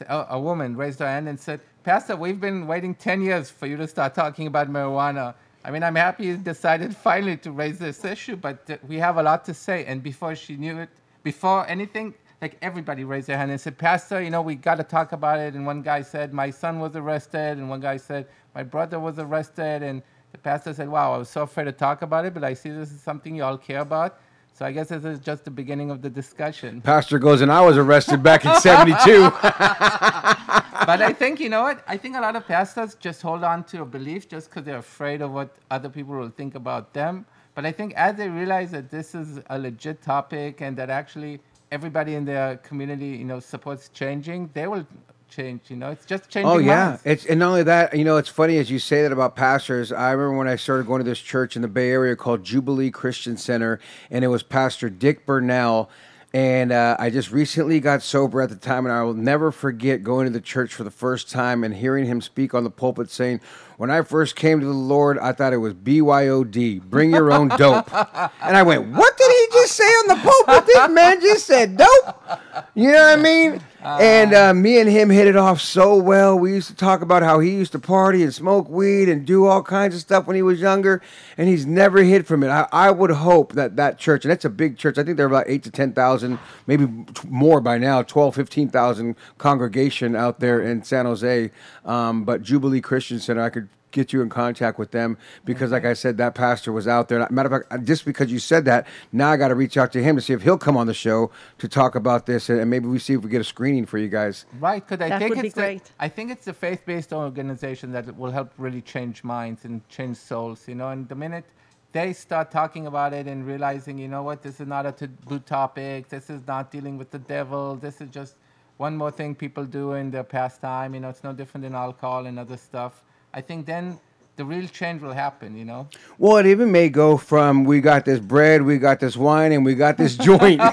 a 0.08 0.38
woman 0.38 0.76
raised 0.76 0.98
her 0.98 1.06
hand 1.06 1.28
and 1.28 1.38
said, 1.38 1.60
Pastor, 1.84 2.16
we've 2.16 2.40
been 2.40 2.66
waiting 2.66 2.94
10 2.94 3.22
years 3.22 3.50
for 3.50 3.66
you 3.66 3.76
to 3.76 3.86
start 3.86 4.14
talking 4.14 4.46
about 4.46 4.70
marijuana. 4.70 5.34
I 5.64 5.70
mean, 5.70 5.82
I'm 5.82 5.94
happy 5.94 6.24
you 6.24 6.36
decided 6.36 6.96
finally 6.96 7.36
to 7.38 7.52
raise 7.52 7.78
this 7.78 8.04
issue, 8.04 8.36
but 8.36 8.68
uh, 8.70 8.76
we 8.86 8.96
have 8.98 9.16
a 9.16 9.22
lot 9.22 9.44
to 9.46 9.54
say. 9.54 9.84
And 9.84 10.02
before 10.02 10.34
she 10.34 10.56
knew 10.56 10.78
it, 10.78 10.90
before 11.22 11.66
anything, 11.68 12.14
like 12.40 12.56
everybody 12.62 13.04
raised 13.04 13.28
their 13.28 13.36
hand 13.36 13.50
and 13.50 13.60
said, 13.60 13.78
Pastor, 13.78 14.22
you 14.22 14.30
know, 14.30 14.42
we 14.42 14.54
got 14.54 14.76
to 14.76 14.84
talk 14.84 15.12
about 15.12 15.38
it. 15.38 15.54
And 15.54 15.66
one 15.66 15.82
guy 15.82 16.02
said, 16.02 16.32
My 16.32 16.50
son 16.50 16.80
was 16.80 16.96
arrested. 16.96 17.58
And 17.58 17.68
one 17.68 17.80
guy 17.80 17.96
said, 17.96 18.26
My 18.54 18.62
brother 18.62 19.00
was 19.00 19.18
arrested. 19.18 19.82
And 19.82 20.02
the 20.32 20.38
pastor 20.38 20.74
said, 20.74 20.88
Wow, 20.88 21.14
I 21.14 21.18
was 21.18 21.28
so 21.28 21.42
afraid 21.42 21.64
to 21.64 21.72
talk 21.72 22.02
about 22.02 22.24
it, 22.24 22.34
but 22.34 22.44
I 22.44 22.54
see 22.54 22.70
this 22.70 22.92
is 22.92 23.00
something 23.00 23.34
you 23.34 23.44
all 23.44 23.58
care 23.58 23.80
about. 23.80 24.20
So 24.52 24.64
I 24.64 24.70
guess 24.70 24.88
this 24.88 25.04
is 25.04 25.18
just 25.18 25.44
the 25.44 25.50
beginning 25.50 25.90
of 25.90 26.00
the 26.00 26.08
discussion. 26.08 26.80
Pastor 26.80 27.18
goes, 27.18 27.40
and 27.40 27.50
I 27.50 27.60
was 27.60 27.76
arrested 27.76 28.22
back 28.22 28.44
in 28.44 28.54
72. 28.54 29.30
but 29.40 31.02
I 31.02 31.12
think 31.12 31.40
you 31.40 31.48
know 31.48 31.62
what? 31.62 31.82
I 31.88 31.96
think 31.96 32.14
a 32.16 32.20
lot 32.20 32.36
of 32.36 32.46
pastors 32.46 32.94
just 32.94 33.20
hold 33.20 33.42
on 33.42 33.64
to 33.64 33.82
a 33.82 33.84
belief 33.84 34.28
just 34.28 34.48
because 34.48 34.64
they're 34.64 34.78
afraid 34.78 35.22
of 35.22 35.32
what 35.32 35.56
other 35.72 35.88
people 35.88 36.14
will 36.14 36.30
think 36.30 36.54
about 36.54 36.92
them. 36.94 37.26
But 37.56 37.66
I 37.66 37.72
think 37.72 37.94
as 37.94 38.16
they 38.16 38.28
realize 38.28 38.70
that 38.70 38.90
this 38.90 39.14
is 39.14 39.40
a 39.50 39.58
legit 39.58 40.02
topic 40.02 40.60
and 40.60 40.76
that 40.76 40.88
actually 40.88 41.40
everybody 41.74 42.14
in 42.14 42.24
their 42.24 42.56
community, 42.58 43.08
you 43.08 43.24
know, 43.24 43.40
supports 43.40 43.88
changing, 43.88 44.48
they 44.54 44.68
will 44.68 44.86
change. 45.28 45.62
You 45.68 45.76
know, 45.76 45.90
it's 45.90 46.06
just 46.06 46.30
changing. 46.30 46.50
Oh 46.50 46.58
yeah, 46.58 46.90
minds. 46.90 47.02
it's 47.04 47.26
and 47.26 47.40
not 47.40 47.48
only 47.48 47.62
that, 47.64 47.98
you 47.98 48.04
know, 48.04 48.16
it's 48.16 48.28
funny 48.28 48.58
as 48.58 48.70
you 48.70 48.78
say 48.78 49.02
that 49.02 49.12
about 49.12 49.34
pastors. 49.34 49.90
I 49.90 50.12
remember 50.12 50.38
when 50.38 50.48
I 50.48 50.56
started 50.56 50.86
going 50.86 51.00
to 51.00 51.08
this 51.08 51.18
church 51.18 51.56
in 51.56 51.62
the 51.62 51.68
Bay 51.68 51.90
Area 51.90 52.14
called 52.14 52.44
Jubilee 52.44 52.92
Christian 52.92 53.36
Center, 53.36 53.80
and 54.10 54.24
it 54.24 54.28
was 54.28 54.42
Pastor 54.42 54.88
Dick 54.88 55.26
Bernal. 55.26 55.90
And 56.32 56.72
uh, 56.72 56.96
I 56.98 57.10
just 57.10 57.30
recently 57.30 57.78
got 57.78 58.02
sober 58.02 58.42
at 58.42 58.48
the 58.48 58.56
time, 58.56 58.86
and 58.86 58.92
I 58.92 59.04
will 59.04 59.14
never 59.14 59.52
forget 59.52 60.02
going 60.02 60.26
to 60.26 60.32
the 60.32 60.40
church 60.40 60.74
for 60.74 60.82
the 60.82 60.90
first 60.90 61.30
time 61.30 61.62
and 61.62 61.72
hearing 61.72 62.06
him 62.06 62.20
speak 62.20 62.54
on 62.54 62.64
the 62.64 62.72
pulpit 62.72 63.08
saying, 63.08 63.40
When 63.76 63.88
I 63.88 64.02
first 64.02 64.34
came 64.34 64.58
to 64.58 64.66
the 64.66 64.72
Lord, 64.72 65.16
I 65.20 65.30
thought 65.30 65.52
it 65.52 65.58
was 65.58 65.74
BYOD, 65.74 66.82
bring 66.82 67.12
your 67.12 67.32
own 67.32 67.50
dope. 67.50 67.88
and 67.94 68.56
I 68.56 68.64
went, 68.64 68.88
What 68.88 69.16
did 69.16 69.23
just 69.52 69.72
say 69.72 69.84
on 69.84 70.08
the 70.08 70.16
pulpit? 70.16 70.66
This 70.66 70.90
man 70.90 71.20
just 71.20 71.46
said 71.46 71.76
dope. 71.76 72.40
You 72.74 72.92
know 72.92 73.02
what 73.02 73.18
I 73.18 73.22
mean? 73.22 73.60
and 73.84 74.32
uh, 74.32 74.54
me 74.54 74.80
and 74.80 74.88
him 74.88 75.10
hit 75.10 75.26
it 75.26 75.36
off 75.36 75.60
so 75.60 75.96
well. 75.96 76.38
We 76.38 76.52
used 76.54 76.68
to 76.68 76.74
talk 76.74 77.02
about 77.02 77.22
how 77.22 77.40
he 77.40 77.50
used 77.50 77.72
to 77.72 77.78
party 77.78 78.22
and 78.22 78.32
smoke 78.32 78.68
weed 78.68 79.10
and 79.10 79.26
do 79.26 79.44
all 79.44 79.62
kinds 79.62 79.94
of 79.94 80.00
stuff 80.00 80.26
when 80.26 80.36
he 80.36 80.42
was 80.42 80.60
younger, 80.60 81.02
and 81.36 81.48
he's 81.48 81.66
never 81.66 82.02
hid 82.02 82.26
from 82.26 82.42
it. 82.42 82.48
I, 82.48 82.66
I 82.72 82.90
would 82.90 83.10
hope 83.10 83.52
that 83.52 83.76
that 83.76 83.98
church, 83.98 84.24
and 84.24 84.30
that's 84.30 84.44
a 84.44 84.50
big 84.50 84.78
church, 84.78 84.96
I 84.96 85.04
think 85.04 85.18
they're 85.18 85.26
about 85.26 85.44
8 85.48 85.62
to 85.64 85.70
10,000, 85.70 86.38
maybe 86.66 86.88
more 87.28 87.60
by 87.60 87.76
now, 87.76 88.02
12, 88.02 88.34
15,000 88.34 89.16
congregation 89.36 90.16
out 90.16 90.40
there 90.40 90.62
in 90.62 90.82
San 90.82 91.04
Jose. 91.04 91.50
Um, 91.84 92.24
but 92.24 92.42
Jubilee 92.42 92.80
Christian 92.80 93.20
Center, 93.20 93.42
I 93.42 93.50
could 93.50 93.68
get 93.94 94.12
you 94.12 94.20
in 94.20 94.28
contact 94.28 94.78
with 94.78 94.90
them 94.90 95.16
because, 95.44 95.70
like 95.70 95.86
I 95.86 95.94
said, 95.94 96.18
that 96.18 96.34
pastor 96.34 96.72
was 96.72 96.86
out 96.86 97.08
there. 97.08 97.26
Matter 97.30 97.54
of 97.54 97.62
fact, 97.70 97.84
just 97.86 98.04
because 98.04 98.30
you 98.30 98.38
said 98.38 98.66
that, 98.66 98.86
now 99.12 99.30
I 99.30 99.36
got 99.38 99.48
to 99.48 99.54
reach 99.54 99.76
out 99.76 99.92
to 99.92 100.02
him 100.02 100.16
to 100.16 100.22
see 100.22 100.34
if 100.34 100.42
he'll 100.42 100.58
come 100.58 100.76
on 100.76 100.86
the 100.86 100.94
show 100.94 101.30
to 101.58 101.68
talk 101.68 101.94
about 101.94 102.26
this, 102.26 102.50
and, 102.50 102.60
and 102.60 102.68
maybe 102.68 102.86
we 102.86 102.98
see 102.98 103.14
if 103.14 103.22
we 103.22 103.30
get 103.30 103.40
a 103.40 103.44
screening 103.44 103.86
for 103.86 103.98
you 103.98 104.08
guys. 104.08 104.44
Right, 104.60 104.86
because 104.86 105.02
I 105.04 105.08
That 105.08 105.18
think 105.20 105.34
would 105.34 105.42
be 105.42 105.48
it's 105.48 105.56
the. 105.56 105.80
I 105.98 106.08
think 106.08 106.30
it's 106.30 106.44
the 106.44 106.52
faith-based 106.52 107.12
organization 107.12 107.92
that 107.92 108.16
will 108.18 108.32
help 108.32 108.52
really 108.58 108.82
change 108.82 109.24
minds 109.24 109.64
and 109.64 109.86
change 109.88 110.16
souls. 110.18 110.68
You 110.68 110.74
know, 110.74 110.90
and 110.90 111.08
the 111.08 111.14
minute 111.14 111.44
they 111.92 112.12
start 112.12 112.50
talking 112.50 112.88
about 112.88 113.12
it 113.12 113.28
and 113.28 113.46
realizing, 113.46 113.96
you 113.96 114.08
know 114.08 114.24
what, 114.24 114.42
this 114.42 114.60
is 114.60 114.66
not 114.66 114.84
a 114.84 114.90
taboo 114.90 115.38
topic. 115.38 116.08
This 116.08 116.28
is 116.28 116.40
not 116.44 116.72
dealing 116.72 116.98
with 116.98 117.10
the 117.12 117.20
devil. 117.20 117.76
This 117.76 118.00
is 118.00 118.10
just 118.10 118.34
one 118.78 118.96
more 118.96 119.12
thing 119.12 119.34
people 119.34 119.64
do 119.64 119.92
in 119.92 120.10
their 120.10 120.24
pastime. 120.24 120.94
You 120.94 121.00
know, 121.00 121.08
it's 121.08 121.22
no 121.22 121.32
different 121.32 121.62
than 121.62 121.74
alcohol 121.76 122.26
and 122.26 122.36
other 122.36 122.56
stuff. 122.56 123.04
I 123.36 123.40
think 123.40 123.66
then 123.66 123.98
the 124.36 124.44
real 124.44 124.68
change 124.68 125.02
will 125.02 125.12
happen. 125.12 125.56
You 125.56 125.64
know. 125.64 125.88
Well, 126.18 126.36
it 126.36 126.46
even 126.46 126.70
may 126.70 126.88
go 126.88 127.16
from 127.16 127.64
we 127.64 127.80
got 127.80 128.04
this 128.04 128.20
bread, 128.20 128.62
we 128.62 128.78
got 128.78 129.00
this 129.00 129.16
wine, 129.16 129.50
and 129.52 129.64
we 129.64 129.74
got 129.74 129.96
this 129.96 130.16
joint. 130.16 130.60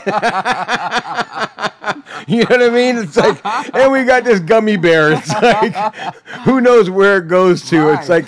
you 2.28 2.38
know 2.40 2.46
what 2.50 2.62
I 2.62 2.70
mean? 2.70 2.98
It's 2.98 3.18
like, 3.18 3.44
and 3.76 3.92
we 3.92 4.04
got 4.04 4.24
this 4.24 4.40
gummy 4.40 4.78
bear. 4.78 5.14
It's 5.14 5.30
like, 5.42 5.74
who 6.44 6.62
knows 6.62 6.90
where 6.90 7.18
it 7.18 7.28
goes 7.28 7.68
to? 7.70 7.94
It's 7.94 8.10
like, 8.10 8.26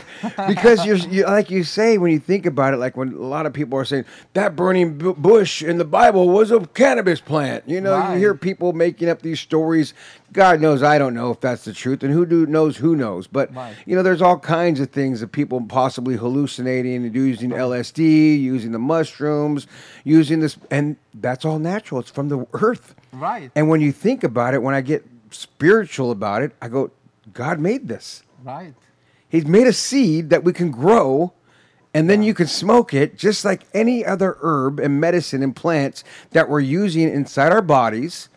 because 0.48 0.86
you're, 0.86 0.98
you, 0.98 1.26
like 1.26 1.52
you 1.52 1.64
say, 1.64 1.98
when 1.98 2.12
you 2.12 2.20
think 2.20 2.46
about 2.46 2.74
it, 2.74 2.78
like 2.78 2.98
when 2.98 3.14
a 3.14 3.18
lot 3.18 3.46
of 3.46 3.54
people 3.54 3.78
are 3.78 3.86
saying 3.86 4.06
that 4.34 4.56
burning 4.56 4.98
bu- 4.98 5.14
bush 5.14 5.62
in 5.62 5.78
the 5.78 5.86
Bible 5.86 6.30
was 6.30 6.52
a 6.52 6.60
cannabis 6.68 7.22
plant. 7.22 7.64
You 7.68 7.82
know, 7.82 7.94
Right. 7.94 8.14
you 8.14 8.20
hear 8.20 8.34
people 8.36 8.74
making 8.74 9.10
up 9.10 9.22
these 9.22 9.40
stories. 9.40 9.94
God 10.34 10.60
knows 10.60 10.82
I 10.84 10.98
don't 10.98 11.14
know 11.14 11.32
if 11.32 11.40
that's 11.40 11.64
the 11.64 11.74
truth, 11.74 12.04
and 12.04 12.12
who 12.12 12.26
do 12.26 12.46
knows 12.46 12.78
who 12.78 12.96
knows. 12.96 13.28
But 13.28 13.56
Right. 13.56 13.76
you 13.86 13.96
know, 13.96 14.04
there's 14.04 14.22
all 14.22 14.40
kinds 14.40 14.80
of 14.80 14.90
things 14.90 15.20
that 15.22 15.32
people 15.32 15.62
possibly 15.62 16.16
hallucinating 16.16 17.06
and 17.06 17.16
using 17.16 17.52
LSD, 17.52 18.42
using 18.42 18.72
the 18.72 18.80
mushrooms, 18.80 19.68
using 20.04 20.40
this, 20.40 20.58
and 20.72 20.96
that's 21.14 21.46
all 21.46 21.60
natural. 21.60 22.02
It's 22.02 22.10
from 22.10 22.30
the 22.30 22.46
earth. 22.54 22.96
Right. 23.14 23.52
And 23.56 23.70
when 23.70 23.80
you 23.80 23.92
think 23.92 24.24
about 24.24 24.54
it, 24.56 24.64
when 24.64 24.74
I 24.76 24.82
get 24.82 25.06
spiritual 25.30 26.12
about 26.12 26.42
it, 26.42 26.52
I 26.62 26.68
go, 26.68 26.92
God 27.34 27.60
made 27.60 27.88
this. 27.88 28.24
Right. 28.44 28.74
He's 29.30 29.46
made 29.46 29.68
a 29.68 29.74
seed 29.74 30.30
that 30.32 30.44
we 30.44 30.52
can 30.54 30.72
grow, 30.72 31.34
and 31.94 32.10
then 32.10 32.24
you 32.24 32.34
can 32.34 32.48
smoke 32.48 32.94
it 32.94 33.18
just 33.18 33.46
like 33.46 33.64
any 33.74 34.04
other 34.06 34.38
herb 34.42 34.80
and 34.80 35.00
medicine 35.00 35.44
and 35.44 35.56
plants 35.56 36.04
that 36.32 36.50
we're 36.50 36.60
using 36.60 37.08
inside 37.08 37.52
our 37.52 37.62
bodies. 37.62 38.30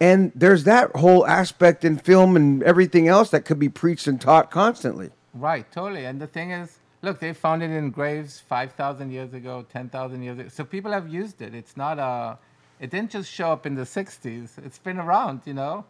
And 0.00 0.32
there's 0.34 0.64
that 0.64 0.94
whole 0.96 1.26
aspect 1.26 1.84
in 1.84 1.96
film 1.96 2.36
and 2.36 2.62
everything 2.62 3.08
else 3.08 3.30
that 3.30 3.44
could 3.44 3.58
be 3.58 3.68
preached 3.68 4.06
and 4.06 4.20
taught 4.20 4.50
constantly. 4.50 5.10
Right, 5.32 5.70
totally. 5.72 6.04
And 6.04 6.20
the 6.20 6.26
thing 6.26 6.50
is, 6.50 6.78
look, 7.02 7.18
they 7.18 7.32
found 7.32 7.62
it 7.62 7.70
in 7.70 7.90
graves 7.90 8.40
5,000 8.40 9.10
years 9.10 9.32
ago, 9.32 9.64
10,000 9.72 10.22
years 10.22 10.38
ago. 10.38 10.48
So 10.48 10.64
people 10.64 10.92
have 10.92 11.08
used 11.08 11.40
it. 11.40 11.54
It's 11.54 11.76
not 11.76 11.98
a, 11.98 12.38
it 12.78 12.90
didn't 12.90 13.10
just 13.10 13.30
show 13.30 13.52
up 13.52 13.64
in 13.64 13.74
the 13.74 13.82
60s. 13.82 14.58
It's 14.64 14.78
been 14.78 14.98
around, 14.98 15.42
you 15.44 15.54
know? 15.54 15.84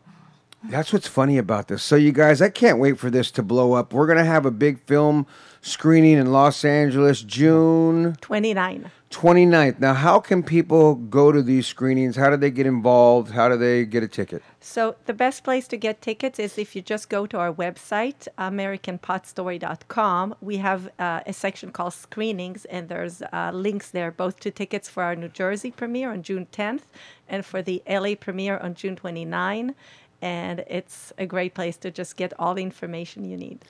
That's 0.65 0.93
what's 0.93 1.07
funny 1.07 1.39
about 1.39 1.69
this. 1.69 1.83
So, 1.83 1.97
you 1.97 2.13
guys, 2.13 2.41
I 2.41 2.49
can't 2.49 2.79
wait 2.79 2.99
for 2.99 3.11
this 3.11 3.31
to 3.33 3.43
blow 3.43 3.75
up. 3.75 3.93
We're 3.93 4.07
going 4.07 4.19
to 4.19 4.25
have 4.25 4.47
a 4.47 4.51
big 4.51 4.81
film 4.87 5.27
screening 5.67 6.17
in 6.17 6.31
Los 6.33 6.65
Angeles 6.65 7.23
June 7.23 8.17
29. 8.21 8.91
29th. 9.11 9.81
Now, 9.81 9.95
how 9.95 10.21
can 10.21 10.43
people 10.43 10.95
go 10.95 11.33
to 11.33 11.43
these 11.43 11.67
screenings? 11.67 12.17
How 12.17 12.31
do 12.31 12.37
they 12.37 12.51
get 12.51 12.67
involved? 12.67 13.33
How 13.33 13.49
do 13.49 13.57
they 13.57 13.85
get 13.85 14.03
a 14.03 14.09
ticket? 14.09 14.43
So 14.61 14.97
the 15.07 15.15
best 15.15 15.43
place 15.43 15.67
to 15.69 15.77
get 15.77 16.03
tickets 16.03 16.39
is 16.39 16.59
if 16.59 16.77
you 16.77 16.83
just 16.83 17.09
go 17.09 17.27
to 17.27 17.39
our 17.39 17.53
website, 17.53 18.29
americanpotstory.com. 18.39 20.35
We 20.41 20.59
have 20.59 20.89
uh, 20.99 21.21
a 21.27 21.33
section 21.33 21.71
called 21.73 21.95
screenings, 21.95 22.65
and 22.67 22.89
there's 22.89 23.23
uh, 23.23 23.51
links 23.53 23.91
there 23.91 24.11
both 24.11 24.39
to 24.41 24.51
tickets 24.51 24.89
for 24.89 25.03
our 25.03 25.17
New 25.17 25.29
Jersey 25.29 25.71
premiere 25.71 26.13
on 26.13 26.23
June 26.23 26.47
10th 26.53 26.83
and 27.29 27.45
for 27.45 27.63
the 27.63 27.83
LA 27.89 28.15
premiere 28.15 28.59
on 28.59 28.75
June 28.75 28.97
29. 28.97 29.75
And 30.23 30.65
it's 30.69 31.13
a 31.19 31.27
great 31.27 31.55
place 31.55 31.77
to 31.79 31.91
just 31.91 32.17
get 32.17 32.33
all 32.39 32.55
the 32.55 32.63
information 32.63 33.25
you 33.25 33.37
need. 33.37 33.65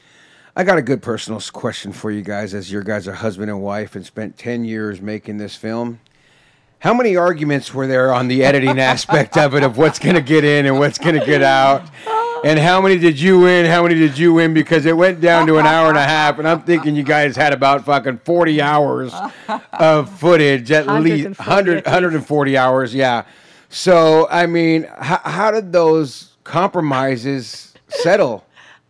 I 0.59 0.65
got 0.65 0.79
a 0.79 0.83
good 0.83 1.03
personal 1.03 1.39
question 1.53 1.93
for 1.93 2.11
you 2.11 2.23
guys 2.23 2.55
as 2.55 2.73
your 2.73 2.83
guys 2.83 3.07
are 3.07 3.13
husband 3.13 3.51
and 3.51 3.61
wife 3.61 3.95
and 3.95 4.07
spent 4.07 4.39
10 4.39 4.65
years 4.65 5.03
making 5.03 5.37
this 5.37 5.55
film. 5.55 6.01
How 6.79 6.95
many 6.95 7.15
arguments 7.15 7.75
were 7.75 7.87
there 7.87 8.11
on 8.11 8.29
the 8.29 8.43
editing 8.43 8.79
aspect 8.81 9.37
of 9.37 9.55
it 9.55 9.63
of 9.63 9.77
what's 9.77 9.99
going 9.99 10.15
to 10.15 10.23
get 10.23 10.45
in 10.45 10.65
and 10.65 10.79
what's 10.79 10.97
going 10.97 11.21
to 11.21 11.27
get 11.27 11.43
out? 11.43 11.83
And 12.43 12.59
how 12.59 12.81
many 12.81 12.97
did 12.97 13.21
you 13.21 13.41
win? 13.41 13.67
How 13.67 13.83
many 13.83 13.97
did 13.97 14.17
you 14.17 14.33
win? 14.33 14.55
Because 14.55 14.87
it 14.87 14.97
went 14.97 15.21
down 15.21 15.47
to 15.49 15.59
an 15.59 15.67
hour 15.67 15.91
and 15.91 15.99
a 15.99 16.05
half, 16.05 16.39
and 16.39 16.49
I'm 16.49 16.63
thinking 16.63 16.97
you 16.97 17.03
guys 17.03 17.37
had 17.37 17.53
about 17.53 17.85
fucking 17.85 18.21
40 18.25 18.63
hours 18.63 19.13
of 19.75 20.09
footage, 20.19 20.73
at 20.73 20.87
least 21.03 21.39
140 21.39 21.51
100, 21.51 21.85
140 21.85 22.57
hours, 22.57 22.95
yeah. 22.95 23.25
So, 23.69 24.27
I 24.31 24.47
mean, 24.47 24.87
how, 24.99 25.21
how 25.23 25.51
did 25.51 25.71
those 25.73 26.33
compromises 26.45 27.75
settle? 27.89 28.47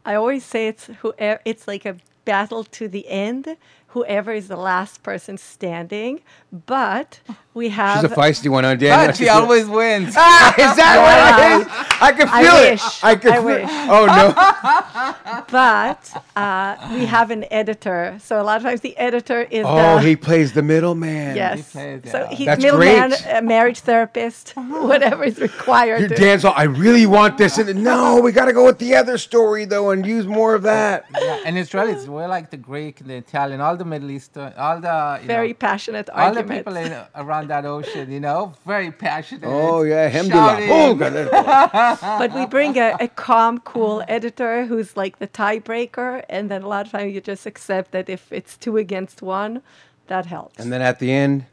I 0.06 0.14
always 0.14 0.44
say 0.44 0.68
it's 0.68 0.86
whoever, 1.00 1.40
it's 1.44 1.66
like 1.66 1.84
a 1.84 1.96
battle 2.24 2.62
to 2.64 2.86
the 2.86 3.08
end. 3.08 3.56
Whoever 3.96 4.32
is 4.32 4.48
the 4.48 4.58
last 4.58 5.02
person 5.02 5.38
standing, 5.38 6.20
but 6.66 7.20
we 7.54 7.70
have 7.70 8.02
She's 8.02 8.12
a 8.12 8.14
feisty 8.14 8.50
one, 8.50 8.62
huh, 8.64 8.74
Dan? 8.74 9.06
But 9.08 9.16
she 9.16 9.30
always 9.30 9.66
wins. 9.66 10.12
Ah, 10.14 10.50
is 10.70 10.76
that 10.76 10.96
what 11.00 11.16
it 11.40 11.62
is? 11.62 11.96
I 12.02 12.12
can 12.12 12.28
I 12.28 12.42
feel 12.42 12.56
it. 12.56 12.70
wish. 12.72 13.04
I 13.04 13.16
can 13.16 13.32
I 13.32 13.36
feel 13.36 13.44
wish. 13.46 13.70
Oh 13.88 14.04
no! 14.04 15.44
but 15.50 16.22
uh, 16.36 16.76
we 16.92 17.06
have 17.06 17.30
an 17.30 17.46
editor. 17.50 18.18
So 18.22 18.38
a 18.38 18.44
lot 18.44 18.58
of 18.58 18.64
times 18.64 18.82
the 18.82 18.94
editor 18.98 19.40
is 19.50 19.64
Oh, 19.66 19.94
the 19.96 20.02
he 20.02 20.14
plays 20.14 20.52
the 20.52 20.60
middleman. 20.62 21.34
yes. 21.34 21.72
plays, 21.72 22.02
So 22.10 22.26
he's 22.26 22.44
That's 22.48 22.62
middleman, 22.62 23.08
great. 23.10 23.26
a 23.30 23.40
marriage 23.40 23.80
therapist, 23.80 24.50
whatever 24.56 25.24
is 25.24 25.38
required. 25.38 26.00
Your 26.00 26.08
to- 26.10 26.16
Dan's 26.16 26.44
all. 26.44 26.52
I 26.54 26.64
really 26.64 27.06
want 27.06 27.38
this, 27.38 27.56
and 27.56 27.82
no, 27.82 28.20
we 28.20 28.30
got 28.30 28.44
to 28.44 28.52
go 28.52 28.66
with 28.66 28.78
the 28.78 28.94
other 28.94 29.16
story 29.16 29.64
though, 29.64 29.88
and 29.88 30.04
use 30.04 30.26
more 30.26 30.54
of 30.54 30.64
that. 30.64 31.06
Yeah, 31.18 31.40
and 31.46 31.56
Israelis, 31.56 32.06
we're 32.06 32.28
like 32.28 32.50
the 32.50 32.58
Greek, 32.58 32.98
the 32.98 33.14
Italian, 33.14 33.62
all 33.62 33.74
the 33.78 33.85
Middle 33.86 34.10
Eastern, 34.10 34.52
uh, 34.52 34.54
all 34.56 34.80
the 34.80 35.18
you 35.22 35.26
very 35.26 35.48
know, 35.48 35.54
passionate 35.54 36.10
all 36.10 36.34
the 36.34 36.42
people 36.44 36.76
in, 36.76 36.92
uh, 36.92 37.06
around 37.14 37.48
that 37.48 37.64
ocean, 37.64 38.10
you 38.10 38.20
know, 38.20 38.54
very 38.66 38.90
passionate. 38.90 39.44
Oh 39.44 39.82
yeah, 39.82 40.08
him 40.08 40.28
shouting. 40.28 40.68
Oh, 40.70 40.94
but 42.18 42.34
we 42.34 42.46
bring 42.46 42.76
a, 42.76 42.96
a 43.00 43.08
calm, 43.08 43.60
cool 43.60 44.04
editor 44.08 44.66
who's 44.66 44.96
like 44.96 45.18
the 45.18 45.28
tiebreaker, 45.28 46.24
and 46.28 46.50
then 46.50 46.62
a 46.62 46.68
lot 46.68 46.86
of 46.86 46.92
times 46.92 47.14
you 47.14 47.20
just 47.20 47.46
accept 47.46 47.92
that 47.92 48.08
if 48.08 48.32
it's 48.32 48.56
two 48.56 48.76
against 48.76 49.22
one, 49.22 49.62
that 50.08 50.26
helps. 50.26 50.58
And 50.58 50.72
then 50.72 50.82
at 50.82 50.98
the 50.98 51.12
end, 51.12 51.46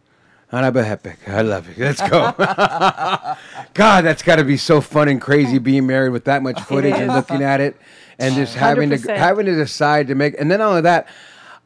Anabehepik, 0.53 1.27
I 1.27 1.41
love 1.41 1.67
it. 1.67 1.79
Let's 1.79 1.99
go. 2.01 2.31
God, 3.73 4.01
that's 4.05 4.21
got 4.21 4.35
to 4.35 4.43
be 4.43 4.57
so 4.57 4.81
fun 4.81 5.07
and 5.07 5.19
crazy 5.19 5.57
being 5.57 5.87
married 5.87 6.09
with 6.09 6.25
that 6.25 6.43
much 6.43 6.61
footage 6.61 6.93
and 6.93 7.11
looking 7.11 7.41
at 7.41 7.59
it 7.59 7.75
and 8.19 8.35
just 8.35 8.55
having 8.55 8.91
to 8.91 8.97
100%. 8.97 9.17
having 9.17 9.47
to 9.47 9.55
decide 9.55 10.07
to 10.07 10.15
make. 10.15 10.39
And 10.39 10.51
then 10.51 10.61
all 10.61 10.77
of 10.77 10.83
that, 10.83 11.07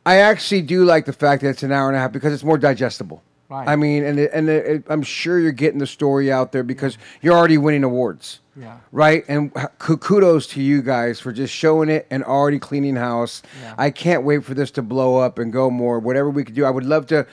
I 0.07 0.19
actually 0.19 0.61
do 0.61 0.85
like 0.85 1.05
the 1.05 1.11
fact 1.11 1.41
that 1.41 1.49
it's 1.49 1.63
an 1.63 1.73
hour 1.73 1.89
and 1.89 1.97
a 1.97 1.99
half 1.99 2.13
because 2.13 2.31
it's 2.31 2.43
more 2.43 2.57
digestible. 2.57 3.21
Right. 3.49 3.67
I 3.67 3.75
mean, 3.75 4.05
and 4.05 4.19
it, 4.19 4.31
and 4.33 4.47
it, 4.47 4.85
I'm 4.87 5.01
sure 5.01 5.37
you're 5.37 5.51
getting 5.51 5.79
the 5.79 5.87
story 5.87 6.31
out 6.31 6.53
there 6.53 6.63
because 6.63 6.97
you're 7.21 7.35
already 7.35 7.57
winning 7.57 7.83
awards. 7.83 8.39
Yeah. 8.55 8.77
Right. 8.93 9.25
And 9.27 9.53
kudos 9.79 10.47
to 10.47 10.61
you 10.61 10.81
guys 10.81 11.19
for 11.19 11.33
just 11.33 11.53
showing 11.53 11.89
it 11.89 12.07
and 12.09 12.23
already 12.23 12.57
cleaning 12.57 12.95
house. 12.95 13.43
Yeah. 13.61 13.75
I 13.77 13.89
can't 13.89 14.23
wait 14.23 14.45
for 14.45 14.53
this 14.53 14.71
to 14.71 14.81
blow 14.81 15.17
up 15.17 15.39
and 15.39 15.51
go 15.51 15.69
more. 15.69 15.99
Whatever 15.99 16.29
we 16.29 16.45
could 16.45 16.55
do, 16.55 16.63
I 16.63 16.69
would 16.69 16.85
love 16.85 17.05
to 17.07 17.27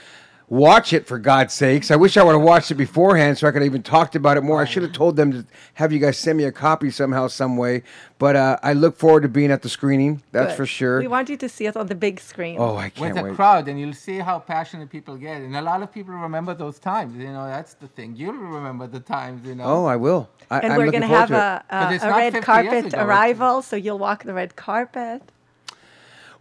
watch 0.49 0.93
it 0.93 1.07
for 1.07 1.19
God's 1.19 1.55
sakes. 1.55 1.91
I 1.91 1.97
wish 1.97 2.17
I 2.17 2.23
would 2.23 2.33
have 2.33 2.43
watched 2.43 2.71
it 2.71 2.75
beforehand 2.75 3.39
so 3.39 3.49
I 3.49 3.51
could 3.51 3.63
have 3.63 3.67
even 3.67 3.83
talked 3.83 4.15
about 4.15 4.37
it 4.37 4.43
more. 4.43 4.61
I 4.61 4.65
should 4.65 4.83
have 4.83 4.93
told 4.93 5.17
them 5.17 5.33
to 5.33 5.47
have 5.75 5.93
you 5.93 5.99
guys 5.99 6.19
send 6.19 6.39
me 6.39 6.45
a 6.45 6.53
copy 6.53 6.91
somehow, 6.91 7.29
some 7.29 7.57
way. 7.57 7.83
But 8.19 8.37
uh, 8.37 8.59
I 8.63 8.73
look 8.73 8.97
forward 8.97 9.23
to 9.23 9.29
being 9.29 9.51
at 9.51 9.63
the 9.63 9.69
screening. 9.69 10.23
That's 10.33 10.53
Good. 10.53 10.57
for 10.57 10.67
sure. 10.67 11.01
We 11.01 11.09
want 11.09 11.29
you 11.29 11.37
to 11.37 11.49
see 11.49 11.67
it 11.67 11.77
on 11.77 11.87
the 11.87 11.95
big 11.95 12.21
screen. 12.21 12.57
oh, 12.59 12.77
I 12.77 12.91
can't 12.91 13.15
with 13.15 13.23
a 13.23 13.27
wait. 13.27 13.35
crowd, 13.35 13.69
and 13.69 13.79
you'll 13.79 13.93
see 13.93 14.19
how 14.19 14.39
passionate 14.39 14.91
people 14.91 15.17
get. 15.17 15.43
And 15.43 15.57
a 15.57 15.63
lot 15.63 15.83
of 15.83 15.93
people 15.93 16.15
remember 16.15 16.55
those 16.55 16.79
times. 16.79 17.17
You 17.17 17.33
know, 17.33 17.47
that's 17.47 17.75
the 17.75 17.89
thing. 17.89 18.15
You'll 18.17 18.35
remember 18.35 18.87
the 18.87 19.01
times. 19.01 19.47
You 19.47 19.57
know. 19.57 19.65
Oh, 19.65 19.85
I 19.85 19.97
will. 19.97 20.31
I, 20.51 20.61
and 20.61 20.73
I'm 20.73 20.79
we're 20.79 20.91
going 20.91 21.03
to 21.03 21.09
have 21.09 21.31
a, 21.31 21.65
a, 21.71 21.99
a 22.03 22.11
red 22.11 22.43
carpet 22.43 22.95
arrival, 22.95 23.63
so 23.63 23.77
you'll 23.77 23.99
walk 23.99 24.25
the 24.25 24.35
red 24.35 24.57
carpet. 24.57 25.23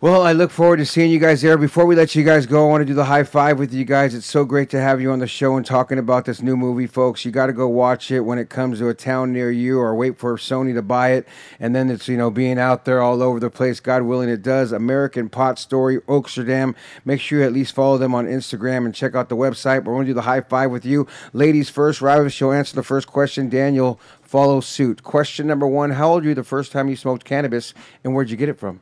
Well, 0.03 0.23
I 0.23 0.33
look 0.33 0.51
forward 0.51 0.79
to 0.79 0.85
seeing 0.85 1.11
you 1.11 1.17
guys 1.17 1.41
there. 1.41 1.57
Before 1.57 1.85
we 1.85 1.95
let 1.95 2.13
you 2.13 2.25
guys 2.25 2.45
go, 2.45 2.65
I 2.65 2.69
want 2.69 2.81
to 2.81 2.85
do 2.85 2.93
the 2.93 3.05
high 3.05 3.23
five 3.23 3.57
with 3.57 3.73
you 3.73 3.85
guys. 3.85 4.13
It's 4.13 4.25
so 4.25 4.43
great 4.43 4.69
to 4.71 4.81
have 4.81 4.99
you 4.99 5.13
on 5.13 5.19
the 5.19 5.27
show 5.27 5.55
and 5.55 5.65
talking 5.65 5.97
about 5.97 6.25
this 6.25 6.41
new 6.41 6.57
movie, 6.57 6.87
folks. 6.87 7.23
You 7.23 7.31
got 7.31 7.45
to 7.45 7.53
go 7.53 7.69
watch 7.69 8.11
it 8.11 8.19
when 8.19 8.37
it 8.37 8.49
comes 8.49 8.79
to 8.79 8.89
a 8.89 8.93
town 8.93 9.31
near 9.31 9.49
you, 9.49 9.79
or 9.79 9.95
wait 9.95 10.19
for 10.19 10.35
Sony 10.35 10.73
to 10.73 10.81
buy 10.81 11.11
it. 11.11 11.25
And 11.57 11.73
then 11.73 11.89
it's 11.89 12.09
you 12.09 12.17
know 12.17 12.29
being 12.29 12.59
out 12.59 12.83
there 12.83 13.01
all 13.01 13.23
over 13.23 13.39
the 13.39 13.49
place. 13.49 13.79
God 13.79 14.01
willing, 14.01 14.27
it 14.27 14.41
does. 14.41 14.73
American 14.73 15.29
Pot 15.29 15.57
Story, 15.57 16.01
Oaksterdam. 16.01 16.75
Make 17.05 17.21
sure 17.21 17.39
you 17.39 17.45
at 17.45 17.53
least 17.53 17.73
follow 17.73 17.97
them 17.97 18.13
on 18.13 18.25
Instagram 18.25 18.83
and 18.83 18.93
check 18.93 19.15
out 19.15 19.29
the 19.29 19.37
website. 19.37 19.85
We're 19.85 19.93
going 19.93 20.05
to 20.05 20.09
do 20.09 20.15
the 20.15 20.23
high 20.23 20.41
five 20.41 20.69
with 20.69 20.85
you, 20.85 21.07
ladies 21.31 21.69
first. 21.69 22.01
Ravit, 22.01 22.37
you'll 22.41 22.51
answer 22.51 22.75
the 22.75 22.83
first 22.83 23.07
question. 23.07 23.47
Daniel, 23.47 24.01
follow 24.21 24.59
suit. 24.59 25.01
Question 25.01 25.47
number 25.47 25.65
one: 25.65 25.91
How 25.91 26.09
old 26.09 26.23
were 26.23 26.29
you 26.29 26.35
the 26.35 26.43
first 26.43 26.73
time 26.73 26.89
you 26.89 26.97
smoked 26.97 27.23
cannabis, 27.23 27.73
and 28.03 28.13
where'd 28.13 28.29
you 28.29 28.35
get 28.35 28.49
it 28.49 28.59
from? 28.59 28.81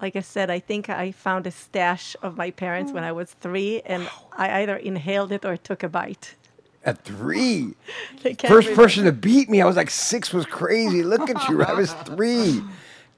Like 0.00 0.14
I 0.16 0.20
said, 0.20 0.48
I 0.50 0.60
think 0.60 0.88
I 0.88 1.10
found 1.12 1.46
a 1.46 1.50
stash 1.50 2.14
of 2.22 2.36
my 2.36 2.50
parents 2.52 2.92
when 2.92 3.02
I 3.04 3.12
was 3.12 3.32
three, 3.32 3.80
and 3.84 4.08
I 4.36 4.62
either 4.62 4.76
inhaled 4.76 5.32
it 5.32 5.44
or 5.44 5.56
took 5.56 5.82
a 5.82 5.88
bite. 5.88 6.36
At 6.84 7.04
three. 7.04 7.74
I 8.24 8.34
can't 8.34 8.42
First 8.42 8.68
remember. 8.68 8.82
person 8.82 9.04
to 9.06 9.12
beat 9.12 9.50
me. 9.50 9.60
I 9.60 9.66
was 9.66 9.76
like 9.76 9.90
six 9.90 10.32
was 10.32 10.46
crazy. 10.46 11.02
Look 11.02 11.28
at 11.28 11.48
you. 11.48 11.62
I 11.62 11.72
was 11.74 11.92
three. 11.92 12.62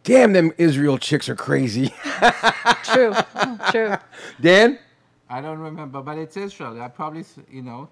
Damn, 0.04 0.32
them 0.32 0.52
Israel 0.56 0.96
chicks 0.96 1.28
are 1.28 1.36
crazy. 1.36 1.92
True, 2.84 3.14
true. 3.70 3.94
Dan? 4.40 4.78
I 5.28 5.40
don't 5.42 5.58
remember, 5.58 6.00
but 6.00 6.16
it's 6.18 6.36
Israel. 6.36 6.80
I 6.80 6.88
probably, 6.88 7.24
you 7.50 7.62
know, 7.62 7.88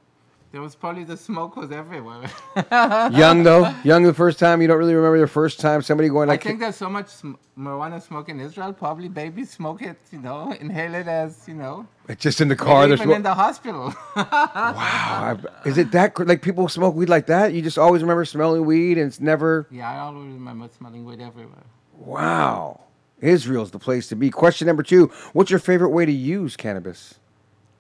there 0.51 0.61
was 0.63 0.75
probably 0.75 1.05
the 1.05 1.17
smoke 1.17 1.57
was 1.57 1.71
everywhere. 1.71 2.23
Young 3.13 3.43
though. 3.43 3.73
Young 3.85 4.03
the 4.05 4.15
first 4.15 4.39
time. 4.39 4.63
You 4.63 4.69
don't 4.69 4.79
really 4.79 4.95
remember 4.95 5.19
the 5.21 5.27
first 5.27 5.61
time 5.61 5.83
somebody 5.83 6.09
going 6.09 6.29
like. 6.29 6.41
I 6.41 6.49
think 6.49 6.61
there's 6.61 6.77
so 6.77 6.89
much 6.89 7.09
sm- 7.09 7.35
marijuana 7.59 8.01
smoke 8.01 8.29
in 8.31 8.41
Israel. 8.41 8.73
Probably 8.73 9.09
babies 9.09 9.51
smoke 9.51 9.83
it, 9.83 9.99
you 10.11 10.21
know, 10.21 10.53
inhale 10.53 10.95
it 10.95 11.07
as, 11.07 11.45
you 11.47 11.55
know, 11.55 11.87
It's 12.09 12.23
just 12.23 12.41
in 12.41 12.49
the 12.49 12.57
car. 12.57 12.81
maybe 12.83 12.89
There's 12.91 13.01
even 13.03 13.17
in 13.17 13.23
the 13.23 13.35
hospital. 13.35 13.95
wow. 14.17 15.39
I- 15.45 15.69
Is 15.69 15.77
it 15.79 15.91
that 15.93 16.15
cr- 16.15 16.25
like 16.25 16.41
people 16.43 16.69
smoke 16.69 16.95
weed 16.95 17.09
like 17.09 17.27
that? 17.27 17.53
You 17.53 17.61
just 17.63 17.79
always 17.79 18.03
remember 18.03 18.25
smelling 18.25 18.65
weed 18.65 18.97
and 18.99 19.07
it's 19.09 19.21
never 19.21 19.67
yeah, 19.71 19.91
I 19.91 19.99
always 19.99 20.33
remember 20.33 20.69
smelling 20.79 21.05
weed 21.05 21.21
everywhere. 21.21 21.65
wow. 21.95 22.81
Israel's 23.21 23.73
the 23.73 23.81
place 23.81 24.07
to 24.11 24.15
be. 24.17 24.31
Question 24.31 24.67
number 24.69 24.85
two: 24.85 25.07
What's 25.33 25.51
your 25.51 25.59
favorite 25.59 25.89
way 25.89 26.07
to 26.07 26.13
use 26.13 26.57
cannabis? 26.57 27.17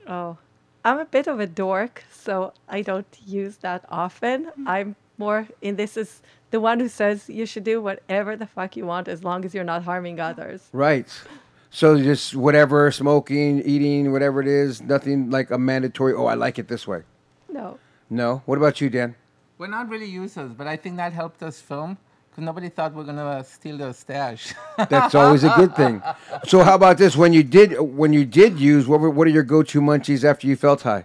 Oh, 0.09 0.37
I'm 0.85 0.99
a 0.99 1.05
bit 1.05 1.27
of 1.27 1.41
a 1.41 1.47
dork, 1.47 2.05
so 2.13 2.53
I 2.69 2.83
don't 2.83 3.07
use 3.27 3.59
that 3.59 3.85
often. 3.89 4.47
Mm-hmm. 4.47 4.69
I'm 4.69 4.97
more 5.19 5.49
in 5.61 5.77
this 5.77 5.97
is 5.97 6.23
the 6.51 6.61
one 6.61 6.81
who 6.81 6.89
says 6.89 7.29
you 7.29 7.45
should 7.45 7.65
do 7.65 7.83
whatever 7.83 8.37
the 8.37 8.47
fuck 8.47 8.77
you 8.77 8.87
want 8.87 9.09
as 9.09 9.25
long 9.25 9.45
as 9.45 9.55
you're 9.55 9.65
not 9.65 9.83
harming 9.85 10.21
others. 10.21 10.69
Right. 10.73 11.09
So 11.71 12.01
just 12.01 12.35
whatever, 12.35 12.91
smoking, 12.91 13.61
eating, 13.63 14.13
whatever 14.13 14.41
it 14.41 14.49
is, 14.49 14.81
nothing 14.81 15.31
like 15.31 15.51
a 15.51 15.59
mandatory. 15.59 16.15
Oh, 16.15 16.27
I 16.27 16.35
like 16.35 16.59
it 16.59 16.69
this 16.69 16.87
way. 16.87 17.03
No. 17.51 17.79
No. 18.09 18.43
What 18.47 18.57
about 18.57 18.81
you, 18.81 18.89
Dan? 18.89 19.17
We're 19.59 19.67
not 19.67 19.89
really 19.89 20.07
users, 20.07 20.53
but 20.53 20.67
I 20.67 20.77
think 20.77 20.97
that 20.97 21.13
helped 21.13 21.43
us 21.43 21.61
film 21.61 21.99
because 21.99 22.08
nobody 22.39 22.69
thought 22.69 22.95
we're 22.95 23.05
gonna 23.05 23.45
steal 23.45 23.77
their 23.79 23.93
stash. 23.93 24.55
That's 24.89 25.15
always 25.15 25.45
a 25.45 25.53
good 25.57 25.75
thing. 25.77 26.03
So 26.47 26.63
how 26.63 26.75
about 26.75 26.99
this? 26.99 27.17
When 27.17 27.33
you 27.33 27.43
did, 27.43 27.81
when 27.81 28.13
you 28.13 28.25
did 28.25 28.59
use, 28.59 28.87
what 28.87 29.01
were, 29.01 29.11
what 29.11 29.27
are 29.27 29.31
your 29.31 29.43
go-to 29.43 29.81
munchies 29.81 30.25
after 30.25 30.47
you 30.47 30.57
felt 30.57 30.83
high? 30.83 31.05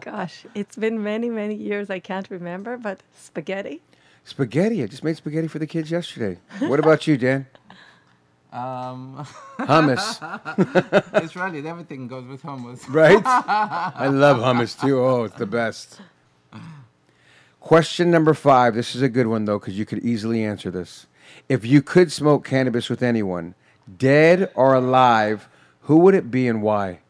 Gosh, 0.00 0.46
it's 0.54 0.76
been 0.76 1.02
many, 1.02 1.30
many 1.30 1.54
years. 1.54 1.90
I 1.90 1.98
can't 1.98 2.28
remember, 2.30 2.76
but 2.76 3.00
spaghetti. 3.16 3.82
Spaghetti. 4.24 4.82
I 4.82 4.86
just 4.86 5.04
made 5.04 5.16
spaghetti 5.16 5.48
for 5.48 5.58
the 5.58 5.66
kids 5.66 5.90
yesterday. 5.90 6.38
What 6.60 6.78
about 6.78 7.06
you, 7.06 7.16
Dan? 7.16 7.46
um, 8.52 9.26
Hummus, 9.58 10.20
Israeli, 11.22 11.66
everything 11.68 12.08
goes 12.08 12.26
with 12.26 12.42
hummus. 12.42 12.82
right? 12.88 13.20
I 13.26 14.06
love 14.08 14.38
hummus 14.38 14.80
too. 14.80 14.98
Oh, 14.98 15.24
it's 15.24 15.36
the 15.36 15.46
best. 15.46 16.00
Question 17.66 18.12
number 18.12 18.32
five. 18.32 18.76
This 18.76 18.94
is 18.94 19.02
a 19.02 19.08
good 19.08 19.26
one 19.26 19.44
though, 19.44 19.58
because 19.58 19.76
you 19.76 19.84
could 19.84 19.98
easily 20.04 20.44
answer 20.44 20.70
this. 20.70 21.08
If 21.48 21.66
you 21.66 21.82
could 21.82 22.12
smoke 22.12 22.46
cannabis 22.46 22.88
with 22.88 23.02
anyone, 23.02 23.56
dead 23.98 24.52
or 24.54 24.72
alive, 24.74 25.48
who 25.80 25.96
would 25.96 26.14
it 26.14 26.30
be 26.30 26.46
and 26.46 26.62
why? 26.62 27.00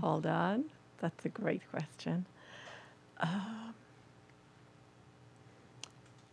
Hold 0.00 0.24
on. 0.24 0.64
That's 0.98 1.26
a 1.26 1.28
great 1.28 1.60
question. 1.70 2.24
Um, 3.20 3.74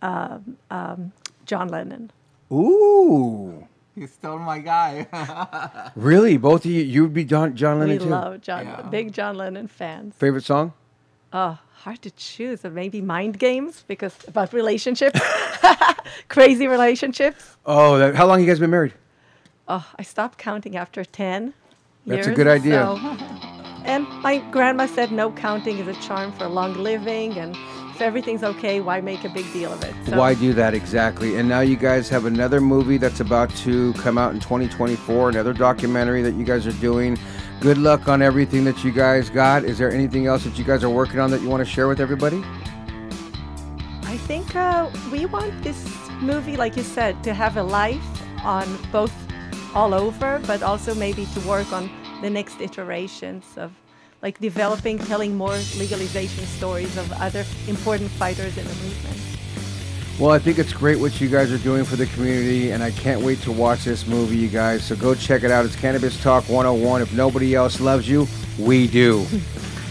um, 0.01 0.57
um, 0.69 1.11
John 1.45 1.67
Lennon. 1.67 2.11
Ooh, 2.49 3.67
You 3.93 4.07
stole 4.07 4.39
my 4.39 4.59
guy. 4.59 5.91
really? 5.97 6.37
Both 6.37 6.63
of 6.63 6.71
you? 6.71 6.81
You 6.81 7.01
would 7.01 7.13
be 7.13 7.25
John, 7.25 7.57
John 7.57 7.79
Lennon 7.79 7.97
we 7.97 8.03
too. 8.05 8.09
love 8.09 8.39
John. 8.39 8.67
Yeah. 8.67 8.83
Big 8.83 9.11
John 9.11 9.35
Lennon 9.35 9.67
fans. 9.67 10.15
Favorite 10.15 10.45
song? 10.45 10.71
Oh, 11.33 11.57
hard 11.75 12.01
to 12.01 12.11
choose. 12.11 12.65
Uh, 12.65 12.69
maybe 12.69 13.01
mind 13.01 13.39
games 13.39 13.83
because 13.87 14.15
about 14.27 14.53
relationships, 14.53 15.19
crazy 16.27 16.67
relationships. 16.67 17.57
Oh, 17.65 17.97
that, 17.97 18.15
how 18.15 18.27
long 18.27 18.41
you 18.41 18.47
guys 18.47 18.59
been 18.59 18.69
married? 18.69 18.93
Oh, 19.67 19.85
I 19.97 20.03
stopped 20.03 20.37
counting 20.37 20.75
after 20.75 21.03
ten. 21.05 21.53
That's 22.05 22.27
a 22.27 22.33
good 22.33 22.47
idea. 22.47 22.83
so- 22.83 22.97
and 23.83 24.07
my 24.21 24.37
grandma 24.51 24.85
said 24.85 25.11
no 25.11 25.31
counting 25.31 25.77
is 25.79 25.87
a 25.87 25.99
charm 26.01 26.31
for 26.33 26.47
long 26.47 26.73
living, 26.75 27.37
and 27.37 27.55
if 27.95 28.01
everything's 28.01 28.43
okay, 28.43 28.79
why 28.79 29.01
make 29.01 29.23
a 29.23 29.29
big 29.29 29.51
deal 29.53 29.71
of 29.73 29.83
it? 29.83 29.93
So, 30.07 30.17
Why 30.17 30.33
do 30.35 30.53
that 30.53 30.73
exactly? 30.75 31.37
And 31.37 31.47
now 31.49 31.61
you 31.61 31.75
guys 31.77 32.07
have 32.09 32.25
another 32.25 32.61
movie 32.61 32.97
that's 32.97 33.21
about 33.21 33.49
to 33.57 33.93
come 33.93 34.17
out 34.19 34.33
in 34.33 34.39
2024, 34.39 35.29
another 35.29 35.53
documentary 35.53 36.21
that 36.21 36.33
you 36.35 36.43
guys 36.43 36.67
are 36.67 36.73
doing. 36.73 37.17
Good 37.61 37.77
luck 37.77 38.07
on 38.07 38.23
everything 38.23 38.63
that 38.63 38.83
you 38.83 38.91
guys 38.91 39.29
got. 39.29 39.63
Is 39.63 39.77
there 39.77 39.91
anything 39.91 40.25
else 40.25 40.45
that 40.45 40.57
you 40.57 40.63
guys 40.63 40.83
are 40.83 40.89
working 40.89 41.19
on 41.19 41.29
that 41.29 41.41
you 41.41 41.47
want 41.47 41.63
to 41.63 41.71
share 41.71 41.87
with 41.87 41.99
everybody? 41.99 42.43
I 44.03 44.17
think 44.25 44.55
uh, 44.55 44.89
we 45.11 45.27
want 45.27 45.61
this 45.61 45.87
movie, 46.21 46.57
like 46.57 46.75
you 46.75 46.81
said, 46.81 47.23
to 47.23 47.35
have 47.35 47.57
a 47.57 47.61
life 47.63 48.03
on 48.43 48.65
both 48.91 49.13
all 49.75 49.93
over, 49.93 50.41
but 50.47 50.63
also 50.63 50.95
maybe 50.95 51.27
to 51.35 51.39
work 51.41 51.71
on 51.71 51.87
the 52.23 52.31
next 52.31 52.59
iterations 52.61 53.45
of 53.57 53.71
like 54.23 54.39
developing, 54.39 54.97
telling 54.97 55.37
more 55.37 55.55
legalization 55.77 56.45
stories 56.45 56.97
of 56.97 57.11
other 57.21 57.45
important 57.67 58.09
fighters 58.09 58.57
in 58.57 58.65
the 58.65 58.73
movement. 58.73 59.21
Well, 60.19 60.29
I 60.31 60.37
think 60.39 60.59
it's 60.59 60.73
great 60.73 60.99
what 60.99 61.19
you 61.19 61.29
guys 61.29 61.51
are 61.51 61.57
doing 61.57 61.83
for 61.83 61.95
the 61.95 62.05
community, 62.07 62.71
and 62.71 62.83
I 62.83 62.91
can't 62.91 63.21
wait 63.21 63.41
to 63.41 63.51
watch 63.51 63.85
this 63.85 64.05
movie, 64.05 64.37
you 64.37 64.49
guys. 64.49 64.83
So 64.85 64.95
go 64.95 65.15
check 65.15 65.43
it 65.43 65.49
out. 65.49 65.65
It's 65.65 65.75
Cannabis 65.75 66.21
Talk 66.21 66.43
101. 66.47 67.01
If 67.01 67.13
nobody 67.13 67.55
else 67.55 67.79
loves 67.79 68.07
you, 68.07 68.27
we 68.59 68.85
do. 68.87 69.23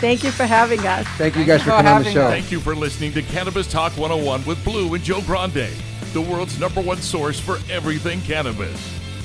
Thank 0.00 0.22
you 0.22 0.30
for 0.30 0.44
having 0.44 0.80
us. 0.86 1.06
Thank 1.18 1.36
you 1.36 1.44
guys 1.44 1.60
you 1.60 1.64
for 1.64 1.70
for 1.72 1.82
coming 1.82 1.92
on 1.92 2.02
the 2.02 2.10
having 2.10 2.12
show. 2.14 2.26
us. 2.26 2.32
Thank 2.32 2.52
you 2.52 2.60
for 2.60 2.74
listening 2.76 3.12
to 3.12 3.22
Cannabis 3.22 3.66
Talk 3.66 3.92
101 3.98 4.44
with 4.46 4.62
Blue 4.64 4.94
and 4.94 5.02
Joe 5.02 5.20
Grande, 5.22 5.68
the 6.12 6.20
world's 6.20 6.58
number 6.60 6.80
one 6.80 6.98
source 6.98 7.38
for 7.40 7.58
everything 7.68 8.20
cannabis. 8.22 8.80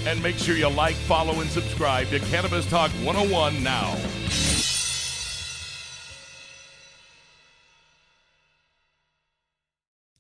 And 0.08 0.22
make 0.22 0.38
sure 0.38 0.56
you 0.56 0.70
like, 0.70 0.96
follow, 0.96 1.40
and 1.40 1.50
subscribe 1.50 2.08
to 2.10 2.20
Cannabis 2.20 2.70
Talk 2.70 2.92
101 3.04 3.64
now. 3.64 3.96